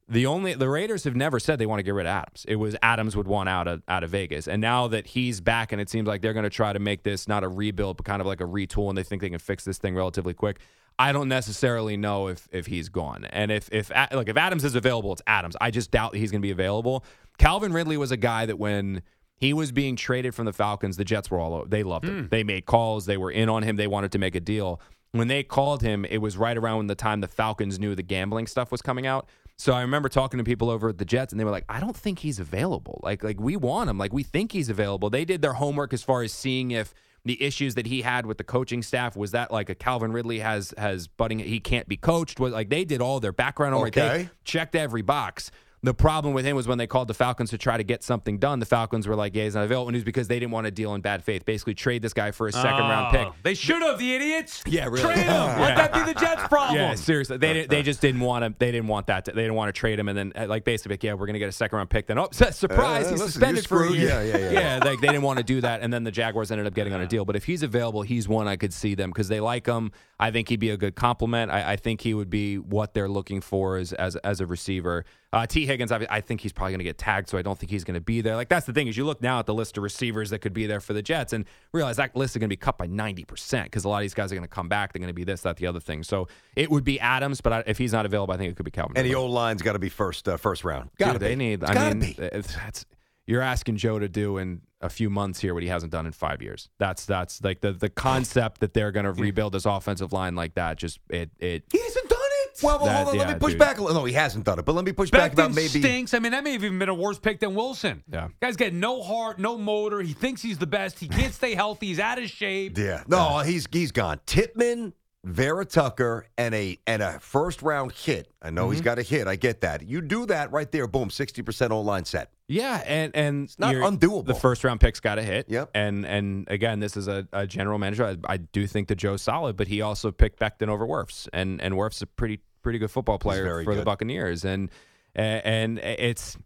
the 0.07 0.25
only 0.25 0.53
the 0.53 0.69
Raiders 0.69 1.03
have 1.03 1.15
never 1.15 1.39
said 1.39 1.59
they 1.59 1.65
want 1.65 1.79
to 1.79 1.83
get 1.83 1.93
rid 1.93 2.05
of 2.05 2.11
Adams. 2.11 2.45
It 2.47 2.55
was 2.55 2.75
Adams 2.81 3.15
would 3.15 3.27
want 3.27 3.49
out 3.49 3.67
of 3.67 3.83
out 3.87 4.03
of 4.03 4.09
Vegas, 4.09 4.47
and 4.47 4.61
now 4.61 4.87
that 4.87 5.07
he's 5.07 5.39
back, 5.39 5.71
and 5.71 5.79
it 5.79 5.89
seems 5.89 6.07
like 6.07 6.21
they're 6.21 6.33
going 6.33 6.43
to 6.43 6.49
try 6.49 6.73
to 6.73 6.79
make 6.79 7.03
this 7.03 7.27
not 7.27 7.43
a 7.43 7.47
rebuild, 7.47 7.97
but 7.97 8.05
kind 8.05 8.19
of 8.21 8.27
like 8.27 8.41
a 8.41 8.45
retool, 8.45 8.89
and 8.89 8.97
they 8.97 9.03
think 9.03 9.21
they 9.21 9.29
can 9.29 9.39
fix 9.39 9.63
this 9.65 9.77
thing 9.77 9.95
relatively 9.95 10.33
quick. 10.33 10.59
I 10.97 11.11
don't 11.11 11.29
necessarily 11.29 11.95
know 11.95 12.27
if 12.27 12.47
if 12.51 12.65
he's 12.65 12.89
gone, 12.89 13.25
and 13.25 13.51
if 13.51 13.69
if 13.71 13.91
like 14.11 14.29
if 14.29 14.35
Adams 14.37 14.63
is 14.63 14.75
available, 14.75 15.13
it's 15.13 15.21
Adams. 15.27 15.55
I 15.61 15.71
just 15.71 15.91
doubt 15.91 16.11
that 16.13 16.17
he's 16.17 16.31
going 16.31 16.41
to 16.41 16.45
be 16.45 16.51
available. 16.51 17.05
Calvin 17.37 17.71
Ridley 17.71 17.95
was 17.95 18.11
a 18.11 18.17
guy 18.17 18.45
that 18.47 18.57
when 18.57 19.03
he 19.37 19.53
was 19.53 19.71
being 19.71 19.95
traded 19.95 20.35
from 20.35 20.45
the 20.45 20.53
Falcons, 20.53 20.97
the 20.97 21.05
Jets 21.05 21.31
were 21.31 21.39
all 21.39 21.53
over. 21.53 21.69
They 21.69 21.83
loved 21.83 22.05
him. 22.05 22.23
Hmm. 22.23 22.27
They 22.29 22.43
made 22.43 22.65
calls. 22.65 23.05
They 23.05 23.15
were 23.15 23.31
in 23.31 23.47
on 23.47 23.63
him. 23.63 23.77
They 23.77 23.87
wanted 23.87 24.11
to 24.11 24.19
make 24.19 24.35
a 24.35 24.41
deal. 24.41 24.81
When 25.11 25.27
they 25.27 25.43
called 25.43 25.81
him, 25.81 26.05
it 26.05 26.19
was 26.19 26.37
right 26.37 26.55
around 26.57 26.87
the 26.87 26.95
time 26.95 27.21
the 27.21 27.27
Falcons 27.27 27.79
knew 27.79 27.95
the 27.95 28.03
gambling 28.03 28.45
stuff 28.47 28.71
was 28.71 28.81
coming 28.81 29.07
out. 29.07 29.27
So 29.57 29.73
I 29.73 29.81
remember 29.81 30.07
talking 30.07 30.37
to 30.37 30.43
people 30.43 30.69
over 30.69 30.89
at 30.89 30.97
the 30.99 31.05
Jets, 31.05 31.33
and 31.33 31.39
they 31.39 31.43
were 31.43 31.51
like, 31.51 31.65
"I 31.67 31.79
don't 31.79 31.97
think 31.97 32.19
he's 32.19 32.39
available. 32.39 32.99
Like, 33.03 33.23
like 33.23 33.39
we 33.39 33.57
want 33.57 33.89
him. 33.89 33.97
Like 33.97 34.13
we 34.13 34.23
think 34.23 34.51
he's 34.51 34.69
available." 34.69 35.09
They 35.09 35.25
did 35.25 35.41
their 35.41 35.53
homework 35.53 35.93
as 35.93 36.01
far 36.03 36.21
as 36.21 36.31
seeing 36.31 36.71
if 36.71 36.93
the 37.25 37.41
issues 37.43 37.75
that 37.75 37.85
he 37.87 38.01
had 38.03 38.25
with 38.25 38.37
the 38.37 38.43
coaching 38.45 38.81
staff 38.81 39.17
was 39.17 39.31
that 39.31 39.51
like 39.51 39.69
a 39.69 39.75
Calvin 39.75 40.13
Ridley 40.13 40.39
has 40.39 40.73
has 40.77 41.07
budding 41.07 41.39
he 41.39 41.59
can't 41.59 41.87
be 41.89 41.97
coached. 41.97 42.39
Was 42.39 42.53
like 42.53 42.69
they 42.69 42.85
did 42.85 43.01
all 43.01 43.19
their 43.19 43.33
background 43.33 43.73
homework. 43.73 43.95
They 43.95 44.01
Okay. 44.09 44.29
checked 44.45 44.75
every 44.75 45.01
box. 45.01 45.51
The 45.81 45.93
problem 45.93 46.33
with 46.33 46.43
him 46.43 46.57
was 46.57 46.67
when 46.67 46.77
they 46.77 46.87
called 46.87 47.07
the 47.07 47.13
Falcons 47.13 47.51
to 47.51 47.57
try 47.57 47.77
to 47.77 47.83
get 47.85 48.03
something 48.03 48.37
done. 48.37 48.59
The 48.59 48.65
Falcons 48.65 49.07
were 49.07 49.15
like, 49.15 49.33
"Yeah, 49.33 49.45
he's 49.45 49.55
not 49.55 49.63
available," 49.63 49.87
and 49.87 49.95
it 49.95 49.99
was 49.99 50.03
because 50.03 50.27
they 50.27 50.37
didn't 50.37 50.51
want 50.51 50.65
to 50.65 50.71
deal 50.71 50.93
in 50.93 50.99
bad 50.99 51.23
faith. 51.23 51.45
Basically, 51.45 51.73
trade 51.73 52.01
this 52.01 52.13
guy 52.13 52.31
for 52.31 52.47
a 52.47 52.51
second 52.51 52.81
round 52.81 53.11
pick. 53.15 53.27
Oh, 53.27 53.35
They 53.43 53.53
should 53.53 53.81
have 53.81 53.97
the 53.97 54.13
idiots. 54.13 54.61
Yeah, 54.67 54.85
really. 54.85 55.01
Trade 55.03 55.19
him. 55.19 55.27
Let 55.59 55.77
that 55.77 55.93
be 55.93 56.01
the 56.11 56.19
Jets' 56.19 56.47
problem. 56.49 56.75
Yeah, 56.75 56.95
seriously, 56.95 57.37
they 57.37 57.53
didn't, 57.53 57.69
they 57.69 57.81
just 57.81 58.01
didn't 58.01 58.19
want 58.19 58.43
to. 58.43 58.53
They 58.59 58.71
didn't 58.71 58.87
want 58.89 59.07
that. 59.07 59.23
To, 59.25 59.31
they 59.31 59.41
didn't 59.43 59.55
want 59.55 59.73
to 59.73 59.79
trade 59.79 59.97
him, 59.99 60.09
and 60.09 60.17
then 60.17 60.33
uh, 60.35 60.47
like 60.47 60.65
basically, 60.65 60.95
like, 60.95 61.03
yeah, 61.03 61.13
we're 61.13 61.27
gonna 61.27 61.39
get 61.39 61.47
a 61.49 61.53
second 61.53 61.77
round 61.77 61.89
pick. 61.89 62.07
Then 62.07 62.19
oh, 62.19 62.27
su- 62.33 62.45
surprise, 62.51 63.05
Uh, 63.07 63.11
he's 63.11 63.19
listen, 63.21 63.31
suspended 63.31 63.65
for 63.67 63.83
a 63.83 63.85
screwed. 63.85 63.99
year. 64.01 64.21
Yeah, 64.23 64.37
yeah, 64.37 64.51
yeah. 64.51 64.79
like 64.83 64.99
they 64.99 65.07
didn't 65.07 65.21
want 65.21 65.37
to 65.37 65.43
do 65.45 65.61
that, 65.61 65.81
and 65.81 65.93
then 65.93 66.03
the 66.03 66.11
Jaguars 66.11 66.51
ended 66.51 66.67
up 66.67 66.73
getting 66.73 66.91
on 66.93 66.99
a 66.99 67.07
deal. 67.07 67.23
But 67.23 67.37
if 67.37 67.45
he's 67.45 67.63
available, 67.63 68.01
he's 68.01 68.27
one 68.27 68.49
I 68.49 68.57
could 68.57 68.73
see 68.73 68.95
them 68.95 69.11
because 69.11 69.29
they 69.29 69.39
like 69.39 69.65
him. 69.65 69.91
I 70.19 70.31
think 70.31 70.49
he'd 70.49 70.59
be 70.59 70.69
a 70.69 70.77
good 70.77 70.95
compliment. 70.95 71.49
I, 71.49 71.73
I 71.73 71.75
think 71.77 72.01
he 72.01 72.13
would 72.13 72.29
be 72.29 72.57
what 72.57 72.93
they're 72.93 73.07
looking 73.07 73.39
for 73.39 73.77
as 73.77 73.93
as, 73.93 74.15
as 74.17 74.41
a 74.41 74.45
receiver. 74.45 75.05
Uh, 75.31 75.45
Tee 75.45 75.65
Higgins, 75.65 75.91
I, 75.91 76.05
I 76.09 76.21
think 76.21 76.41
he's 76.41 76.51
probably 76.51 76.71
going 76.71 76.79
to 76.79 76.83
get 76.83 76.97
tagged, 76.97 77.29
so 77.29 77.37
I 77.37 77.41
don't 77.41 77.57
think 77.57 77.69
he's 77.69 77.83
going 77.83 77.95
to 77.95 78.01
be 78.01 78.19
there. 78.21 78.35
Like 78.35 78.49
that's 78.49 78.65
the 78.65 78.73
thing 78.73 78.87
is 78.87 78.97
you 78.97 79.05
look 79.05 79.21
now 79.21 79.39
at 79.39 79.45
the 79.45 79.53
list 79.53 79.77
of 79.77 79.83
receivers 79.83 80.31
that 80.31 80.39
could 80.39 80.53
be 80.53 80.65
there 80.65 80.79
for 80.79 80.93
the 80.93 81.01
Jets 81.01 81.31
and 81.31 81.45
realize 81.71 81.97
that 81.97 82.15
list 82.15 82.35
is 82.35 82.39
going 82.39 82.49
to 82.49 82.53
be 82.53 82.57
cut 82.57 82.77
by 82.77 82.87
ninety 82.87 83.23
percent 83.23 83.65
because 83.65 83.85
a 83.85 83.89
lot 83.89 83.97
of 83.97 84.01
these 84.01 84.13
guys 84.13 84.31
are 84.31 84.35
going 84.35 84.41
to 84.43 84.47
come 84.47 84.67
back. 84.67 84.91
They're 84.91 84.99
going 84.99 85.07
to 85.07 85.13
be 85.13 85.23
this, 85.23 85.41
that, 85.41 85.57
the 85.57 85.67
other 85.67 85.79
thing. 85.79 86.03
So 86.03 86.27
it 86.55 86.69
would 86.69 86.83
be 86.83 86.99
Adams, 86.99 87.41
but 87.41 87.53
I, 87.53 87.63
if 87.65 87.77
he's 87.77 87.93
not 87.93 88.05
available, 88.05 88.33
I 88.33 88.37
think 88.37 88.51
it 88.51 88.55
could 88.55 88.65
be 88.65 88.71
Calvin. 88.71 88.97
and 88.97 89.05
the 89.05 89.15
old 89.15 89.31
line's 89.31 89.61
got 89.61 89.73
to 89.73 89.79
be 89.79 89.89
first 89.89 90.27
uh, 90.27 90.37
first 90.37 90.63
round. 90.65 90.89
Got 90.97 91.13
to 91.13 91.19
they 91.19 91.29
be. 91.29 91.35
need. 91.35 91.63
It's 91.63 91.71
I 91.71 91.93
mean, 91.93 91.99
be. 91.99 92.13
that's 92.19 92.85
you're 93.29 93.41
asking 93.41 93.77
Joe 93.77 93.99
to 93.99 94.09
do 94.09 94.37
in 94.37 94.61
a 94.81 94.89
few 94.89 95.09
months 95.09 95.39
here 95.39 95.53
what 95.53 95.61
he 95.63 95.69
hasn't 95.69 95.91
done 95.91 96.05
in 96.05 96.11
five 96.11 96.41
years. 96.41 96.69
That's 96.79 97.05
that's 97.05 97.43
like 97.43 97.61
the 97.61 97.71
the 97.73 97.89
concept 97.89 98.61
that 98.61 98.73
they're 98.73 98.91
going 98.91 99.05
to 99.05 99.11
rebuild 99.13 99.53
this 99.53 99.65
offensive 99.65 100.11
line 100.13 100.35
like 100.35 100.55
that. 100.55 100.77
Just 100.77 100.99
it 101.09 101.29
it. 101.39 101.63
He 101.71 101.79
hasn't 101.79 102.09
done 102.09 102.19
it. 102.21 102.59
Well, 102.63 102.77
well 102.79 102.85
That- 102.87 103.03
hold 103.05 103.09
on, 103.15 103.17
let 103.19 103.27
me 103.29 103.39
push 103.39 103.53
dude. 103.53 103.59
back 103.59 103.77
a 103.77 103.81
little. 103.83 104.01
No, 104.01 104.05
he 104.05 104.13
hasn't 104.13 104.45
done 104.45 104.57
it, 104.59 104.65
but 104.65 104.73
let 104.75 104.83
me 104.83 104.91
push 104.91 105.11
back 105.11 105.33
about 105.33 105.53
maybe. 105.53 105.67
stinks. 105.79 106.13
I 106.13 106.19
mean, 106.19 106.31
that 106.31 106.43
may 106.43 106.53
have 106.53 106.63
even 106.63 106.79
been 106.79 106.89
a 106.89 106.93
worse 106.93 107.19
pick 107.19 107.39
than 107.39 107.55
Wilson. 107.55 108.03
Yeah. 108.11 108.29
Guy's 108.41 108.55
got 108.57 108.73
no 108.73 109.01
heart, 109.03 109.37
no 109.39 109.57
motor. 109.57 110.01
He 110.01 110.13
thinks 110.13 110.41
he's 110.41 110.57
the 110.57 110.67
best. 110.67 110.97
He 110.99 111.07
can't 111.07 111.33
stay 111.33 111.53
healthy. 111.55 111.87
He's 111.87 111.99
out 111.99 112.17
of 112.19 112.29
shape. 112.29 112.77
Yeah, 112.77 113.03
no, 113.07 113.39
he's 113.39 113.67
he's 113.71 113.91
gone. 113.91 114.19
Tippmann, 114.25 114.93
Vera 115.23 115.65
Tucker, 115.65 116.25
and 116.37 116.55
a 116.55 116.79
and 116.87 117.01
a 117.03 117.19
first 117.19 117.61
round 117.61 117.91
hit. 117.91 118.31
I 118.41 118.49
know 118.49 118.63
Mm-hmm. 118.63 118.71
he's 118.73 118.81
got 118.81 118.97
a 118.99 119.03
hit. 119.03 119.27
I 119.27 119.35
get 119.35 119.61
that. 119.61 119.85
You 119.87 120.01
do 120.01 120.25
that 120.27 120.51
right 120.51 120.71
there. 120.71 120.87
Boom, 120.87 121.09
sixty 121.09 121.41
percent 121.41 121.71
O 121.71 121.81
line 121.81 122.05
set. 122.05 122.31
Yeah, 122.51 122.81
and 122.85 123.15
and 123.15 123.59
not 123.59 123.73
you're- 123.73 123.85
undoable. 123.85 124.25
The 124.25 124.33
first 124.33 124.63
round 124.63 124.79
picks 124.81 124.99
got 124.99 125.19
a 125.19 125.23
hit. 125.23 125.45
Yep. 125.49 125.69
And 125.75 126.05
and 126.05 126.47
again, 126.49 126.79
this 126.79 126.97
is 126.97 127.07
a, 127.07 127.27
a 127.31 127.45
general 127.45 127.77
manager. 127.77 128.05
I, 128.05 128.17
I 128.27 128.37
do 128.37 128.65
think 128.65 128.87
that 128.87 128.95
Joe's 128.95 129.21
solid, 129.21 129.55
but 129.55 129.67
he 129.67 129.81
also 129.81 130.11
picked 130.11 130.39
Becton 130.39 130.67
over 130.67 130.85
Wirfs, 130.85 131.27
and 131.31 131.61
and 131.61 131.75
Wirfs 131.75 132.01
a 132.01 132.07
pretty 132.07 132.39
pretty 132.63 132.79
good 132.79 132.89
football 132.91 133.19
player 133.19 133.63
for 133.63 133.75
the. 133.75 133.83
Buccaneers, 133.83 134.43
and 134.43 134.69
and 135.15 135.77
it's. 135.79 136.37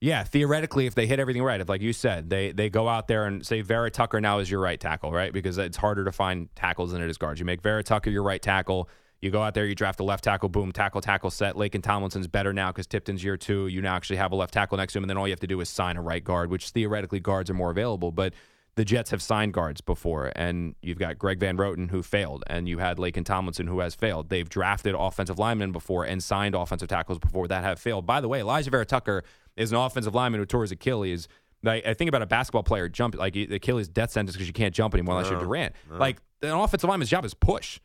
Yeah, 0.00 0.24
theoretically, 0.24 0.86
if 0.86 0.96
they 0.96 1.06
hit 1.06 1.20
everything 1.20 1.44
right, 1.44 1.60
if 1.60 1.68
like 1.68 1.80
you 1.80 1.92
said, 1.92 2.28
they 2.28 2.50
they 2.50 2.68
go 2.68 2.88
out 2.88 3.06
there 3.06 3.24
and 3.26 3.46
say 3.46 3.60
Vera 3.60 3.88
Tucker 3.88 4.20
now 4.20 4.40
is 4.40 4.50
your 4.50 4.58
right 4.60 4.80
tackle, 4.80 5.12
right? 5.12 5.32
Because 5.32 5.58
it's 5.58 5.76
harder 5.76 6.04
to 6.04 6.10
find 6.10 6.48
tackles 6.56 6.90
than 6.90 7.00
it 7.00 7.08
is 7.08 7.18
guards. 7.18 7.38
You 7.38 7.46
make 7.46 7.62
Vera 7.62 7.84
Tucker 7.84 8.10
your 8.10 8.24
right 8.24 8.42
tackle. 8.42 8.88
You 9.22 9.30
go 9.30 9.40
out 9.40 9.54
there, 9.54 9.64
you 9.66 9.76
draft 9.76 10.00
a 10.00 10.04
left 10.04 10.24
tackle, 10.24 10.48
boom, 10.48 10.72
tackle, 10.72 11.00
tackle 11.00 11.30
set. 11.30 11.54
Laken 11.54 11.80
Tomlinson's 11.80 12.26
better 12.26 12.52
now 12.52 12.72
because 12.72 12.88
Tippmann's 12.88 13.22
year 13.22 13.36
two. 13.36 13.68
You 13.68 13.80
now 13.80 13.94
actually 13.94 14.16
have 14.16 14.32
a 14.32 14.36
left 14.36 14.52
tackle 14.52 14.76
next 14.76 14.92
to 14.94 14.98
him, 14.98 15.04
and 15.04 15.10
then 15.10 15.16
all 15.16 15.28
you 15.28 15.32
have 15.32 15.40
to 15.40 15.46
do 15.46 15.60
is 15.60 15.68
sign 15.68 15.96
a 15.96 16.02
right 16.02 16.22
guard, 16.22 16.50
which 16.50 16.70
theoretically 16.70 17.20
guards 17.20 17.48
are 17.48 17.54
more 17.54 17.70
available. 17.70 18.10
But 18.10 18.34
the 18.74 18.84
Jets 18.84 19.10
have 19.12 19.22
signed 19.22 19.52
guards 19.52 19.80
before, 19.80 20.32
and 20.34 20.74
you've 20.82 20.98
got 20.98 21.18
Greg 21.18 21.38
Van 21.38 21.56
Roten 21.56 21.90
who 21.90 22.02
failed, 22.02 22.42
and 22.48 22.68
you 22.68 22.78
had 22.78 22.96
Laken 22.96 23.24
Tomlinson 23.24 23.68
who 23.68 23.78
has 23.78 23.94
failed. 23.94 24.28
They've 24.28 24.48
drafted 24.48 24.96
offensive 24.98 25.38
linemen 25.38 25.70
before 25.70 26.04
and 26.04 26.20
signed 26.20 26.56
offensive 26.56 26.88
tackles 26.88 27.20
before 27.20 27.46
that 27.46 27.62
have 27.62 27.78
failed. 27.78 28.06
By 28.06 28.20
the 28.20 28.28
way, 28.28 28.40
Alijah 28.40 28.70
Vera 28.70 28.86
Tucker 28.86 29.22
is 29.56 29.70
an 29.70 29.78
offensive 29.78 30.16
lineman 30.16 30.40
who 30.40 30.46
tore 30.46 30.62
his 30.62 30.72
Achilles. 30.72 31.28
Like, 31.62 31.86
I 31.86 31.94
think 31.94 32.08
about 32.08 32.22
a 32.22 32.26
basketball 32.26 32.64
player 32.64 32.88
jump 32.88 33.14
like 33.14 33.36
Achilles 33.36 33.86
death 33.88 34.10
sentence 34.10 34.34
because 34.34 34.48
you 34.48 34.52
can't 34.52 34.74
jump 34.74 34.94
anymore 34.94 35.14
unless 35.16 35.30
you're 35.30 35.38
Durant. 35.38 35.74
Like 36.00 36.16
an 36.40 36.50
offensive 36.50 36.88
lineman's 36.88 37.10
job 37.10 37.24
is 37.24 37.34
push, 37.34 37.78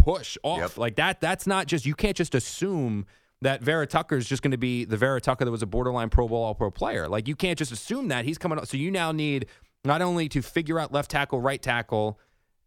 push 0.00 0.36
off, 0.42 0.58
Yep. 0.60 0.76
like 0.78 0.96
that. 0.96 1.20
That's 1.20 1.46
not 1.46 1.66
just 1.66 1.86
you 1.86 1.94
can't 1.94 2.16
just 2.16 2.34
assume 2.34 3.06
that 3.42 3.62
Vera 3.62 3.86
Tucker 3.86 4.16
is 4.16 4.28
just 4.28 4.42
going 4.42 4.50
to 4.50 4.58
be 4.58 4.84
the 4.84 4.96
Vera 4.96 5.20
Tucker 5.20 5.44
that 5.44 5.50
was 5.50 5.62
a 5.62 5.66
borderline 5.66 6.10
Pro 6.10 6.28
Bowl 6.28 6.42
All 6.42 6.54
Pro 6.54 6.70
player. 6.70 7.08
Like 7.08 7.26
you 7.28 7.36
can't 7.36 7.58
just 7.58 7.72
assume 7.72 8.08
that 8.08 8.24
he's 8.24 8.38
coming 8.38 8.58
up. 8.58 8.66
So 8.66 8.76
you 8.76 8.90
now 8.90 9.12
need 9.12 9.46
not 9.84 10.02
only 10.02 10.28
to 10.30 10.42
figure 10.42 10.78
out 10.78 10.92
left 10.92 11.10
tackle, 11.10 11.40
right 11.40 11.60
tackle, 11.62 12.18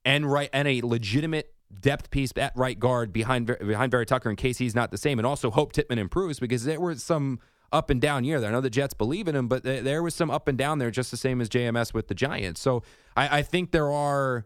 and 0.06 0.32
right 0.32 0.50
and 0.52 0.68
a 0.68 0.82
legitimate 0.82 1.54
depth 1.80 2.12
piece 2.12 2.32
at 2.38 2.54
right 2.56 2.80
guard 2.80 3.12
behind 3.14 3.48
behind 3.48 3.92
Vera 3.92 4.06
Tucker 4.06 4.30
in 4.30 4.36
case 4.36 4.58
he's 4.58 4.76
not 4.76 4.92
the 4.92 4.98
same, 4.98 5.20
and 5.20 5.26
also 5.26 5.52
hope 5.52 5.74
Tippmann 5.74 6.00
improves 6.00 6.40
because 6.40 6.64
there 6.66 6.80
was 6.80 7.04
some 7.04 7.40
up 7.72 7.90
and 7.90 8.00
down 8.02 8.24
year 8.24 8.40
there. 8.40 8.50
I 8.50 8.54
know 8.54 8.62
the 8.62 8.70
Jets 8.70 8.94
believe 8.94 9.28
in 9.28 9.36
him, 9.36 9.48
but 9.48 9.64
there 9.64 10.04
was 10.04 10.14
some 10.14 10.30
up 10.30 10.48
and 10.48 10.58
down 10.58 10.78
there, 10.78 10.92
just 10.92 11.10
the 11.10 11.18
same 11.18 11.42
as 11.42 11.50
JMS 11.50 11.92
with 11.94 12.08
the 12.08 12.14
Giants. 12.16 12.62
So 12.62 12.84
I, 13.18 13.40
I 13.40 13.42
think 13.42 13.72
there 13.72 13.92
are 13.92 14.46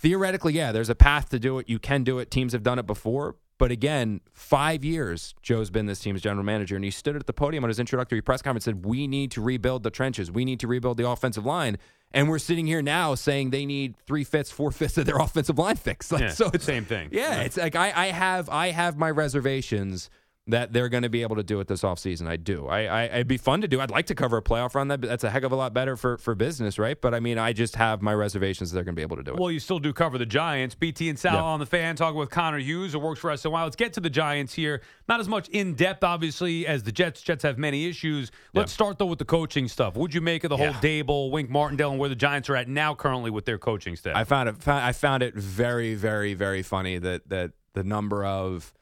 theoretically, 0.00 0.54
yeah, 0.54 0.72
there's 0.72 0.90
a 0.90 0.94
path 0.94 1.28
to 1.30 1.38
do 1.38 1.58
it. 1.58 1.68
You 1.68 1.78
can 1.78 2.02
do 2.02 2.18
it. 2.18 2.30
Teams 2.30 2.52
have 2.52 2.62
done 2.62 2.78
it 2.78 2.86
before. 2.86 3.36
But 3.58 3.70
again, 3.70 4.22
five 4.32 4.84
years 4.86 5.34
Joe's 5.42 5.68
been 5.68 5.84
this 5.84 6.00
team's 6.00 6.22
general 6.22 6.44
manager, 6.44 6.76
and 6.76 6.84
he 6.84 6.90
stood 6.90 7.14
at 7.14 7.26
the 7.26 7.34
podium 7.34 7.62
on 7.62 7.68
his 7.68 7.78
introductory 7.78 8.22
press 8.22 8.40
conference 8.40 8.66
and 8.66 8.78
said, 8.78 8.86
We 8.86 9.06
need 9.06 9.30
to 9.32 9.42
rebuild 9.42 9.82
the 9.82 9.90
trenches. 9.90 10.30
We 10.30 10.46
need 10.46 10.60
to 10.60 10.66
rebuild 10.66 10.96
the 10.96 11.06
offensive 11.06 11.44
line. 11.44 11.76
And 12.12 12.28
we're 12.30 12.38
sitting 12.38 12.66
here 12.66 12.80
now 12.80 13.14
saying 13.14 13.50
they 13.50 13.66
need 13.66 13.96
three 14.06 14.24
fifths, 14.24 14.50
four 14.50 14.70
fifths 14.72 14.96
of 14.96 15.04
their 15.04 15.18
offensive 15.20 15.58
line 15.58 15.76
fixed. 15.76 16.10
Like, 16.10 16.22
Yeah, 16.22 16.30
so 16.30 16.50
it's 16.54 16.64
same 16.64 16.86
thing. 16.86 17.10
Yeah, 17.12 17.42
it's 17.42 17.58
like 17.58 17.76
I, 17.76 17.92
I 17.94 18.06
have 18.06 18.48
I 18.48 18.70
have 18.70 18.96
my 18.96 19.10
reservations 19.10 20.08
that 20.50 20.72
they're 20.72 20.88
going 20.88 21.02
to 21.02 21.08
be 21.08 21.22
able 21.22 21.36
to 21.36 21.42
do 21.42 21.60
it 21.60 21.66
this 21.68 21.82
offseason. 21.82 22.26
I 22.28 22.36
do. 22.36 22.66
I, 22.68 22.80
I 22.84 23.02
it'd 23.04 23.28
be 23.28 23.36
fun 23.36 23.60
to 23.62 23.68
do. 23.68 23.80
I'd 23.80 23.90
like 23.90 24.06
to 24.06 24.14
cover 24.14 24.36
a 24.36 24.42
playoff 24.42 24.74
run. 24.74 24.88
That 24.88 25.00
that's 25.00 25.24
a 25.24 25.30
heck 25.30 25.42
of 25.42 25.52
a 25.52 25.56
lot 25.56 25.72
better 25.72 25.96
for 25.96 26.18
for 26.18 26.34
business, 26.34 26.78
right? 26.78 27.00
But 27.00 27.14
I 27.14 27.20
mean, 27.20 27.38
I 27.38 27.52
just 27.52 27.76
have 27.76 28.02
my 28.02 28.14
reservations 28.14 28.70
that 28.70 28.74
they're 28.76 28.84
going 28.84 28.94
to 28.94 28.98
be 28.98 29.02
able 29.02 29.16
to 29.16 29.22
do 29.22 29.32
it. 29.34 29.40
Well, 29.40 29.50
you 29.50 29.60
still 29.60 29.78
do 29.78 29.92
cover 29.92 30.18
the 30.18 30.26
Giants. 30.26 30.74
BT 30.74 31.08
and 31.08 31.18
Sal 31.18 31.34
Yeah. 31.34 31.42
on 31.42 31.60
the 31.60 31.66
fan 31.66 31.96
talking 31.96 32.18
with 32.18 32.30
Connor 32.30 32.58
Hughes, 32.58 32.92
who 32.92 32.98
works 32.98 33.20
for 33.20 33.30
SNY. 33.30 33.62
Let's 33.64 33.76
get 33.76 33.92
to 33.94 34.00
the 34.00 34.10
Giants 34.10 34.54
here. 34.54 34.82
Not 35.08 35.20
as 35.20 35.28
much 35.28 35.48
in 35.48 35.74
depth, 35.74 36.04
obviously, 36.04 36.66
as 36.66 36.82
the 36.82 36.92
Jets. 36.92 37.22
Jets 37.22 37.42
have 37.42 37.58
many 37.58 37.86
issues. 37.86 38.30
Let's 38.54 38.72
start 38.72 38.98
though 38.98 39.06
with 39.06 39.18
the 39.18 39.24
coaching 39.24 39.68
stuff. 39.68 39.94
What'd 39.96 40.14
you 40.14 40.20
make 40.20 40.44
of 40.44 40.50
the 40.50 40.56
Yeah. 40.56 40.72
whole 40.72 40.82
Daboll, 40.82 41.30
Wink 41.30 41.50
Martindale, 41.50 41.90
and 41.90 41.98
where 41.98 42.08
the 42.08 42.14
Giants 42.16 42.48
are 42.50 42.56
at 42.56 42.68
now 42.68 42.94
currently 42.94 43.30
with 43.30 43.44
their 43.44 43.58
coaching 43.58 43.96
staff? 43.96 44.16
I 44.16 44.24
found 44.24 44.48
it. 44.48 44.68
I 44.68 44.92
found 44.92 45.22
it 45.22 45.34
very, 45.34 45.94
very, 45.94 46.34
very 46.34 46.62
funny 46.62 46.98
that 46.98 47.28
that 47.28 47.52
the 47.74 47.84
number 47.84 48.24
of 48.24 48.72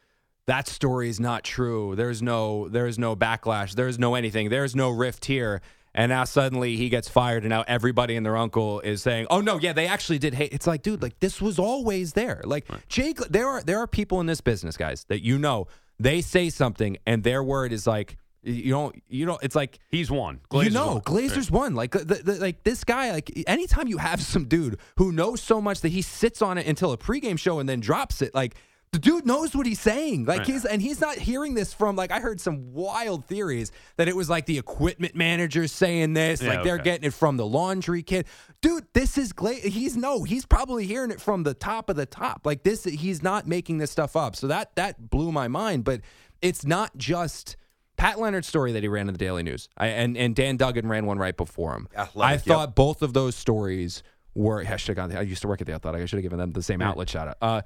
that 0.49 0.67
story 0.67 1.11
is 1.11 1.21
not 1.21 1.45
true. 1.45 1.95
There's 1.95 2.23
no 2.23 2.69
there's 2.69 2.99
no 2.99 3.15
backlash. 3.15 3.75
There's 3.75 3.99
no 3.99 4.15
anything. 4.15 4.49
There's 4.49 4.75
no 4.75 4.89
rift 4.91 5.27
here. 5.27 5.61
And 5.95 6.11
now 6.11 6.25
suddenly 6.25 6.77
he 6.77 6.89
gets 6.89 7.09
fired, 7.09 7.43
and 7.43 7.51
now 7.51 7.65
everybody 7.67 8.17
and 8.17 8.25
their 8.25 8.37
uncle 8.37 8.81
is 8.81 9.03
saying, 9.03 9.27
"Oh 9.31 9.41
no, 9.41 9.59
yeah, 9.59 9.73
they 9.73 9.87
actually 9.87 10.19
did 10.19 10.35
hate." 10.35 10.53
It's 10.53 10.67
like, 10.67 10.83
dude, 10.83 11.03
like 11.03 11.19
this 11.21 11.41
was 11.41 11.59
always 11.59 12.13
there. 12.15 12.41
Like 12.45 12.67
Jake, 12.89 13.19
there 13.19 13.47
are 13.47 13.63
there 13.63 13.79
are 13.79 13.87
people 13.87 14.21
in 14.21 14.27
this 14.27 14.41
business, 14.41 14.77
guys, 14.77 15.05
that 15.09 15.23
you 15.23 15.39
know 15.39 15.67
they 15.99 16.21
say 16.21 16.51
something, 16.51 16.97
and 17.07 17.25
their 17.25 17.43
word 17.43 17.73
is 17.73 17.87
like 17.87 18.17
you 18.43 18.71
don't 18.71 19.03
you 19.09 19.27
know 19.27 19.39
it's 19.43 19.57
like 19.57 19.79
He's 19.91 20.11
one. 20.11 20.41
you 20.53 20.59
Glazer's 20.61 20.73
know, 20.75 20.87
one. 20.95 21.01
Glazer's 21.03 21.51
one. 21.51 21.75
Like 21.75 21.91
the, 21.93 22.23
the, 22.23 22.35
like 22.35 22.63
this 22.63 22.85
guy. 22.85 23.11
Like 23.11 23.31
anytime 23.47 23.89
you 23.89 23.99
have 23.99 24.21
some 24.35 24.45
dude 24.45 24.79
who 24.97 25.13
knows 25.13 25.43
so 25.43 25.61
much 25.61 25.81
that 25.81 25.91
he 25.91 26.01
sits 26.01 26.41
on 26.41 26.57
it 26.59 26.67
until 26.67 26.93
a 26.93 26.97
pregame 26.99 27.39
show 27.39 27.59
and 27.59 27.69
then 27.69 27.81
drops 27.81 28.23
it, 28.23 28.35
like 28.35 28.55
the 28.93 28.99
dude 28.99 29.27
knows 29.27 29.55
what 29.55 29.67
he's 29.67 29.81
saying. 29.81 30.25
Like 30.25 30.39
Right. 30.39 30.47
he's 30.47 30.65
and 30.65 30.81
he's 30.81 31.01
not 31.01 31.17
hearing 31.17 31.55
this 31.55 31.75
from 31.75 31.95
like 31.97 32.11
I 32.11 32.21
heard 32.21 32.41
some 32.41 32.73
wild 32.73 33.27
theories 33.27 33.71
that 33.97 34.09
it 34.09 34.17
was 34.17 34.31
like 34.31 34.47
the 34.47 34.59
equipment 34.59 35.15
managers 35.15 35.73
saying 35.73 36.15
this, 36.15 36.41
Yeah, 36.43 36.55
like 36.55 36.65
they're 36.65 36.75
okay. 36.77 36.85
getting 36.85 37.07
it 37.09 37.15
from 37.15 37.37
the 37.37 37.47
laundry 37.47 38.03
kid. 38.03 38.27
Dude, 38.63 38.87
this 38.95 39.19
is 39.19 39.33
Gla- 39.33 39.53
he's 39.55 39.97
no, 39.97 40.23
he's 40.25 40.47
probably 40.47 40.87
hearing 40.87 41.11
it 41.11 41.21
from 41.21 41.43
the 41.43 41.55
top 41.55 41.91
of 41.91 41.97
the 41.97 42.07
top. 42.07 42.43
Like 42.45 42.63
this, 42.63 42.85
he's 42.85 43.23
not 43.23 43.47
making 43.47 43.79
this 43.79 43.91
stuff 43.91 44.17
up. 44.17 44.35
So 44.37 44.47
that 44.47 44.75
that 44.77 45.11
blew 45.11 45.33
my 45.33 45.49
mind. 45.49 45.85
But 45.85 46.01
it's 46.41 46.65
not 46.65 46.97
just. 46.97 47.57
Pat 47.97 48.21
Leonard's 48.21 48.47
story 48.47 48.71
that 48.71 48.83
he 48.85 48.89
ran 48.89 49.09
in 49.09 49.13
the 49.13 49.19
Daily 49.19 49.43
News, 49.43 49.69
I, 49.77 49.89
and 49.89 50.17
and 50.17 50.33
Dan 50.33 50.57
Duggan 50.57 50.87
ran 50.87 51.05
one 51.05 51.19
right 51.19 51.37
before 51.37 51.75
him. 51.75 51.89
Athletic, 51.97 52.29
I 52.29 52.33
yep. 52.35 52.43
thought 52.43 52.77
both 52.77 53.03
of 53.03 53.13
those 53.13 53.35
stories 53.35 54.05
were. 54.37 54.65
I 54.65 54.77
should 54.77 54.95
gone. 54.95 55.11
I 55.17 55.23
used 55.23 55.43
to 55.43 55.49
work 55.49 55.61
at 55.61 55.67
the 55.67 55.73
Athletic. 55.73 56.01
I 56.03 56.07
should 56.07 56.19
have 56.19 56.23
given 56.23 56.39
them 56.39 56.53
the 56.53 56.63
same 56.63 56.81
outlet 56.81 57.09
shout 57.11 57.27
out. 57.27 57.37
Uh, 57.43 57.63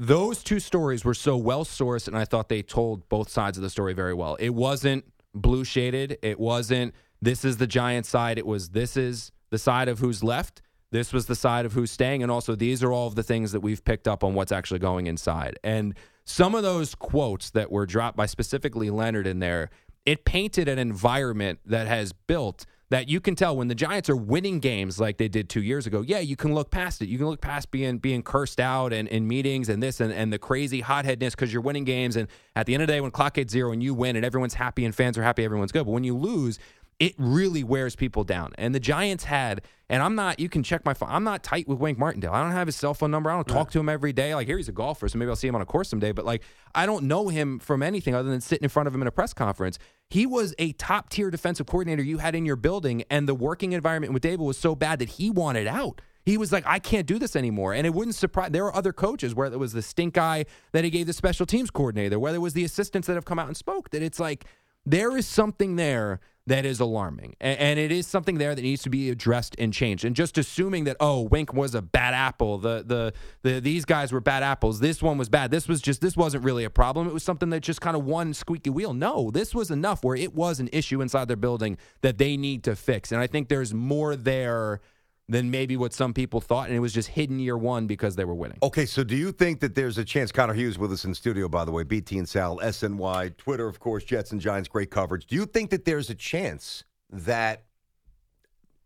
those 0.00 0.42
two 0.42 0.60
stories 0.60 1.04
were 1.04 1.12
so 1.12 1.36
well 1.36 1.62
sourced, 1.62 2.08
and 2.08 2.16
I 2.16 2.24
thought 2.24 2.48
they 2.48 2.62
told 2.62 3.06
both 3.10 3.28
sides 3.28 3.58
of 3.58 3.62
the 3.62 3.68
story 3.68 3.92
very 3.92 4.14
well. 4.14 4.34
It 4.36 4.54
wasn't 4.54 5.04
blue 5.34 5.62
shaded. 5.62 6.16
It 6.22 6.40
wasn't 6.40 6.94
this 7.20 7.44
is 7.44 7.58
the 7.58 7.66
giant 7.66 8.06
side. 8.06 8.38
It 8.38 8.46
was 8.46 8.70
this 8.70 8.96
is 8.96 9.30
the 9.50 9.58
side 9.58 9.88
of 9.88 9.98
who's 9.98 10.24
left. 10.24 10.62
This 10.90 11.12
was 11.12 11.26
the 11.26 11.36
side 11.36 11.66
of 11.66 11.74
who's 11.74 11.90
staying, 11.90 12.22
and 12.22 12.32
also 12.32 12.56
these 12.56 12.82
are 12.82 12.90
all 12.90 13.08
of 13.08 13.14
the 13.14 13.22
things 13.22 13.52
that 13.52 13.60
we've 13.60 13.84
picked 13.84 14.08
up 14.08 14.24
on 14.24 14.32
what's 14.32 14.52
actually 14.52 14.80
going 14.80 15.06
inside. 15.06 15.58
And 15.62 15.94
some 16.24 16.54
of 16.54 16.62
those 16.62 16.94
quotes 16.94 17.50
that 17.50 17.70
were 17.70 17.84
dropped 17.84 18.16
by 18.16 18.24
specifically 18.24 18.88
Leonard 18.88 19.26
in 19.26 19.38
there, 19.38 19.68
it 20.06 20.24
painted 20.24 20.66
an 20.66 20.78
environment 20.78 21.60
that 21.66 21.86
has 21.86 22.14
built 22.14 22.64
that 22.90 23.08
you 23.08 23.20
can 23.20 23.36
tell 23.36 23.56
when 23.56 23.68
the 23.68 23.74
Giants 23.74 24.10
are 24.10 24.16
winning 24.16 24.58
games 24.58 24.98
like 24.98 25.16
they 25.16 25.28
did 25.28 25.48
two 25.48 25.62
years 25.62 25.86
ago. 25.86 26.02
Yeah, 26.02 26.18
you 26.18 26.36
can 26.36 26.54
look 26.54 26.70
past 26.70 27.00
it. 27.00 27.08
You 27.08 27.18
can 27.18 27.28
look 27.28 27.40
past 27.40 27.70
being 27.70 27.98
being 27.98 28.22
cursed 28.22 28.60
out 28.60 28.92
and 28.92 29.06
in 29.08 29.26
meetings 29.28 29.68
and 29.68 29.82
this 29.82 30.00
and, 30.00 30.12
and 30.12 30.32
the 30.32 30.38
crazy 30.38 30.80
hotheadness 30.80 31.34
because 31.34 31.52
you're 31.52 31.62
winning 31.62 31.84
games. 31.84 32.16
And 32.16 32.28
at 32.56 32.66
the 32.66 32.74
end 32.74 32.82
of 32.82 32.88
the 32.88 32.92
day, 32.92 33.00
when 33.00 33.12
clock 33.12 33.36
hits 33.36 33.52
zero 33.52 33.72
and 33.72 33.82
you 33.82 33.94
win 33.94 34.16
and 34.16 34.24
everyone's 34.24 34.54
happy 34.54 34.84
and 34.84 34.94
fans 34.94 35.16
are 35.16 35.22
happy, 35.22 35.44
everyone's 35.44 35.72
good. 35.72 35.84
But 35.86 35.92
when 35.92 36.04
you 36.04 36.16
lose, 36.16 36.58
it 37.00 37.14
really 37.16 37.64
wears 37.64 37.96
people 37.96 38.24
down. 38.24 38.52
And 38.58 38.74
the 38.74 38.78
Giants 38.78 39.24
had, 39.24 39.62
and 39.88 40.02
I'm 40.02 40.14
not, 40.14 40.38
you 40.38 40.50
can 40.50 40.62
check 40.62 40.84
my 40.84 40.92
phone. 40.92 41.08
I'm 41.10 41.24
not 41.24 41.42
tight 41.42 41.66
with 41.66 41.78
Wink 41.78 41.98
Martindale. 41.98 42.32
I 42.32 42.42
don't 42.42 42.52
have 42.52 42.68
his 42.68 42.76
cell 42.76 42.92
phone 42.92 43.10
number. 43.10 43.30
I 43.30 43.34
don't 43.34 43.48
talk 43.48 43.70
to 43.70 43.80
him 43.80 43.88
every 43.88 44.12
day. 44.12 44.34
Like, 44.34 44.46
here 44.46 44.58
he's 44.58 44.68
a 44.68 44.72
golfer, 44.72 45.08
so 45.08 45.18
maybe 45.18 45.30
I'll 45.30 45.36
see 45.36 45.48
him 45.48 45.54
on 45.54 45.62
a 45.62 45.66
course 45.66 45.88
someday. 45.88 46.12
But 46.12 46.26
like, 46.26 46.42
I 46.74 46.84
don't 46.84 47.04
know 47.04 47.28
him 47.28 47.58
from 47.58 47.82
anything 47.82 48.14
other 48.14 48.28
than 48.28 48.42
sitting 48.42 48.64
in 48.64 48.68
front 48.68 48.86
of 48.86 48.94
him 48.94 49.00
in 49.00 49.08
a 49.08 49.10
press 49.10 49.32
conference. 49.32 49.78
He 50.10 50.26
was 50.26 50.54
a 50.58 50.72
top 50.72 51.08
tier 51.08 51.30
defensive 51.30 51.66
coordinator 51.66 52.02
you 52.02 52.18
had 52.18 52.34
in 52.34 52.44
your 52.44 52.56
building, 52.56 53.02
and 53.08 53.26
the 53.26 53.34
working 53.34 53.72
environment 53.72 54.12
with 54.12 54.22
Daboll 54.22 54.46
was 54.46 54.58
so 54.58 54.74
bad 54.74 54.98
that 54.98 55.08
he 55.08 55.30
wanted 55.30 55.66
out. 55.66 56.02
He 56.26 56.36
was 56.36 56.52
like, 56.52 56.64
I 56.66 56.80
can't 56.80 57.06
do 57.06 57.18
this 57.18 57.34
anymore. 57.34 57.72
And 57.72 57.86
it 57.86 57.94
wouldn't 57.94 58.14
surprise. 58.14 58.50
There 58.50 58.64
were 58.64 58.76
other 58.76 58.92
coaches, 58.92 59.34
whether 59.34 59.54
it 59.54 59.58
was 59.58 59.72
the 59.72 59.80
stink 59.80 60.18
eye 60.18 60.44
that 60.72 60.84
he 60.84 60.90
gave 60.90 61.06
the 61.06 61.14
special 61.14 61.46
teams 61.46 61.70
coordinator, 61.70 62.18
whether 62.18 62.36
it 62.36 62.40
was 62.40 62.52
the 62.52 62.62
assistants 62.62 63.06
that 63.06 63.14
have 63.14 63.24
come 63.24 63.38
out 63.38 63.46
and 63.46 63.56
spoke, 63.56 63.88
that 63.90 64.02
it's 64.02 64.20
like, 64.20 64.44
there 64.84 65.16
is 65.16 65.26
something 65.26 65.76
there 65.76 66.20
that 66.46 66.64
is 66.64 66.80
alarming. 66.80 67.36
A- 67.40 67.44
And, 67.60 67.78
it 67.78 67.92
is 67.92 68.06
something 68.06 68.38
there 68.38 68.54
that 68.54 68.62
needs 68.62 68.82
to 68.82 68.90
be 68.90 69.10
addressed 69.10 69.54
and 69.58 69.72
changed. 69.72 70.04
And 70.04 70.16
just 70.16 70.38
assuming 70.38 70.84
that, 70.84 70.96
oh, 70.98 71.22
Wink 71.22 71.52
was 71.54 71.74
a 71.74 71.82
bad 71.82 72.14
apple, 72.14 72.58
the, 72.58 72.82
the, 72.84 73.12
the 73.42 73.60
these 73.60 73.84
guys 73.84 74.10
were 74.12 74.20
bad 74.20 74.42
apples, 74.42 74.80
this 74.80 75.02
one 75.02 75.18
was 75.18 75.28
bad, 75.28 75.50
this 75.50 75.68
was 75.68 75.80
just, 75.80 76.00
this 76.00 76.16
wasn't 76.16 76.42
really 76.44 76.64
a 76.64 76.70
problem. 76.70 77.06
It 77.06 77.12
was 77.12 77.22
something 77.22 77.50
that 77.50 77.60
just 77.60 77.80
kind 77.80 77.96
of 77.96 78.04
one 78.04 78.34
squeaky 78.34 78.70
wheel. 78.70 78.94
No, 78.94 79.30
this 79.30 79.54
was 79.54 79.70
enough 79.70 80.02
where 80.02 80.16
it 80.16 80.34
was 80.34 80.60
an 80.60 80.68
issue 80.72 81.00
inside 81.00 81.28
their 81.28 81.36
building 81.36 81.76
that 82.00 82.18
they 82.18 82.36
need 82.36 82.64
to 82.64 82.74
fix. 82.74 83.12
And 83.12 83.20
I 83.20 83.26
think 83.26 83.48
there's 83.48 83.72
more 83.74 84.16
there 84.16 84.80
than 85.30 85.48
maybe 85.48 85.76
what 85.76 85.94
some 85.94 86.12
people 86.12 86.40
thought. 86.40 86.66
And 86.66 86.76
it 86.76 86.80
was 86.80 86.92
just 86.92 87.08
hidden 87.08 87.38
year 87.38 87.56
one 87.56 87.86
because 87.86 88.16
they 88.16 88.24
were 88.24 88.34
winning. 88.34 88.58
Okay, 88.64 88.84
so 88.84 89.04
do 89.04 89.16
you 89.16 89.30
think 89.30 89.60
that 89.60 89.76
there's 89.76 89.96
a 89.96 90.04
chance? 90.04 90.32
Connor 90.32 90.54
Hughes 90.54 90.76
with 90.76 90.92
us 90.92 91.04
in 91.04 91.14
studio, 91.14 91.48
by 91.48 91.64
the 91.64 91.70
way. 91.70 91.84
BT 91.84 92.18
and 92.18 92.28
Sal, 92.28 92.58
SNY, 92.58 93.36
Twitter, 93.36 93.68
of 93.68 93.78
course, 93.78 94.02
Jets 94.02 94.32
and 94.32 94.40
Giants, 94.40 94.68
great 94.68 94.90
coverage. 94.90 95.26
Do 95.26 95.36
you 95.36 95.46
think 95.46 95.70
that 95.70 95.84
there's 95.84 96.10
a 96.10 96.16
chance 96.16 96.82
that 97.10 97.62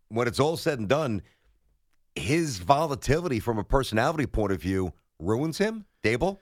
when 0.09 0.29
it's 0.29 0.39
all 0.39 0.59
said 0.59 0.79
and 0.79 0.87
done, 0.87 1.23
his 2.15 2.59
volatility 2.59 3.41
from 3.41 3.59
a 3.59 3.65
personality 3.65 4.27
point 4.27 4.53
of 4.53 4.61
view 4.61 4.93
ruins 5.19 5.57
him, 5.57 5.87
Daboll? 6.03 6.39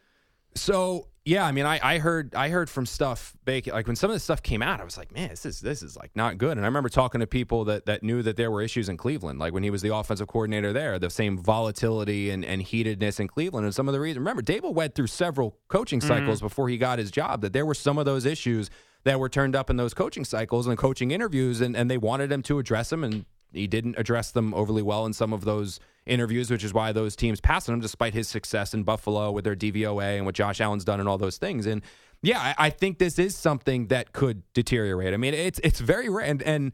So 0.54 1.08
yeah, 1.24 1.46
I 1.46 1.52
mean, 1.52 1.66
I, 1.66 1.78
I 1.82 1.98
heard 1.98 2.34
I 2.34 2.48
heard 2.48 2.68
from 2.68 2.84
stuff 2.84 3.36
Bacon 3.44 3.72
like 3.72 3.86
when 3.86 3.94
some 3.94 4.10
of 4.10 4.14
this 4.16 4.24
stuff 4.24 4.42
came 4.42 4.60
out, 4.60 4.80
I 4.80 4.84
was 4.84 4.98
like, 4.98 5.12
man, 5.12 5.28
this 5.28 5.46
is 5.46 5.60
this 5.60 5.80
is 5.80 5.96
like 5.96 6.10
not 6.16 6.36
good. 6.36 6.56
And 6.56 6.62
I 6.62 6.66
remember 6.66 6.88
talking 6.88 7.20
to 7.20 7.28
people 7.28 7.64
that 7.66 7.86
that 7.86 8.02
knew 8.02 8.22
that 8.22 8.36
there 8.36 8.50
were 8.50 8.60
issues 8.60 8.88
in 8.88 8.96
Cleveland, 8.96 9.38
like 9.38 9.52
when 9.52 9.62
he 9.62 9.70
was 9.70 9.82
the 9.82 9.94
offensive 9.94 10.26
coordinator 10.26 10.72
there, 10.72 10.98
the 10.98 11.10
same 11.10 11.38
volatility 11.38 12.30
and, 12.30 12.44
and 12.44 12.60
heatedness 12.60 13.20
in 13.20 13.28
Cleveland, 13.28 13.64
and 13.64 13.74
some 13.74 13.88
of 13.88 13.94
the 13.94 14.00
reasons. 14.00 14.18
Remember, 14.18 14.42
Daboll 14.42 14.74
went 14.74 14.96
through 14.96 15.06
several 15.06 15.56
coaching 15.68 16.00
mm-hmm. 16.00 16.08
cycles 16.08 16.40
before 16.40 16.68
he 16.68 16.76
got 16.76 16.98
his 16.98 17.12
job. 17.12 17.42
That 17.42 17.52
there 17.52 17.66
were 17.66 17.74
some 17.74 17.98
of 17.98 18.04
those 18.04 18.24
issues 18.26 18.68
that 19.04 19.20
were 19.20 19.28
turned 19.28 19.54
up 19.54 19.70
in 19.70 19.76
those 19.76 19.94
coaching 19.94 20.24
cycles 20.24 20.66
and 20.66 20.76
coaching 20.76 21.12
interviews, 21.12 21.60
and 21.60 21.76
and 21.76 21.88
they 21.88 21.98
wanted 21.98 22.32
him 22.32 22.42
to 22.42 22.58
address 22.58 22.90
them, 22.90 23.04
and 23.04 23.26
he 23.52 23.68
didn't 23.68 23.94
address 23.96 24.32
them 24.32 24.52
overly 24.54 24.82
well 24.82 25.06
in 25.06 25.12
some 25.12 25.32
of 25.32 25.44
those 25.44 25.78
interviews, 26.06 26.50
which 26.50 26.64
is 26.64 26.74
why 26.74 26.92
those 26.92 27.14
teams 27.16 27.40
passed 27.40 27.68
on 27.68 27.74
him 27.74 27.80
despite 27.80 28.14
his 28.14 28.28
success 28.28 28.74
in 28.74 28.82
Buffalo 28.82 29.30
with 29.30 29.44
their 29.44 29.56
DVOA 29.56 30.16
and 30.16 30.26
what 30.26 30.34
Josh 30.34 30.60
Allen's 30.60 30.84
done 30.84 31.00
and 31.00 31.08
all 31.08 31.18
those 31.18 31.38
things. 31.38 31.66
And 31.66 31.82
yeah, 32.22 32.38
I, 32.38 32.66
I 32.66 32.70
think 32.70 32.98
this 32.98 33.18
is 33.18 33.36
something 33.36 33.88
that 33.88 34.12
could 34.12 34.42
deteriorate. 34.54 35.14
I 35.14 35.16
mean, 35.16 35.34
it's 35.34 35.60
it's 35.64 35.80
very 35.80 36.08
rare, 36.08 36.24
and, 36.24 36.42
and 36.42 36.72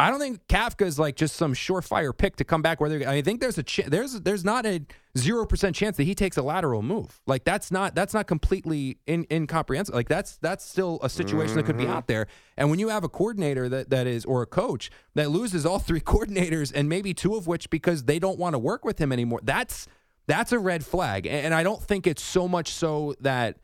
I 0.00 0.08
don't 0.08 0.18
think 0.18 0.46
Kafka 0.48 0.86
is 0.86 0.98
like 0.98 1.14
just 1.14 1.36
some 1.36 1.52
surefire 1.52 2.16
pick 2.16 2.36
to 2.36 2.44
come 2.44 2.62
back. 2.62 2.80
Whether 2.80 3.06
I 3.06 3.20
think 3.20 3.40
there's 3.40 3.58
a 3.58 3.62
ch- 3.62 3.84
there's 3.86 4.14
there's 4.22 4.44
not 4.44 4.64
a 4.64 4.80
zero 5.18 5.44
percent 5.44 5.76
chance 5.76 5.98
that 5.98 6.04
he 6.04 6.14
takes 6.14 6.38
a 6.38 6.42
lateral 6.42 6.80
move. 6.80 7.20
Like 7.26 7.44
that's 7.44 7.70
not 7.70 7.94
that's 7.94 8.14
not 8.14 8.26
completely 8.26 8.96
in, 9.06 9.26
incomprehensible. 9.30 9.98
Like 9.98 10.08
that's 10.08 10.38
that's 10.38 10.64
still 10.64 11.00
a 11.02 11.10
situation 11.10 11.56
that 11.56 11.66
could 11.66 11.76
be 11.76 11.84
mm-hmm. 11.84 11.92
out 11.92 12.06
there. 12.06 12.28
And 12.56 12.70
when 12.70 12.78
you 12.78 12.88
have 12.88 13.04
a 13.04 13.10
coordinator 13.10 13.68
that 13.68 13.90
that 13.90 14.06
is 14.06 14.24
or 14.24 14.40
a 14.40 14.46
coach 14.46 14.90
that 15.16 15.30
loses 15.30 15.66
all 15.66 15.78
three 15.78 16.00
coordinators 16.00 16.72
and 16.74 16.88
maybe 16.88 17.12
two 17.12 17.34
of 17.34 17.46
which 17.46 17.68
because 17.68 18.04
they 18.04 18.18
don't 18.18 18.38
want 18.38 18.54
to 18.54 18.58
work 18.58 18.86
with 18.86 18.98
him 18.98 19.12
anymore, 19.12 19.40
that's 19.42 19.86
that's 20.26 20.52
a 20.52 20.58
red 20.58 20.82
flag. 20.82 21.26
And 21.26 21.52
I 21.52 21.62
don't 21.62 21.82
think 21.82 22.06
it's 22.06 22.22
so 22.22 22.48
much 22.48 22.72
so 22.72 23.14
that 23.20 23.58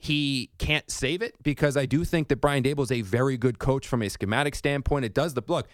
he 0.00 0.50
can't 0.58 0.90
save 0.90 1.22
it 1.22 1.34
because 1.42 1.76
I 1.76 1.86
do 1.86 2.04
think 2.04 2.28
that 2.28 2.40
Brian 2.40 2.62
Daboll 2.62 2.82
is 2.82 2.92
a 2.92 3.02
very 3.02 3.36
good 3.36 3.58
coach 3.58 3.86
from 3.86 4.02
a 4.02 4.08
schematic 4.08 4.54
standpoint. 4.54 5.04
It 5.04 5.14
does 5.14 5.34
the 5.34 5.42
look. 5.46 5.68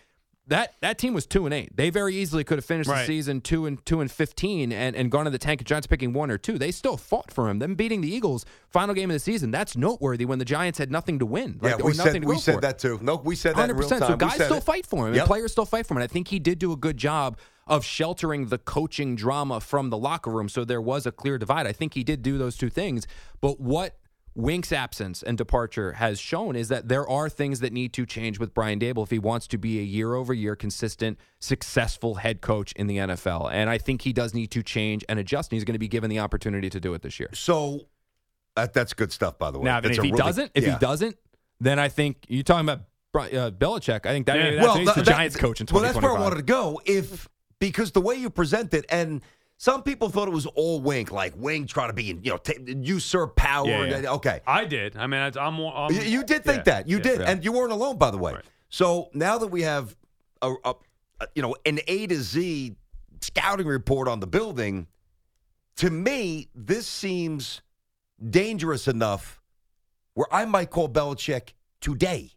That 0.49 0.75
that 0.81 0.97
team 0.97 1.13
was 1.13 1.27
two 1.27 1.45
and 1.45 1.53
eight. 1.53 1.77
They 1.77 1.91
very 1.91 2.15
easily 2.15 2.45
could 2.45 2.59
have 2.59 2.65
finished 2.65 2.89
the 2.89 3.05
season 3.05 3.41
two 3.41 3.67
and 3.67 3.85
two 3.85 4.01
and 4.01 4.09
fifteen 4.09 4.71
and, 4.71 4.95
and 4.95 5.11
gone 5.11 5.25
to 5.25 5.31
the 5.33 5.39
tank. 5.39 5.61
Of 5.61 5.67
Giants 5.67 5.89
picking 5.89 6.13
one 6.13 6.31
or 6.31 6.39
two. 6.39 6.57
They 6.57 6.71
still 6.71 6.97
fought 6.97 7.33
for 7.33 7.49
him. 7.51 7.59
Them 7.59 7.75
beating 7.75 8.01
the 8.01 8.09
Eagles 8.15 8.45
final 8.69 8.95
game 8.95 9.11
of 9.11 9.15
the 9.15 9.19
season. 9.21 9.51
That's 9.51 9.77
noteworthy 9.77 10.25
when 10.25 10.39
the 10.39 10.45
Giants 10.45 10.79
had 10.79 10.93
nothing 10.93 11.19
to 11.19 11.27
win. 11.27 11.59
Like, 11.61 11.79
yeah, 11.79 11.83
or 11.85 11.91
we 11.91 11.97
nothing 11.97 12.13
said 12.13 12.23
to 12.23 12.29
we 12.29 12.39
said 12.39 12.61
that 12.61 12.79
too. 12.79 13.01
No, 13.03 13.17
we 13.17 13.35
said 13.35 13.57
that 13.57 13.69
in 13.69 13.71
Hundred 13.71 13.75
real 13.75 13.89
percent. 13.89 14.03
time. 14.03 14.11
So 14.13 14.17
guys 14.19 14.35
still 14.35 14.57
it. 14.59 14.63
fight 14.63 14.87
for 14.87 15.09
him, 15.09 15.15
Yep. 15.15 15.23
and 15.23 15.27
players 15.27 15.51
still 15.51 15.67
fight 15.67 15.85
for 15.85 15.95
him. 15.95 15.99
And 15.99 16.05
I 16.05 16.07
think 16.13 16.29
he 16.29 16.39
did 16.39 16.61
do 16.61 16.71
a 16.71 16.77
good 16.77 16.97
job 16.97 17.39
of 17.67 17.85
sheltering 17.85 18.47
the 18.47 18.59
coaching 18.59 19.17
drama 19.17 19.61
from 19.61 19.91
the 19.91 19.99
locker 19.99 20.31
room, 20.31 20.49
so 20.49 20.65
there 20.65 20.81
was 20.81 21.07
a 21.07 21.11
clear 21.11 21.39
divide. 21.39 21.67
I 21.67 21.73
think 21.73 21.95
he 21.95 22.05
did 22.05 22.23
do 22.23 22.39
those 22.39 22.57
two 22.57 22.71
things. 22.71 23.09
But 23.41 23.59
what 23.61 23.97
Wink's 24.37 24.71
absence 24.71 25.23
and 25.23 25.39
departure 25.39 25.93
has 25.93 26.21
shown 26.21 26.57
is 26.57 26.69
that 26.69 26.89
there 26.89 27.09
are 27.09 27.29
things 27.31 27.61
that 27.61 27.73
need 27.73 27.93
to 27.95 28.05
change 28.05 28.39
with 28.39 28.53
Brian 28.53 28.79
Daboll 28.79 29.03
if 29.05 29.11
he 29.11 29.19
wants 29.19 29.47
to 29.49 29.59
be 29.59 29.79
a 29.79 29.83
year 29.83 30.15
over 30.15 30.35
year 30.35 30.55
consistent, 30.55 31.19
successful 31.41 32.17
head 32.17 32.43
coach 32.43 32.73
in 32.73 32.87
the 32.87 32.99
NFL. 32.99 33.51
And 33.51 33.71
I 33.71 33.79
think 33.79 34.03
he 34.03 34.13
does 34.13 34.35
need 34.35 34.51
to 34.51 34.63
change 34.63 35.05
and 35.09 35.19
adjust. 35.19 35.51
And 35.51 35.57
he's 35.57 35.65
going 35.65 35.73
to 35.75 35.79
be 35.79 35.89
given 35.89 36.11
the 36.11 36.19
opportunity 36.19 36.69
to 36.69 36.79
do 36.79 36.93
it 36.93 37.01
this 37.03 37.19
year. 37.19 37.31
So 37.33 37.87
That, 38.57 38.73
that's 38.75 38.93
good 38.93 39.11
stuff, 39.11 39.39
by 39.39 39.51
the 39.51 39.59
way. 39.59 39.65
Now, 39.65 39.81
That's 39.81 39.97
if 39.97 40.03
a 40.03 40.07
he 40.07 40.13
really- 40.13 40.23
doesn't, 40.23 40.53
if 40.55 40.65
yeah. 40.67 40.73
he 40.75 40.79
doesn't, 40.79 41.17
then 41.59 41.79
I 41.79 41.89
think 41.89 42.27
you're 42.29 42.43
talking 42.43 42.69
about 42.69 42.83
Bri- 43.13 43.37
uh, 43.39 43.51
Belichick. 43.51 44.05
I 44.05 44.11
think 44.13 44.27
that, 44.27 44.37
Yeah. 44.37 44.51
that's 44.57 44.63
well, 44.67 44.77
he's 44.77 44.89
the 44.95 45.03
that- 45.03 45.07
Giants 45.07 45.37
coach 45.37 45.61
in 45.63 45.67
Well, 45.73 45.83
that's 45.83 45.97
where 46.01 46.15
I 46.15 46.21
wanted 46.21 46.37
to 46.37 46.43
go. 46.43 46.81
If 46.85 47.27
because 47.59 47.93
the 47.93 48.03
way 48.03 48.17
you 48.17 48.29
present 48.29 48.75
it, 48.75 48.85
and 48.91 49.23
some 49.59 49.83
people 49.83 50.11
thought 50.11 50.29
it 50.29 50.33
was 50.35 50.47
all 50.47 50.81
Wink, 50.81 51.11
like 51.11 51.35
Wink 51.37 51.69
trying 51.69 51.89
to 51.89 51.95
be, 51.95 52.05
you 52.05 52.31
know, 52.31 52.37
ta 52.37 52.53
usurp 52.67 53.37
power. 53.37 53.67
Yeah, 53.67 54.01
yeah. 54.01 54.13
Okay, 54.13 54.41
I 54.47 54.67
did. 54.67 54.97
I 54.97 55.07
mean, 55.07 55.21
I, 55.21 55.33
I'm, 55.41 55.59
I'm. 55.61 55.93
you, 55.93 56.23
did 56.23 56.45
think 56.45 56.59
yeah, 56.59 56.75
that. 56.75 56.89
You 56.89 57.01
did, 57.01 57.23
and 57.23 57.45
you 57.45 57.53
weren't 57.53 57.73
alone, 57.73 57.97
by 57.97 58.11
the 58.11 58.19
way. 58.19 58.35
Right. 58.35 58.45
So 58.69 59.09
now 59.15 59.39
that 59.39 59.47
we 59.47 59.63
have 59.63 59.97
a, 60.43 60.53
a, 60.65 60.75
a 61.21 61.29
you 61.35 61.43
know 61.43 61.57
an 61.65 61.81
A 61.89 62.07
to 62.07 62.17
Z 62.17 62.77
scouting 63.23 63.67
report 63.67 64.09
on 64.09 64.21
the 64.21 64.27
building, 64.27 64.89
to 65.77 65.91
me 65.91 66.49
this 66.55 66.87
seems 66.87 67.63
dangerous 68.29 68.87
enough 68.89 69.41
where 70.15 70.27
I 70.33 70.45
might 70.45 70.71
call 70.71 70.89
Belichick 70.89 71.53
today 71.81 72.36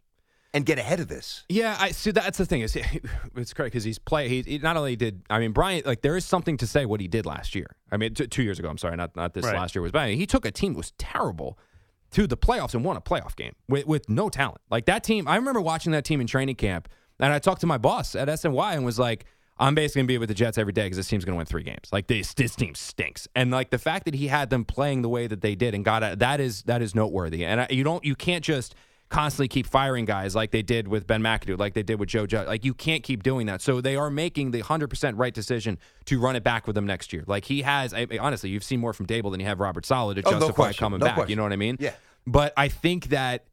and 0.52 0.66
get 0.66 0.78
ahead 0.78 1.00
of 1.00 1.08
this. 1.08 1.44
Yeah, 1.48 1.76
I 1.78 1.92
see. 1.92 2.10
That's 2.10 2.38
the 2.38 2.46
thing 2.46 2.62
is, 2.62 2.76
it's 3.36 3.52
correct 3.52 3.72
because 3.72 3.84
he's 3.84 3.98
play. 3.98 4.28
He, 4.28 4.42
he 4.42 4.58
not 4.58 4.76
only 4.76 4.96
did. 4.96 5.22
I 5.30 5.38
mean, 5.38 5.52
Bryant. 5.52 5.86
Like 5.86 6.02
there 6.02 6.16
is 6.16 6.24
something 6.24 6.56
to 6.58 6.66
say 6.66 6.86
what 6.86 7.00
he 7.00 7.08
did 7.08 7.26
last 7.26 7.54
year. 7.54 7.76
I 7.92 7.96
mean, 7.96 8.14
t- 8.14 8.26
two 8.26 8.42
years 8.42 8.58
ago. 8.58 8.68
I'm 8.68 8.78
sorry, 8.78 8.96
not 8.96 9.14
not 9.14 9.34
this 9.34 9.44
Right. 9.44 9.54
last 9.56 9.74
year 9.74 9.82
was 9.82 9.92
bad. 9.92 10.10
He 10.10 10.26
took 10.26 10.44
a 10.44 10.50
team 10.50 10.72
that 10.72 10.78
was 10.78 10.92
terrible 10.98 11.58
to 12.12 12.26
the 12.26 12.36
playoffs 12.36 12.74
and 12.74 12.84
won 12.84 12.96
a 12.96 13.00
playoff 13.00 13.36
game 13.36 13.54
with, 13.68 13.86
with 13.86 14.08
no 14.08 14.28
talent. 14.28 14.60
Like 14.70 14.86
that 14.86 15.04
team. 15.04 15.28
I 15.28 15.36
remember 15.36 15.60
watching 15.60 15.92
that 15.92 16.04
team 16.04 16.20
in 16.20 16.26
training 16.26 16.56
camp, 16.56 16.88
and 17.20 17.32
I 17.32 17.38
talked 17.38 17.60
to 17.60 17.66
my 17.68 17.78
boss 17.78 18.14
at 18.14 18.28
SNY 18.28 18.74
and 18.74 18.84
was 18.84 18.98
like. 18.98 19.24
I'm 19.62 19.74
basically 19.74 20.00
gonna 20.00 20.06
be 20.06 20.16
with 20.16 20.30
the 20.30 20.34
Jets 20.34 20.56
every 20.56 20.72
day 20.72 20.84
because 20.84 20.96
this 20.96 21.06
team's 21.06 21.26
gonna 21.26 21.36
win 21.36 21.44
three 21.44 21.62
games. 21.64 21.90
Like 21.92 22.06
this, 22.06 22.32
this 22.32 22.56
team 22.56 22.74
stinks, 22.74 23.28
and 23.36 23.50
like 23.50 23.68
the 23.68 23.76
fact 23.76 24.06
that 24.06 24.14
he 24.14 24.28
had 24.28 24.48
them 24.48 24.64
playing 24.64 25.02
the 25.02 25.10
way 25.10 25.26
that 25.26 25.42
they 25.42 25.54
did 25.54 25.74
and 25.74 25.84
got 25.84 26.02
it, 26.02 26.18
that 26.20 26.40
is 26.40 26.62
that 26.62 26.80
is 26.80 26.94
noteworthy. 26.94 27.44
And 27.44 27.60
I, 27.60 27.66
you 27.68 27.84
don't, 27.84 28.02
you 28.02 28.14
can't 28.14 28.42
just 28.42 28.74
constantly 29.10 29.48
keep 29.48 29.66
firing 29.66 30.04
guys 30.06 30.34
like 30.34 30.52
they 30.52 30.62
did 30.62 30.88
with 30.88 31.06
Ben 31.06 31.20
McAdoo, 31.20 31.58
like 31.58 31.74
they 31.74 31.82
did 31.82 31.98
with 32.00 32.08
Joe 32.08 32.26
Judge. 32.26 32.46
Like 32.46 32.64
you 32.64 32.72
can't 32.72 33.02
keep 33.02 33.22
doing 33.22 33.46
that. 33.48 33.60
So 33.60 33.80
they 33.80 33.96
are 33.96 34.08
making 34.08 34.52
the 34.52 34.60
hundred 34.60 34.88
percent 34.88 35.16
right 35.16 35.34
decision 35.34 35.78
to 36.06 36.18
run 36.20 36.36
it 36.36 36.42
back 36.44 36.66
with 36.66 36.74
them 36.76 36.86
next 36.86 37.12
year. 37.12 37.24
Like 37.26 37.44
he 37.44 37.62
has, 37.62 37.92
I, 37.92 38.06
honestly, 38.20 38.50
you've 38.50 38.64
seen 38.64 38.80
more 38.80 38.92
from 38.92 39.06
Daboll 39.06 39.30
than 39.32 39.40
you 39.40 39.46
have 39.46 39.60
Robert 39.60 39.84
Saleh 39.84 40.16
to 40.16 40.22
Oh, 40.26 40.30
no 40.30 40.38
justify 40.38 40.54
question. 40.54 40.78
coming 40.84 41.00
No 41.00 41.06
back. 41.06 41.14
question. 41.16 41.30
You 41.30 41.36
know 41.36 41.42
what 41.42 41.52
I 41.52 41.56
mean? 41.56 41.76
Yeah. 41.80 41.92
But 42.26 42.52
I 42.56 42.68
think 42.68 43.08
that 43.08 43.46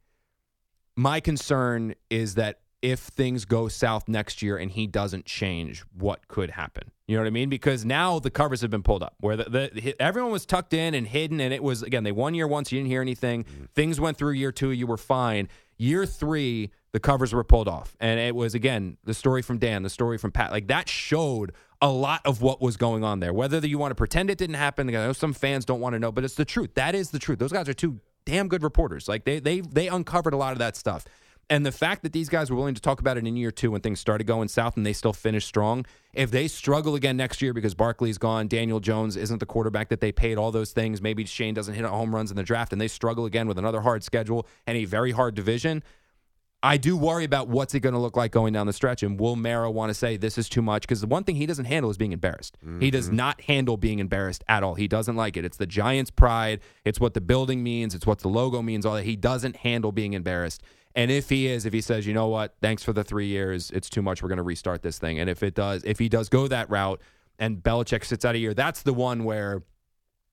my 0.96 1.20
concern 1.20 1.94
is 2.08 2.36
that 2.36 2.60
if 2.80 3.00
things 3.00 3.44
go 3.44 3.66
south 3.68 4.06
next 4.08 4.40
year 4.42 4.56
and 4.56 4.70
he 4.70 4.86
doesn't 4.86 5.26
change, 5.26 5.84
what 5.96 6.28
could 6.28 6.50
happen? 6.50 6.92
You 7.08 7.16
know 7.16 7.22
what 7.22 7.28
I 7.28 7.30
mean? 7.30 7.48
Because 7.48 7.86
now 7.86 8.18
the 8.18 8.30
covers 8.30 8.60
have 8.60 8.70
been 8.70 8.82
pulled 8.82 9.02
up, 9.02 9.14
where 9.20 9.34
the, 9.34 9.70
the 9.72 9.96
everyone 9.98 10.30
was 10.30 10.44
tucked 10.44 10.74
in 10.74 10.92
and 10.92 11.06
hidden, 11.08 11.40
and 11.40 11.54
it 11.54 11.62
was 11.62 11.82
again 11.82 12.04
they 12.04 12.12
won 12.12 12.34
year 12.34 12.46
once, 12.46 12.70
you 12.70 12.78
didn't 12.78 12.90
hear 12.90 13.00
anything. 13.00 13.44
Mm-hmm. 13.44 13.64
Things 13.74 13.98
went 13.98 14.18
through 14.18 14.32
year 14.32 14.52
two, 14.52 14.70
you 14.70 14.86
were 14.86 14.98
fine. 14.98 15.48
Year 15.78 16.04
three, 16.04 16.70
the 16.92 17.00
covers 17.00 17.32
were 17.32 17.44
pulled 17.44 17.66
off, 17.66 17.96
and 17.98 18.20
it 18.20 18.34
was 18.34 18.54
again 18.54 18.98
the 19.04 19.14
story 19.14 19.40
from 19.40 19.56
Dan, 19.56 19.84
the 19.84 19.90
story 19.90 20.18
from 20.18 20.32
Pat. 20.32 20.52
Like 20.52 20.68
that 20.68 20.86
showed 20.86 21.52
a 21.80 21.88
lot 21.88 22.20
of 22.26 22.42
what 22.42 22.60
was 22.60 22.76
going 22.76 23.04
on 23.04 23.20
there. 23.20 23.32
Whether 23.32 23.66
you 23.66 23.78
want 23.78 23.92
to 23.92 23.94
pretend 23.94 24.28
it 24.28 24.36
didn't 24.36 24.56
happen, 24.56 24.88
I 24.90 24.92
know 24.92 25.12
some 25.14 25.32
fans 25.32 25.64
don't 25.64 25.80
want 25.80 25.94
to 25.94 25.98
know, 25.98 26.12
but 26.12 26.24
it's 26.24 26.34
the 26.34 26.44
truth. 26.44 26.74
That 26.74 26.94
is 26.94 27.10
the 27.10 27.18
truth. 27.18 27.38
Those 27.38 27.52
guys 27.52 27.70
are 27.70 27.74
two 27.74 28.00
damn 28.26 28.48
good 28.48 28.62
reporters. 28.62 29.08
Like 29.08 29.24
they 29.24 29.40
they 29.40 29.60
they 29.60 29.88
uncovered 29.88 30.34
a 30.34 30.36
lot 30.36 30.52
of 30.52 30.58
that 30.58 30.76
stuff. 30.76 31.06
And 31.50 31.64
the 31.64 31.72
fact 31.72 32.02
that 32.02 32.12
these 32.12 32.28
guys 32.28 32.50
were 32.50 32.56
willing 32.56 32.74
to 32.74 32.80
talk 32.80 33.00
about 33.00 33.16
it 33.16 33.26
in 33.26 33.36
year 33.36 33.50
two 33.50 33.70
when 33.70 33.80
things 33.80 34.00
started 34.00 34.26
going 34.26 34.48
south 34.48 34.76
and 34.76 34.84
they 34.84 34.92
still 34.92 35.14
finished 35.14 35.48
strong, 35.48 35.86
if 36.12 36.30
they 36.30 36.46
struggle 36.46 36.94
again 36.94 37.16
next 37.16 37.40
year 37.40 37.54
because 37.54 37.74
Barkley's 37.74 38.18
gone, 38.18 38.48
Daniel 38.48 38.80
Jones 38.80 39.16
isn't 39.16 39.38
the 39.38 39.46
quarterback 39.46 39.88
that 39.88 40.00
they 40.00 40.12
paid, 40.12 40.36
all 40.36 40.52
those 40.52 40.72
things, 40.72 41.00
maybe 41.00 41.24
Schoen 41.24 41.54
doesn't 41.54 41.74
hit 41.74 41.86
home 41.86 42.14
runs 42.14 42.30
in 42.30 42.36
the 42.36 42.42
draft, 42.42 42.72
and 42.72 42.80
they 42.80 42.88
struggle 42.88 43.24
again 43.24 43.48
with 43.48 43.58
another 43.58 43.80
hard 43.80 44.04
schedule 44.04 44.46
and 44.66 44.76
a 44.76 44.84
very 44.84 45.12
hard 45.12 45.34
division, 45.34 45.82
I 46.60 46.76
do 46.76 46.96
worry 46.96 47.22
about 47.24 47.48
what's 47.48 47.72
it 47.74 47.80
going 47.80 47.92
to 47.92 48.00
look 48.00 48.16
like 48.16 48.32
going 48.32 48.52
down 48.52 48.66
the 48.66 48.72
stretch. 48.72 49.04
And 49.04 49.18
will 49.18 49.36
Mara 49.36 49.70
want 49.70 49.90
to 49.90 49.94
say 49.94 50.16
this 50.16 50.36
is 50.38 50.48
too 50.48 50.62
much? 50.62 50.82
Because 50.82 51.00
the 51.00 51.06
one 51.06 51.22
thing 51.22 51.36
he 51.36 51.46
doesn't 51.46 51.66
handle 51.66 51.88
is 51.88 51.96
being 51.96 52.12
embarrassed. 52.12 52.58
He 52.80 52.90
does 52.90 53.06
mm-hmm. 53.06 53.16
not 53.16 53.40
handle 53.42 53.76
being 53.76 54.00
embarrassed 54.00 54.42
at 54.48 54.64
all. 54.64 54.74
He 54.74 54.88
doesn't 54.88 55.14
like 55.14 55.36
it. 55.36 55.44
It's 55.44 55.56
the 55.56 55.66
Giants' 55.66 56.10
pride. 56.10 56.58
It's 56.84 56.98
what 56.98 57.14
the 57.14 57.20
building 57.20 57.62
means. 57.62 57.94
It's 57.94 58.06
what 58.06 58.18
the 58.18 58.28
logo 58.28 58.60
means. 58.60 58.84
All 58.84 58.94
that. 58.94 59.04
He 59.04 59.14
doesn't 59.14 59.56
handle 59.56 59.92
being 59.92 60.14
embarrassed. 60.14 60.62
And 60.98 61.12
if 61.12 61.28
he 61.28 61.46
is, 61.46 61.64
if 61.64 61.72
he 61.72 61.80
says, 61.80 62.08
you 62.08 62.12
know 62.12 62.26
what, 62.26 62.56
thanks 62.60 62.82
for 62.82 62.92
the 62.92 63.04
three 63.04 63.28
years, 63.28 63.70
it's 63.70 63.88
too 63.88 64.02
much. 64.02 64.20
We're 64.20 64.28
going 64.30 64.38
to 64.38 64.42
restart 64.42 64.82
this 64.82 64.98
thing. 64.98 65.20
And 65.20 65.30
if 65.30 65.44
it 65.44 65.54
does, 65.54 65.84
if 65.84 66.00
he 66.00 66.08
does 66.08 66.28
go 66.28 66.48
that 66.48 66.68
route, 66.68 67.00
and 67.38 67.62
Belichick 67.62 68.04
sits 68.04 68.24
out 68.24 68.34
a 68.34 68.38
year, 68.38 68.52
that's 68.52 68.82
the 68.82 68.92
one 68.92 69.22
where 69.22 69.62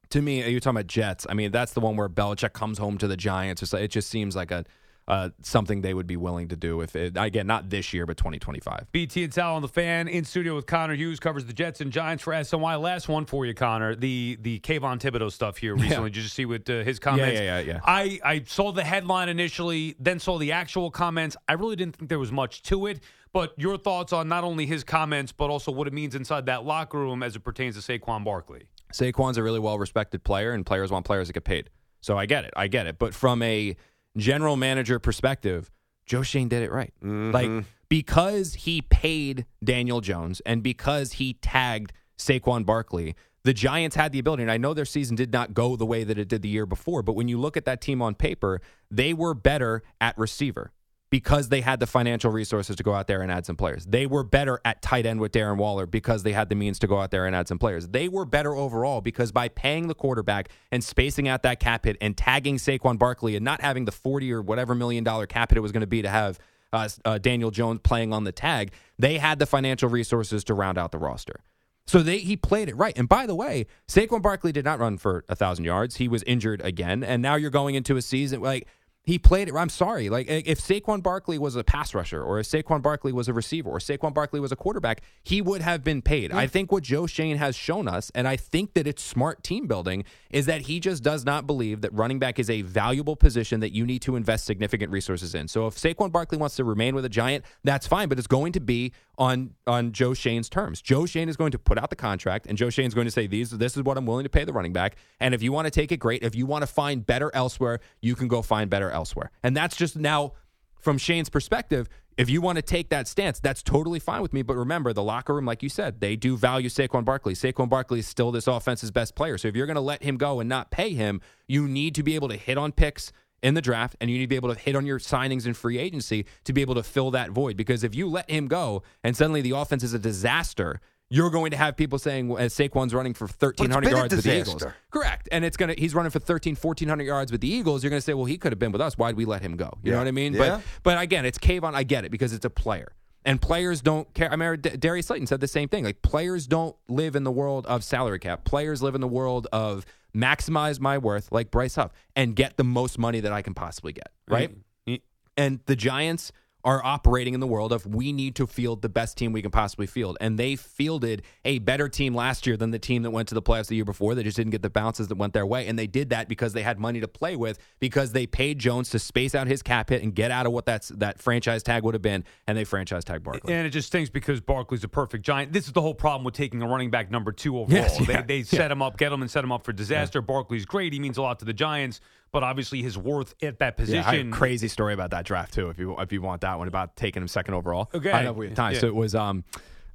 to 0.09 0.23
me, 0.23 0.47
you're 0.49 0.59
talking 0.59 0.77
about 0.77 0.87
Jets. 0.87 1.27
I 1.29 1.35
mean, 1.35 1.51
that's 1.51 1.73
the 1.73 1.81
one 1.81 1.97
where 1.97 2.09
Belichick 2.09 2.53
comes 2.53 2.79
home 2.79 2.97
to 2.97 3.07
the 3.07 3.15
Giants. 3.15 3.61
It's 3.61 3.73
like- 3.73 3.83
It 3.83 3.91
just 3.91 4.09
seems 4.09 4.35
like 4.35 4.49
a 4.49 4.65
uh, 5.07 5.29
something 5.41 5.81
they 5.81 5.93
would 5.93 6.07
be 6.07 6.17
willing 6.17 6.47
to 6.47 6.55
do 6.55 6.81
if 6.81 6.95
it 6.95 7.15
again 7.15 7.45
not 7.45 7.69
this 7.69 7.93
year 7.93 8.05
but 8.05 8.17
2025. 8.17 8.87
BT 8.91 9.23
and 9.23 9.33
Sal 9.33 9.55
on 9.55 9.61
the 9.61 9.67
fan 9.67 10.07
in 10.07 10.23
studio 10.23 10.55
with 10.55 10.65
Connor 10.65 10.95
Hughes 10.95 11.19
covers 11.19 11.45
the 11.45 11.53
Jets 11.53 11.81
and 11.81 11.91
Giants 11.91 12.23
for 12.23 12.33
SNY. 12.33 12.81
Last 12.81 13.07
one 13.07 13.25
for 13.25 13.45
you, 13.45 13.53
Connor. 13.53 13.95
The 13.95 14.37
the 14.41 14.59
Kayvon 14.59 14.99
Thibodeaux 14.99 15.31
stuff 15.31 15.57
here 15.57 15.75
recently. 15.75 16.09
Did 16.09 16.23
you 16.23 16.29
see 16.29 16.45
what 16.45 16.69
uh, 16.69 16.83
his 16.83 16.99
comments? 16.99 17.39
yeah, 17.39 17.59
yeah, 17.59 17.73
yeah. 17.73 17.79
I 17.83 18.19
I 18.23 18.43
saw 18.45 18.71
the 18.71 18.83
headline 18.83 19.29
initially, 19.29 19.95
then 19.99 20.19
saw 20.19 20.37
the 20.37 20.51
actual 20.51 20.89
comments. 20.89 21.37
I 21.47 21.53
really 21.53 21.75
didn't 21.75 21.97
think 21.97 22.09
there 22.09 22.19
was 22.19 22.31
much 22.31 22.63
to 22.63 22.87
it. 22.87 23.01
But 23.31 23.53
your 23.57 23.77
thoughts 23.77 24.13
on 24.13 24.29
not 24.29 24.45
only 24.45 24.65
his 24.65 24.85
comments, 24.85 25.33
but 25.33 25.49
also 25.49 25.69
what 25.69 25.87
it 25.87 25.93
means 25.93 26.15
inside 26.15 26.45
that 26.45 26.63
locker 26.63 26.97
room 26.97 27.21
as 27.21 27.35
it 27.35 27.41
pertains 27.41 27.75
to 27.75 27.81
Saquon 27.81 28.23
Barkley. 28.23 28.69
Saquon's 28.93 29.37
a 29.37 29.43
really 29.43 29.59
well 29.59 29.77
respected 29.77 30.23
player, 30.23 30.53
and 30.53 30.65
players 30.65 30.89
want 30.89 31.05
players 31.05 31.27
that 31.27 31.33
get 31.33 31.43
paid. 31.43 31.69
So 31.99 32.17
I 32.17 32.27
get 32.27 32.45
it. 32.45 32.53
I 32.55 32.67
get 32.67 32.87
it. 32.87 32.97
But 32.97 33.13
from 33.13 33.41
a 33.41 33.75
general 34.17 34.55
manager 34.55 34.99
perspective, 34.99 35.71
Joe 36.05 36.21
Schoen 36.21 36.47
did 36.47 36.63
it 36.63 36.71
right. 36.71 36.93
Like, 37.31 37.47
mm-hmm. 37.47 37.67
because 37.89 38.53
he 38.53 38.81
paid 38.81 39.45
Daniel 39.63 40.01
Jones 40.01 40.41
and 40.45 40.61
because 40.61 41.13
he 41.13 41.33
tagged 41.33 41.93
Saquon 42.17 42.65
Barkley, 42.65 43.15
the 43.43 43.53
Giants 43.53 43.95
had 43.95 44.11
the 44.11 44.19
ability. 44.19 44.43
And 44.43 44.51
I 44.51 44.57
know 44.57 44.73
their 44.73 44.85
season 44.85 45.15
did 45.15 45.31
not 45.31 45.53
go 45.53 45.75
the 45.75 45.85
way 45.85 46.03
that 46.03 46.17
it 46.17 46.27
did 46.27 46.41
the 46.41 46.49
year 46.49 46.65
before, 46.65 47.03
but 47.03 47.13
when 47.13 47.27
you 47.27 47.39
look 47.39 47.55
at 47.57 47.65
that 47.65 47.81
team 47.81 48.01
on 48.01 48.15
paper, 48.15 48.61
they 48.89 49.13
were 49.13 49.33
better 49.33 49.83
at 50.01 50.17
receiver. 50.17 50.71
Because 51.15 51.47
they 51.47 51.61
had 51.61 51.79
the 51.79 51.87
financial 51.87 52.29
resources 52.29 52.75
to 52.75 52.83
go 52.83 52.93
out 52.93 53.07
there 53.07 53.21
and 53.21 53.31
add 53.31 53.45
some 53.45 53.55
players. 53.55 53.85
They 53.85 54.05
were 54.05 54.21
better 54.21 54.59
at 54.65 54.81
tight 54.81 55.05
end 55.05 55.21
with 55.21 55.31
Darren 55.31 55.55
Waller 55.55 55.85
because 55.85 56.23
they 56.23 56.33
had 56.33 56.49
the 56.49 56.55
means 56.55 56.77
to 56.79 56.87
go 56.87 56.99
out 56.99 57.09
there 57.09 57.25
and 57.25 57.33
add 57.33 57.47
some 57.47 57.57
players. 57.57 57.87
They 57.87 58.09
were 58.09 58.25
better 58.25 58.53
overall 58.53 58.99
because 58.99 59.31
by 59.31 59.47
paying 59.47 59.87
the 59.87 59.95
quarterback 59.95 60.49
and 60.73 60.83
spacing 60.83 61.29
out 61.29 61.41
that 61.43 61.61
cap 61.61 61.85
hit 61.85 61.95
and 62.01 62.17
tagging 62.17 62.57
Saquon 62.57 62.99
Barkley 62.99 63.37
and 63.37 63.45
not 63.45 63.61
having 63.61 63.85
the 63.85 63.93
40 63.93 64.33
or 64.33 64.41
whatever 64.41 64.75
million 64.75 65.05
dollar 65.05 65.25
cap 65.25 65.51
hit 65.51 65.57
it 65.57 65.61
was 65.61 65.71
going 65.71 65.79
to 65.79 65.87
be 65.87 66.01
to 66.01 66.09
have 66.09 66.37
uh, 66.73 66.89
uh, 67.05 67.17
Daniel 67.17 67.49
Jones 67.49 67.79
playing 67.81 68.11
on 68.11 68.25
the 68.25 68.33
tag, 68.33 68.73
they 68.99 69.17
had 69.17 69.39
the 69.39 69.45
financial 69.45 69.87
resources 69.87 70.43
to 70.43 70.53
round 70.53 70.77
out 70.77 70.91
the 70.91 70.97
roster. 70.97 71.39
So 71.87 71.99
they 71.99 72.17
he 72.17 72.35
played 72.35 72.67
it 72.67 72.75
right. 72.75 72.97
And 72.97 73.07
by 73.07 73.25
the 73.25 73.35
way, 73.35 73.67
Saquon 73.87 74.21
Barkley 74.21 74.51
did 74.51 74.65
not 74.65 74.79
run 74.79 74.97
for 74.97 75.23
a 75.29 75.35
thousand 75.35 75.63
yards. 75.63 75.95
He 75.95 76.09
was 76.09 76.23
injured 76.23 76.59
again, 76.61 77.05
and 77.05 77.21
now 77.21 77.35
you're 77.35 77.51
going 77.51 77.75
into 77.75 77.95
a 77.95 78.01
season 78.01 78.41
like 78.41 78.67
he 79.05 79.19
played 79.19 79.47
it. 79.47 79.55
I'm 79.55 79.69
sorry, 79.69 80.09
like 80.09 80.27
if 80.27 80.59
Saquon 80.59 81.03
Barkley 81.03 81.37
was 81.37 81.55
a 81.55 81.63
pass 81.63 81.93
rusher, 81.93 82.23
or 82.23 82.39
if 82.39 82.47
Saquon 82.47 82.81
Barkley 82.81 83.11
was 83.11 83.27
a 83.27 83.33
receiver, 83.33 83.69
or 83.69 83.77
Saquon 83.77 84.13
Barkley 84.13 84.39
was 84.39 84.51
a 84.51 84.55
quarterback, 84.55 85.01
he 85.23 85.41
would 85.41 85.61
have 85.61 85.83
been 85.83 86.01
paid. 86.01 86.31
I 86.31 86.47
think 86.47 86.71
what 86.71 86.83
Joe 86.83 87.05
Schoen 87.05 87.37
has 87.37 87.55
shown 87.55 87.87
us, 87.87 88.11
and 88.15 88.27
I 88.27 88.35
think 88.35 88.73
that 88.73 88.87
it's 88.87 89.03
smart 89.03 89.43
team 89.43 89.67
building, 89.67 90.05
is 90.31 90.47
that 90.47 90.61
he 90.61 90.79
just 90.79 91.03
does 91.03 91.23
not 91.23 91.45
believe 91.45 91.81
that 91.81 91.93
running 91.93 92.19
back 92.19 92.39
is 92.39 92.49
a 92.49 92.61
valuable 92.63 93.15
position 93.15 93.59
that 93.59 93.71
you 93.73 93.85
need 93.85 94.01
to 94.01 94.15
invest 94.15 94.45
significant 94.45 94.91
resources 94.91 95.35
in. 95.35 95.47
So 95.47 95.67
if 95.67 95.75
Saquon 95.75 96.11
Barkley 96.11 96.37
wants 96.37 96.55
to 96.55 96.63
remain 96.63 96.95
with 96.95 97.05
a 97.05 97.09
Giant, 97.09 97.45
that's 97.63 97.85
fine, 97.85 98.09
but 98.09 98.17
it's 98.17 98.27
going 98.27 98.53
to 98.53 98.59
be 98.59 98.91
on 99.17 99.51
on 99.65 99.91
Joe 99.91 100.13
Schoen's 100.13 100.49
terms. 100.49 100.81
Joe 100.81 101.05
Schoen 101.05 101.29
is 101.29 101.37
going 101.37 101.51
to 101.51 101.59
put 101.59 101.77
out 101.77 101.89
the 101.89 101.95
contract, 101.95 102.47
and 102.47 102.57
Joe 102.57 102.69
Schoen's 102.69 102.93
going 102.93 103.05
to 103.05 103.11
say 103.11 103.27
these 103.27 103.51
this 103.51 103.77
is 103.77 103.83
what 103.83 103.97
I'm 103.97 104.05
willing 104.05 104.23
to 104.23 104.29
pay 104.29 104.43
the 104.43 104.53
running 104.53 104.73
back. 104.73 104.97
And 105.19 105.33
if 105.33 105.41
you 105.41 105.51
want 105.51 105.65
to 105.65 105.71
take 105.71 105.91
it, 105.91 105.97
great. 105.97 106.23
If 106.23 106.35
you 106.35 106.45
want 106.45 106.63
to 106.63 106.67
find 106.67 107.05
better 107.05 107.31
elsewhere, 107.33 107.79
you 108.01 108.15
can 108.15 108.27
go 108.27 108.41
find 108.41 108.69
better 108.69 108.91
elsewhere. 108.95 109.31
And 109.43 109.55
that's 109.55 109.75
just 109.75 109.95
now 109.95 110.33
from 110.79 110.97
Schoen's 110.97 111.29
perspective. 111.29 111.87
If 112.17 112.29
you 112.29 112.39
want 112.39 112.55
to 112.55 112.61
take 112.61 112.89
that 112.89 113.07
stance, 113.07 113.39
that's 113.39 113.61
totally 113.61 113.99
fine 113.99 114.21
with 114.21 114.31
me. 114.31 114.41
But 114.41 114.55
remember, 114.55 114.93
the 114.93 115.03
locker 115.03 115.35
room, 115.35 115.45
like 115.45 115.61
you 115.61 115.69
said, 115.69 115.99
they 115.99 116.15
do 116.15 116.37
value 116.37 116.69
Saquon 116.69 117.03
Barkley. 117.03 117.33
Saquon 117.33 117.67
Barkley 117.67 117.99
is 117.99 118.07
still 118.07 118.31
this 118.31 118.47
offense's 118.47 118.89
best 118.89 119.15
player. 119.15 119.37
So 119.37 119.49
if 119.49 119.55
you're 119.55 119.65
going 119.67 119.75
to 119.75 119.81
let 119.81 120.01
him 120.01 120.17
go 120.17 120.39
and 120.39 120.47
not 120.47 120.71
pay 120.71 120.93
him, 120.93 121.19
you 121.47 121.67
need 121.67 121.93
to 121.95 122.03
be 122.03 122.15
able 122.15 122.29
to 122.29 122.37
hit 122.37 122.57
on 122.57 122.71
picks 122.71 123.11
in 123.43 123.53
the 123.53 123.61
draft 123.61 123.95
and 123.99 124.09
you 124.09 124.17
need 124.17 124.23
to 124.23 124.29
be 124.29 124.37
able 124.37 124.53
to 124.53 124.59
hit 124.59 124.75
on 124.75 124.85
your 124.85 124.97
signings 124.97 125.45
in 125.45 125.53
free 125.53 125.77
agency 125.77 126.25
to 126.45 126.53
be 126.53 126.61
able 126.61 126.75
to 126.75 126.83
fill 126.83 127.11
that 127.11 127.31
void. 127.31 127.57
Because 127.57 127.83
if 127.83 127.93
you 127.93 128.07
let 128.07 128.29
him 128.29 128.47
go 128.47 128.81
and 129.03 129.15
suddenly 129.15 129.41
the 129.41 129.51
offense 129.51 129.83
is 129.83 129.93
a 129.93 129.99
disaster, 129.99 130.79
you're 131.09 131.29
going 131.29 131.51
to 131.51 131.57
have 131.57 131.77
people 131.77 131.99
saying 131.99 132.31
uh, 132.31 132.35
Saquon's 132.45 132.93
running 132.93 133.13
for 133.13 133.25
1,300 133.25 133.91
yards 133.91 134.15
with 134.15 134.23
the 134.23 134.37
Eagles. 134.39 134.65
Correct. 134.91 135.29
And 135.31 135.45
it's 135.45 135.55
going 135.55 135.73
to, 135.73 135.79
he's 135.79 135.93
running 135.93 136.09
for 136.09 136.19
13, 136.19 136.55
1,400 136.55 137.03
yards 137.03 137.31
with 137.31 137.41
the 137.41 137.47
Eagles. 137.47 137.83
You're 137.83 137.91
going 137.91 137.99
to 137.99 138.05
say, 138.05 138.13
well, 138.13 138.25
he 138.25 138.37
could 138.37 138.51
have 138.51 138.59
been 138.59 138.71
with 138.71 138.81
us. 138.81 138.97
Why'd 138.97 139.15
we 139.15 139.25
let 139.25 139.41
him 139.41 139.55
go? 139.55 139.71
You 139.83 139.91
know 139.91 139.99
what 139.99 140.07
I 140.07 140.11
mean? 140.11 140.33
Yeah. 140.33 140.61
But, 140.83 140.95
but 140.95 141.01
again, 141.01 141.25
it's 141.25 141.37
Kayvon. 141.37 141.75
I 141.75 141.83
get 141.83 142.05
it 142.05 142.11
because 142.11 142.33
it's 142.33 142.45
a 142.45 142.49
player. 142.49 142.93
And 143.23 143.41
players 143.41 143.81
don't 143.81 144.11
care. 144.13 144.29
I 144.29 144.31
remember 144.31 144.57
D- 144.57 144.77
Darius 144.77 145.07
Slayton 145.07 145.27
said 145.27 145.41
the 145.41 145.47
same 145.47 145.67
thing. 145.67 145.83
Like 145.83 146.01
players 146.01 146.45
don't 146.45 146.75
live 146.87 147.15
in 147.15 147.23
the 147.23 147.31
world 147.31 147.65
of 147.65 147.83
salary 147.83 148.19
cap. 148.19 148.43
Players 148.43 148.83
live 148.83 148.93
in 148.93 149.01
the 149.01 149.07
world 149.07 149.47
of 149.51 149.85
maximize 150.15 150.79
my 150.79 150.97
worth 150.97 151.31
like 151.31 151.51
Bryce 151.51 151.75
Huff 151.75 151.91
and 152.15 152.35
get 152.35 152.57
the 152.57 152.63
most 152.63 152.97
money 152.99 153.19
that 153.19 153.31
I 153.31 153.41
can 153.41 153.53
possibly 153.53 153.93
get, 153.93 154.11
right? 154.27 154.55
Right. 154.87 155.01
And 155.37 155.59
the 155.65 155.75
Giants 155.75 156.31
are 156.65 156.83
operating 156.83 157.33
in 157.33 157.39
the 157.39 157.47
world 157.47 157.71
of 157.71 157.85
we 157.85 158.11
need 158.11 158.35
to 158.35 158.47
field 158.47 158.81
the 158.81 158.89
best 158.89 159.17
team 159.17 159.31
we 159.31 159.41
can 159.41 159.51
possibly 159.51 159.85
field. 159.85 160.17
And 160.19 160.37
they 160.37 160.55
fielded 160.55 161.21
a 161.45 161.59
better 161.59 161.87
team 161.87 162.13
last 162.13 162.45
year 162.45 162.57
than 162.57 162.71
the 162.71 162.79
team 162.79 163.03
that 163.03 163.11
went 163.11 163.29
to 163.29 163.35
the 163.35 163.41
playoffs 163.41 163.67
the 163.67 163.75
year 163.75 163.85
before. 163.85 164.15
They 164.15 164.23
just 164.23 164.35
didn't 164.35 164.51
get 164.51 164.61
the 164.61 164.69
bounces 164.69 165.07
that 165.09 165.15
went 165.15 165.33
their 165.33 165.45
way. 165.45 165.67
And 165.67 165.77
they 165.79 165.87
did 165.87 166.09
that 166.09 166.27
because 166.27 166.53
they 166.53 166.63
had 166.63 166.79
money 166.79 166.99
to 166.99 167.07
play 167.07 167.35
with 167.35 167.59
because 167.79 168.11
they 168.11 168.27
paid 168.27 168.59
Jones 168.59 168.89
to 168.89 168.99
space 168.99 169.35
out 169.35 169.47
his 169.47 169.61
cap 169.61 169.89
hit 169.89 170.03
and 170.03 170.13
get 170.13 170.31
out 170.31 170.45
of 170.45 170.51
what 170.51 170.65
that's 170.65 170.89
that 170.89 171.19
franchise 171.19 171.63
tag 171.63 171.83
would 171.83 171.93
have 171.93 172.01
been. 172.01 172.23
And 172.47 172.57
they 172.57 172.63
franchise 172.63 173.05
tag 173.05 173.23
Barkley. 173.23 173.53
And 173.53 173.65
it 173.65 173.69
just 173.69 173.87
stinks 173.87 174.09
because 174.09 174.41
Barkley's 174.41 174.83
a 174.83 174.89
perfect 174.89 175.23
giant. 175.23 175.53
This 175.53 175.67
is 175.67 175.73
the 175.73 175.81
whole 175.81 175.93
problem 175.93 176.25
with 176.25 176.33
taking 176.33 176.61
a 176.61 176.67
running 176.67 176.89
back 176.89 177.11
number 177.11 177.31
two 177.31 177.57
overall. 177.59 177.77
Yes, 177.77 177.99
yeah, 177.99 178.21
they 178.21 178.35
they 178.35 178.43
set 178.43 178.71
him 178.71 178.81
up, 178.81 178.97
get 178.97 179.11
him, 179.11 179.21
and 179.21 179.31
set 179.31 179.43
him 179.43 179.51
up 179.51 179.63
for 179.63 179.71
disaster. 179.71 180.21
Barkley's 180.21 180.65
great. 180.65 180.93
He 180.93 180.99
means 180.99 181.17
a 181.17 181.21
lot 181.21 181.39
to 181.39 181.45
the 181.45 181.53
Giants, 181.53 182.01
but 182.35 182.43
obviously 182.43 182.81
his 182.81 182.97
worth 182.97 183.33
at 183.41 183.59
that 183.59 183.77
position. 183.77 184.03
Yeah, 184.03 184.09
I 184.09 184.17
have 184.17 184.27
a 184.27 184.29
crazy 184.31 184.67
story 184.67 184.93
about 184.93 185.11
that 185.11 185.23
draft 185.25 185.53
too. 185.53 185.69
If 185.69 185.79
you 185.79 185.95
if 185.99 186.11
you 186.11 186.21
want 186.21 186.41
that 186.41 186.57
one 186.59 186.67
about 186.67 186.95
taking 186.97 187.21
him 187.21 187.27
second 187.29 187.53
overall. 187.53 187.89
Okay. 187.95 188.11
I 188.11 188.23
know 188.23 188.33
we 188.33 188.47
have 188.47 188.55
time. 188.55 188.73
Yeah. 188.73 188.79
So 188.81 188.87
it 188.87 188.95
was. 188.95 189.15
Um, 189.15 189.45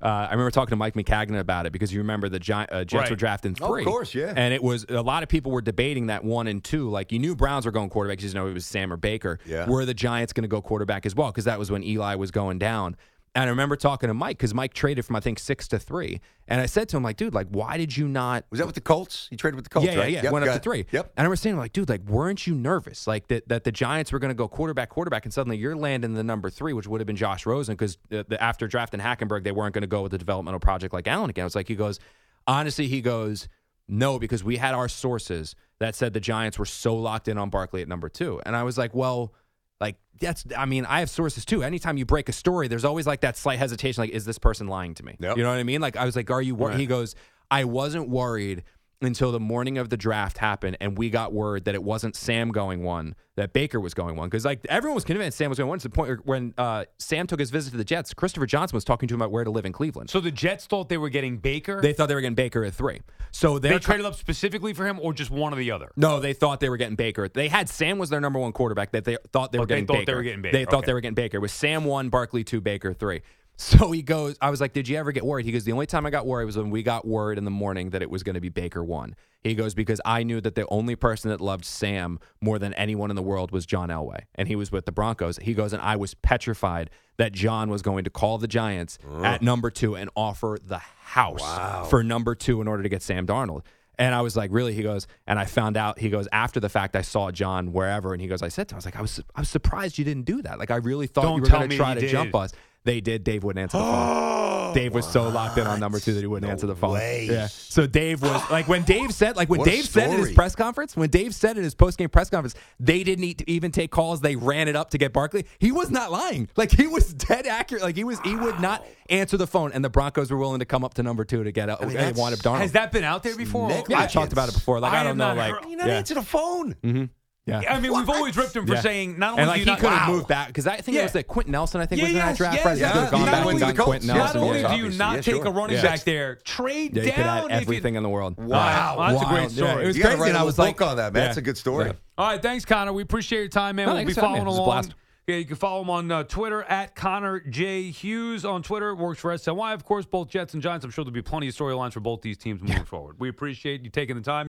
uh, 0.02 0.06
I 0.06 0.30
remember 0.30 0.50
talking 0.50 0.70
to 0.70 0.76
Mike 0.76 0.94
Maccagnan 0.94 1.38
about 1.38 1.66
it 1.66 1.72
because 1.74 1.92
you 1.92 2.00
remember 2.00 2.30
the 2.30 2.38
Gi- 2.40 2.54
uh, 2.54 2.84
Jets 2.84 2.94
Right. 2.94 3.10
were 3.10 3.16
drafting 3.16 3.54
Oh, 3.60 3.66
of 3.66 3.70
three. 3.70 3.84
course, 3.84 4.14
yeah. 4.14 4.32
And 4.34 4.54
it 4.54 4.62
was 4.62 4.86
a 4.88 5.02
lot 5.02 5.22
of 5.22 5.28
people 5.28 5.52
were 5.52 5.60
debating 5.60 6.06
that 6.06 6.24
one 6.24 6.46
and 6.46 6.64
two. 6.64 6.88
Like 6.88 7.12
you 7.12 7.18
knew 7.18 7.36
Browns 7.36 7.66
were 7.66 7.70
going 7.72 7.90
quarterback, 7.90 8.22
you 8.22 8.32
know 8.32 8.46
it 8.46 8.54
was 8.54 8.64
Sam 8.64 8.90
or 8.90 8.96
Baker. 8.96 9.38
Yeah. 9.44 9.68
Were 9.68 9.84
the 9.84 9.92
Giants 9.92 10.32
going 10.32 10.44
to 10.44 10.48
go 10.48 10.62
quarterback 10.62 11.04
as 11.04 11.14
well? 11.14 11.28
Because 11.30 11.44
that 11.44 11.58
was 11.58 11.70
when 11.70 11.84
Eli 11.84 12.14
was 12.14 12.30
going 12.30 12.58
down. 12.58 12.96
And 13.34 13.44
I 13.44 13.48
remember 13.50 13.76
talking 13.76 14.08
to 14.08 14.14
Mike 14.14 14.38
because 14.38 14.52
Mike 14.52 14.74
traded 14.74 15.04
from 15.04 15.14
I 15.14 15.20
think 15.20 15.38
six 15.38 15.68
to 15.68 15.78
three, 15.78 16.20
and 16.48 16.60
I 16.60 16.66
said 16.66 16.88
to 16.88 16.96
him 16.96 17.04
like, 17.04 17.16
"Dude, 17.16 17.32
like, 17.32 17.46
why 17.48 17.76
did 17.76 17.96
you 17.96 18.08
not 18.08 18.44
Was 18.50 18.58
that 18.58 18.66
with 18.66 18.74
the 18.74 18.80
Colts? 18.80 19.28
He 19.30 19.36
traded 19.36 19.54
with 19.54 19.64
the 19.64 19.70
Colts, 19.70 19.86
yeah, 19.86 19.94
right? 19.94 20.10
yeah, 20.10 20.16
yeah. 20.16 20.22
Yep, 20.24 20.32
Went 20.32 20.48
up 20.48 20.54
to 20.54 20.60
three. 20.60 20.84
Yep. 20.90 21.12
And 21.16 21.26
I 21.26 21.30
was 21.30 21.38
saying, 21.38 21.56
like, 21.56 21.72
dude, 21.72 21.88
like, 21.88 22.02
weren't 22.08 22.48
you 22.48 22.56
nervous? 22.56 23.06
Like 23.06 23.28
that, 23.28 23.48
that 23.48 23.62
the 23.62 23.70
Giants 23.70 24.10
were 24.10 24.18
going 24.18 24.30
to 24.30 24.34
go 24.34 24.48
quarterback, 24.48 24.88
quarterback, 24.88 25.24
and 25.24 25.32
suddenly 25.32 25.56
you're 25.58 25.76
landing 25.76 26.14
the 26.14 26.24
number 26.24 26.50
three, 26.50 26.72
which 26.72 26.88
would 26.88 27.00
have 27.00 27.06
been 27.06 27.14
Josh 27.14 27.46
Rosen, 27.46 27.74
because 27.76 27.98
uh, 28.10 28.24
the, 28.26 28.42
after 28.42 28.66
drafting 28.66 28.98
Hackenberg, 28.98 29.44
they 29.44 29.52
weren't 29.52 29.74
going 29.74 29.82
to 29.82 29.88
go 29.88 30.02
with 30.02 30.10
the 30.10 30.18
developmental 30.18 30.58
project 30.58 30.92
like 30.92 31.06
Allen 31.06 31.30
again. 31.30 31.46
It's 31.46 31.54
like 31.54 31.68
he 31.68 31.76
goes, 31.76 32.00
honestly, 32.48 32.88
he 32.88 33.00
goes, 33.00 33.48
no, 33.86 34.18
because 34.18 34.42
we 34.42 34.56
had 34.56 34.74
our 34.74 34.88
sources 34.88 35.54
that 35.78 35.94
said 35.94 36.14
the 36.14 36.20
Giants 36.20 36.58
were 36.58 36.66
so 36.66 36.96
locked 36.96 37.28
in 37.28 37.38
on 37.38 37.48
Barkley 37.48 37.80
at 37.80 37.86
number 37.86 38.08
two, 38.08 38.40
and 38.44 38.56
I 38.56 38.64
was 38.64 38.76
like, 38.76 38.92
well. 38.92 39.34
Like 39.80 39.96
that's, 40.20 40.44
I 40.56 40.66
mean, 40.66 40.84
I 40.84 41.00
have 41.00 41.10
sources 41.10 41.44
too. 41.44 41.62
Anytime 41.62 41.96
you 41.96 42.04
break 42.04 42.28
a 42.28 42.32
story, 42.32 42.68
there's 42.68 42.84
always 42.84 43.06
like 43.06 43.22
that 43.22 43.36
slight 43.36 43.58
hesitation. 43.58 44.02
Like, 44.02 44.10
is 44.10 44.24
this 44.24 44.38
person 44.38 44.66
lying 44.66 44.94
to 44.94 45.04
me? 45.04 45.16
Yep. 45.18 45.36
You 45.36 45.42
know 45.42 45.50
what 45.50 45.58
I 45.58 45.62
mean? 45.62 45.80
Like, 45.80 45.96
I 45.96 46.04
was 46.04 46.16
like, 46.16 46.30
are 46.30 46.42
you? 46.42 46.54
Wor-? 46.54 46.72
He 46.72 46.86
goes, 46.86 47.14
I 47.50 47.64
wasn't 47.64 48.08
worried 48.08 48.62
until 49.02 49.32
the 49.32 49.40
morning 49.40 49.78
of 49.78 49.88
the 49.88 49.96
draft 49.96 50.38
happened 50.38 50.76
and 50.80 50.98
we 50.98 51.08
got 51.10 51.32
word 51.32 51.64
that 51.64 51.74
it 51.74 51.82
wasn't 51.82 52.14
Sam 52.14 52.50
going 52.50 52.82
one, 52.82 53.14
that 53.36 53.52
Baker 53.54 53.80
was 53.80 53.94
going 53.94 54.16
one. 54.16 54.28
Because 54.28 54.44
like 54.44 54.60
everyone 54.68 54.94
was 54.94 55.04
convinced 55.04 55.38
Sam 55.38 55.48
was 55.48 55.56
going 55.58 55.68
one. 55.68 55.78
To 55.78 55.88
the 55.88 55.94
point 55.94 56.08
where 56.08 56.16
when 56.24 56.54
uh, 56.58 56.84
Sam 56.98 57.26
took 57.26 57.40
his 57.40 57.50
visit 57.50 57.70
to 57.70 57.76
the 57.78 57.84
Jets, 57.84 58.12
Christopher 58.12 58.44
Johnson 58.46 58.76
was 58.76 58.84
talking 58.84 59.08
to 59.08 59.14
him 59.14 59.22
about 59.22 59.30
where 59.32 59.44
to 59.44 59.50
live 59.50 59.64
in 59.64 59.72
Cleveland. 59.72 60.10
so 60.10 60.20
the 60.20 60.30
Jets 60.30 60.66
thought 60.66 60.88
they 60.90 60.98
were 60.98 61.08
getting 61.08 61.38
Baker. 61.38 61.80
they 61.80 61.92
thought 61.94 62.08
they 62.08 62.14
were 62.14 62.20
getting 62.20 62.34
Baker 62.34 62.62
at 62.64 62.74
three. 62.74 63.00
So 63.32 63.58
they 63.58 63.70
they 63.70 63.78
traded 63.78 64.04
up 64.04 64.16
specifically 64.16 64.74
for 64.74 64.84
him, 64.86 64.98
or 65.00 65.12
just 65.14 65.30
one 65.30 65.52
or 65.54 65.56
the 65.56 65.70
other. 65.70 65.90
no, 65.96 66.20
they 66.20 66.32
thought 66.34 66.60
they 66.60 66.68
were 66.68 66.76
getting 66.76 66.96
Baker. 66.96 67.28
They 67.28 67.48
had 67.48 67.68
Sam 67.68 67.96
was 67.98 68.10
their 68.10 68.20
number 68.20 68.38
one 68.38 68.52
quarterback. 68.52 68.90
That 68.92 69.04
they 69.04 69.16
thought 69.32 69.52
they 69.52 69.58
Oh, 69.58 69.62
were 69.62 69.66
they 69.66 69.74
getting 69.76 69.86
thought 69.86 69.92
Baker. 69.94 70.06
they 70.06 70.14
were 70.14 70.22
getting 70.22 70.42
Baker. 70.42 70.56
They 70.58 70.64
thought 70.66 70.84
they 70.84 70.92
were 70.92 71.00
getting 71.00 71.14
Baker. 71.14 71.36
It 71.38 71.40
was 71.40 71.52
Sam 71.52 71.84
one, 71.84 72.08
Barkley 72.10 72.44
two, 72.44 72.60
Baker 72.60 72.92
three. 72.92 73.22
So 73.60 73.90
he 73.92 74.00
goes, 74.02 74.36
I 74.40 74.48
was 74.48 74.60
like, 74.60 74.72
Did 74.72 74.88
you 74.88 74.96
ever 74.96 75.12
get 75.12 75.24
worried? 75.24 75.44
He 75.44 75.52
goes, 75.52 75.64
The 75.64 75.72
only 75.72 75.86
time 75.86 76.06
I 76.06 76.10
got 76.10 76.26
worried 76.26 76.46
was 76.46 76.56
when 76.56 76.70
we 76.70 76.82
got 76.82 77.06
word 77.06 77.36
in 77.36 77.44
the 77.44 77.50
morning 77.50 77.90
that 77.90 78.00
it 78.00 78.10
was 78.10 78.22
going 78.22 78.34
to 78.34 78.40
be 78.40 78.48
Baker 78.48 78.82
one. 78.82 79.14
He 79.42 79.54
goes, 79.54 79.74
Because 79.74 80.00
I 80.04 80.22
knew 80.22 80.40
that 80.40 80.54
the 80.54 80.66
only 80.68 80.96
person 80.96 81.30
that 81.30 81.42
loved 81.42 81.66
Sam 81.66 82.18
more 82.40 82.58
than 82.58 82.72
anyone 82.74 83.10
in 83.10 83.16
the 83.16 83.22
world 83.22 83.52
was 83.52 83.66
John 83.66 83.90
Elway. 83.90 84.20
And 84.34 84.48
he 84.48 84.56
was 84.56 84.72
with 84.72 84.86
the 84.86 84.92
Broncos. 84.92 85.36
He 85.42 85.52
goes, 85.52 85.74
And 85.74 85.82
I 85.82 85.96
was 85.96 86.14
petrified 86.14 86.88
that 87.18 87.32
John 87.32 87.68
was 87.68 87.82
going 87.82 88.04
to 88.04 88.10
call 88.10 88.38
the 88.38 88.48
Giants 88.48 88.98
at 89.22 89.42
number 89.42 89.70
two 89.70 89.94
and 89.94 90.08
offer 90.16 90.56
the 90.66 90.78
house 90.78 91.90
for 91.90 92.02
number 92.02 92.34
two 92.34 92.62
in 92.62 92.68
order 92.68 92.82
to 92.82 92.88
get 92.88 93.02
Sam 93.02 93.26
Darnold. 93.26 93.62
And 93.98 94.14
I 94.14 94.22
was 94.22 94.34
like, 94.34 94.50
really? 94.50 94.72
He 94.72 94.82
goes, 94.82 95.06
and 95.26 95.38
I 95.38 95.44
found 95.44 95.76
out. 95.76 95.98
He 95.98 96.08
goes, 96.08 96.26
after 96.32 96.58
the 96.58 96.70
fact, 96.70 96.96
I 96.96 97.02
saw 97.02 97.30
John 97.30 97.74
wherever, 97.74 98.14
and 98.14 98.22
he 98.22 98.28
goes, 98.28 98.40
I 98.40 98.48
said 98.48 98.66
to 98.68 98.74
him, 98.74 98.76
I 98.76 98.78
was 98.78 98.84
like, 98.86 98.96
I 98.96 99.02
was, 99.02 99.20
I 99.36 99.40
was 99.42 99.50
surprised 99.50 99.98
you 99.98 100.06
didn't 100.06 100.24
do 100.24 100.40
that. 100.40 100.58
Like, 100.58 100.70
I 100.70 100.76
really 100.76 101.06
thought 101.06 101.24
Don't 101.24 101.36
you 101.36 101.42
were 101.42 101.48
going 101.48 101.68
to 101.68 101.76
try 101.76 101.92
to 101.92 102.00
did. 102.00 102.08
jump 102.08 102.34
us. 102.34 102.54
They 102.84 103.00
did. 103.00 103.24
Dave 103.24 103.44
wouldn't 103.44 103.62
answer 103.62 103.76
the 103.78 103.84
phone. 103.84 104.74
Dave 104.74 104.94
was 104.94 105.06
so 105.06 105.28
locked 105.28 105.58
in 105.58 105.66
on 105.66 105.80
number 105.80 105.98
two 105.98 106.14
that 106.14 106.20
he 106.20 106.26
wouldn't 106.26 106.46
No 106.46 106.52
answer 106.52 106.66
the 106.66 106.76
phone. 106.76 106.92
way. 106.92 107.26
Yeah. 107.30 107.48
So 107.48 107.86
Dave 107.86 108.22
was 108.22 108.50
like, 108.50 108.68
when 108.68 108.84
Dave 108.84 109.12
said, 109.12 109.36
like, 109.36 109.48
when 109.50 109.58
What 109.58 109.68
a 109.68 109.70
Dave 109.72 109.84
said 109.84 110.04
in 110.04 110.10
his 110.12 110.20
story. 110.26 110.34
press 110.34 110.54
conference, 110.54 110.96
when 110.96 111.10
Dave 111.10 111.34
said 111.34 111.56
in 111.58 111.64
his 111.64 111.74
post 111.74 111.98
game 111.98 112.08
press 112.08 112.30
conference, 112.30 112.54
they 112.78 113.02
didn't 113.02 113.20
need 113.20 113.38
to 113.38 113.50
even 113.50 113.72
take 113.72 113.90
calls. 113.90 114.20
They 114.20 114.36
ran 114.36 114.68
it 114.68 114.76
up 114.76 114.90
to 114.90 114.98
get 114.98 115.12
Barkley. 115.12 115.44
He 115.58 115.72
was 115.72 115.90
not 115.90 116.10
lying. 116.12 116.48
Like, 116.56 116.70
he 116.70 116.86
was 116.86 117.12
dead 117.12 117.46
accurate. 117.46 117.82
Like, 117.82 117.96
he 117.96 118.04
was, 118.04 118.20
he 118.20 118.36
would 118.36 118.60
not 118.60 118.86
answer 119.08 119.36
the 119.36 119.46
phone, 119.48 119.72
and 119.72 119.84
the 119.84 119.90
Broncos 119.90 120.30
were 120.30 120.38
willing 120.38 120.60
to 120.60 120.64
come 120.66 120.84
up 120.84 120.94
to 120.94 121.02
number 121.02 121.24
two 121.24 121.42
to 121.42 121.50
get 121.52 121.68
a, 121.68 121.76
mean, 121.80 121.88
they 121.88 121.94
that's- 121.94 122.16
wanted 122.16 122.38
Darnold. 122.38 122.58
Has 122.60 122.72
that 122.72 122.92
been 122.92 123.04
out 123.04 123.22
there 123.24 123.36
before? 123.36 123.68
Nick- 123.68 123.88
Yeah, 123.88 124.00
I 124.00 124.06
talked 124.06 124.32
about 124.32 124.48
it 124.48 124.54
before. 124.54 124.78
Like 124.80 124.92
I 124.92 125.00
I, 125.00 125.02
don't 125.02 125.06
have 125.08 125.16
know, 125.16 125.28
not 125.28 125.36
like 125.36 125.54
heard- 125.64 125.70
You 125.70 125.76
not 125.76 125.88
yeah, 125.88 125.94
answer 125.98 126.14
the 126.14 126.22
phone. 126.22 126.74
Mm-hmm. 126.82 127.04
Yeah. 127.46 127.62
I 127.68 127.80
mean, 127.80 127.92
we've 127.92 128.08
always 128.08 128.36
ripped 128.36 128.54
him 128.54 128.66
for 128.66 128.74
Yeah. 128.74 128.80
saying 128.80 129.18
not 129.18 129.30
only 129.32 129.42
and 129.42 129.46
do 129.48 129.50
like 129.50 129.58
you 129.58 129.64
he 129.64 129.70
not, 129.70 129.78
could 129.80 129.88
have 129.90 130.08
wow. 130.08 130.14
moved 130.14 130.28
back 130.28 130.46
because 130.48 130.66
I 130.66 130.76
think 130.76 130.94
Yeah. 130.94 131.00
it 131.00 131.04
was 131.04 131.12
that 131.14 131.26
Quenton 131.26 131.52
Nelson. 131.52 131.80
I 131.80 131.86
think 131.86 132.00
Yeah, 132.00 132.04
was 132.08 132.12
in 132.12 132.18
that 132.18 132.36
draft. 132.36 132.56
yes, 132.56 132.64
right? 132.64 132.74
He 132.76 132.80
yeah. 132.82 132.92
could 132.92 133.10
gone 133.10 133.20
Not 133.22 133.30
back 133.32 133.40
only 133.40 133.50
and 133.50 133.58
to 133.58 133.60
gotten 133.64 133.76
the 133.76 133.82
Quenton 133.82 133.84
Colts. 133.84 134.04
Not 134.06 134.16
Nelson. 134.16 134.40
only 134.42 134.60
yeah. 134.60 134.76
do 134.76 134.76
you 134.76 134.98
not 134.98 135.14
yeah, 135.16 135.20
take 135.22 135.34
sure. 135.36 135.46
a 135.46 135.50
running 135.50 135.76
Yeah. 135.76 135.82
back 135.82 136.00
there, 136.04 136.36
trade 136.44 136.94
Yeah, 136.96 137.02
you 137.02 137.10
could 137.12 137.16
down 137.22 137.36
have 137.50 137.50
you- 137.50 137.56
everything 137.66 137.94
in 137.96 138.02
the 138.02 138.08
world. 138.08 138.34
Wow, 138.38 138.96
Yeah. 138.98 139.10
that's 139.12 139.22
a 139.22 139.26
great 139.26 139.50
story. 139.50 139.68
Yeah, 139.70 139.78
it 139.80 139.86
was 139.86 139.96
You 139.96 140.02
gotta 140.02 140.14
crazy. 140.16 140.20
write 140.22 140.28
and 140.28 140.36
a 140.36 140.40
I 140.40 140.42
was 140.44 140.58
little 140.58 140.68
like, 140.68 140.76
book 140.78 140.88
on 140.88 140.96
that, 140.98 141.12
man. 141.12 141.20
yeah. 141.22 141.26
That's 141.28 141.38
a 141.38 141.42
good 141.42 141.56
story. 141.58 141.86
Yeah. 141.86 141.92
All 142.18 142.28
right, 142.28 142.42
thanks, 142.42 142.64
Connor. 142.64 142.92
We 142.92 143.02
appreciate 143.02 143.38
your 143.40 143.48
time, 143.48 143.76
man. 143.76 143.86
We'll 143.86 143.96
be 143.96 144.04
thanks 144.04 144.14
for 144.14 144.20
having 144.26 144.44
following 144.44 144.46
me. 144.46 144.48
It 144.48 144.50
was 144.50 144.58
a 144.58 144.62
along. 144.86 144.94
Yeah, 145.26 145.36
you 145.36 145.44
can 145.44 145.56
follow 145.56 145.82
him 145.82 145.90
on 145.90 146.10
uh, 146.10 146.22
Twitter 146.24 146.62
at 146.64 146.96
Connor 146.96 147.38
J 147.40 147.90
Hughes 147.90 148.44
on 148.44 148.62
Twitter. 148.64 148.96
Works 148.96 149.20
for 149.20 149.32
SNY, 149.32 149.74
of 149.74 149.84
course. 149.84 150.04
Both 150.04 150.28
Jets 150.28 150.54
and 150.54 150.62
Giants. 150.62 150.84
I'm 150.84 150.90
sure 150.90 151.04
there'll 151.04 151.14
be 151.14 151.22
plenty 151.22 151.46
of 151.46 151.54
storylines 151.54 151.92
for 151.92 152.00
both 152.00 152.20
these 152.22 152.36
teams 152.36 152.60
moving 152.60 152.84
forward. 152.84 153.16
We 153.20 153.28
appreciate 153.28 153.82
you 153.84 153.90
taking 153.90 154.16
the 154.16 154.22
time. 154.22 154.48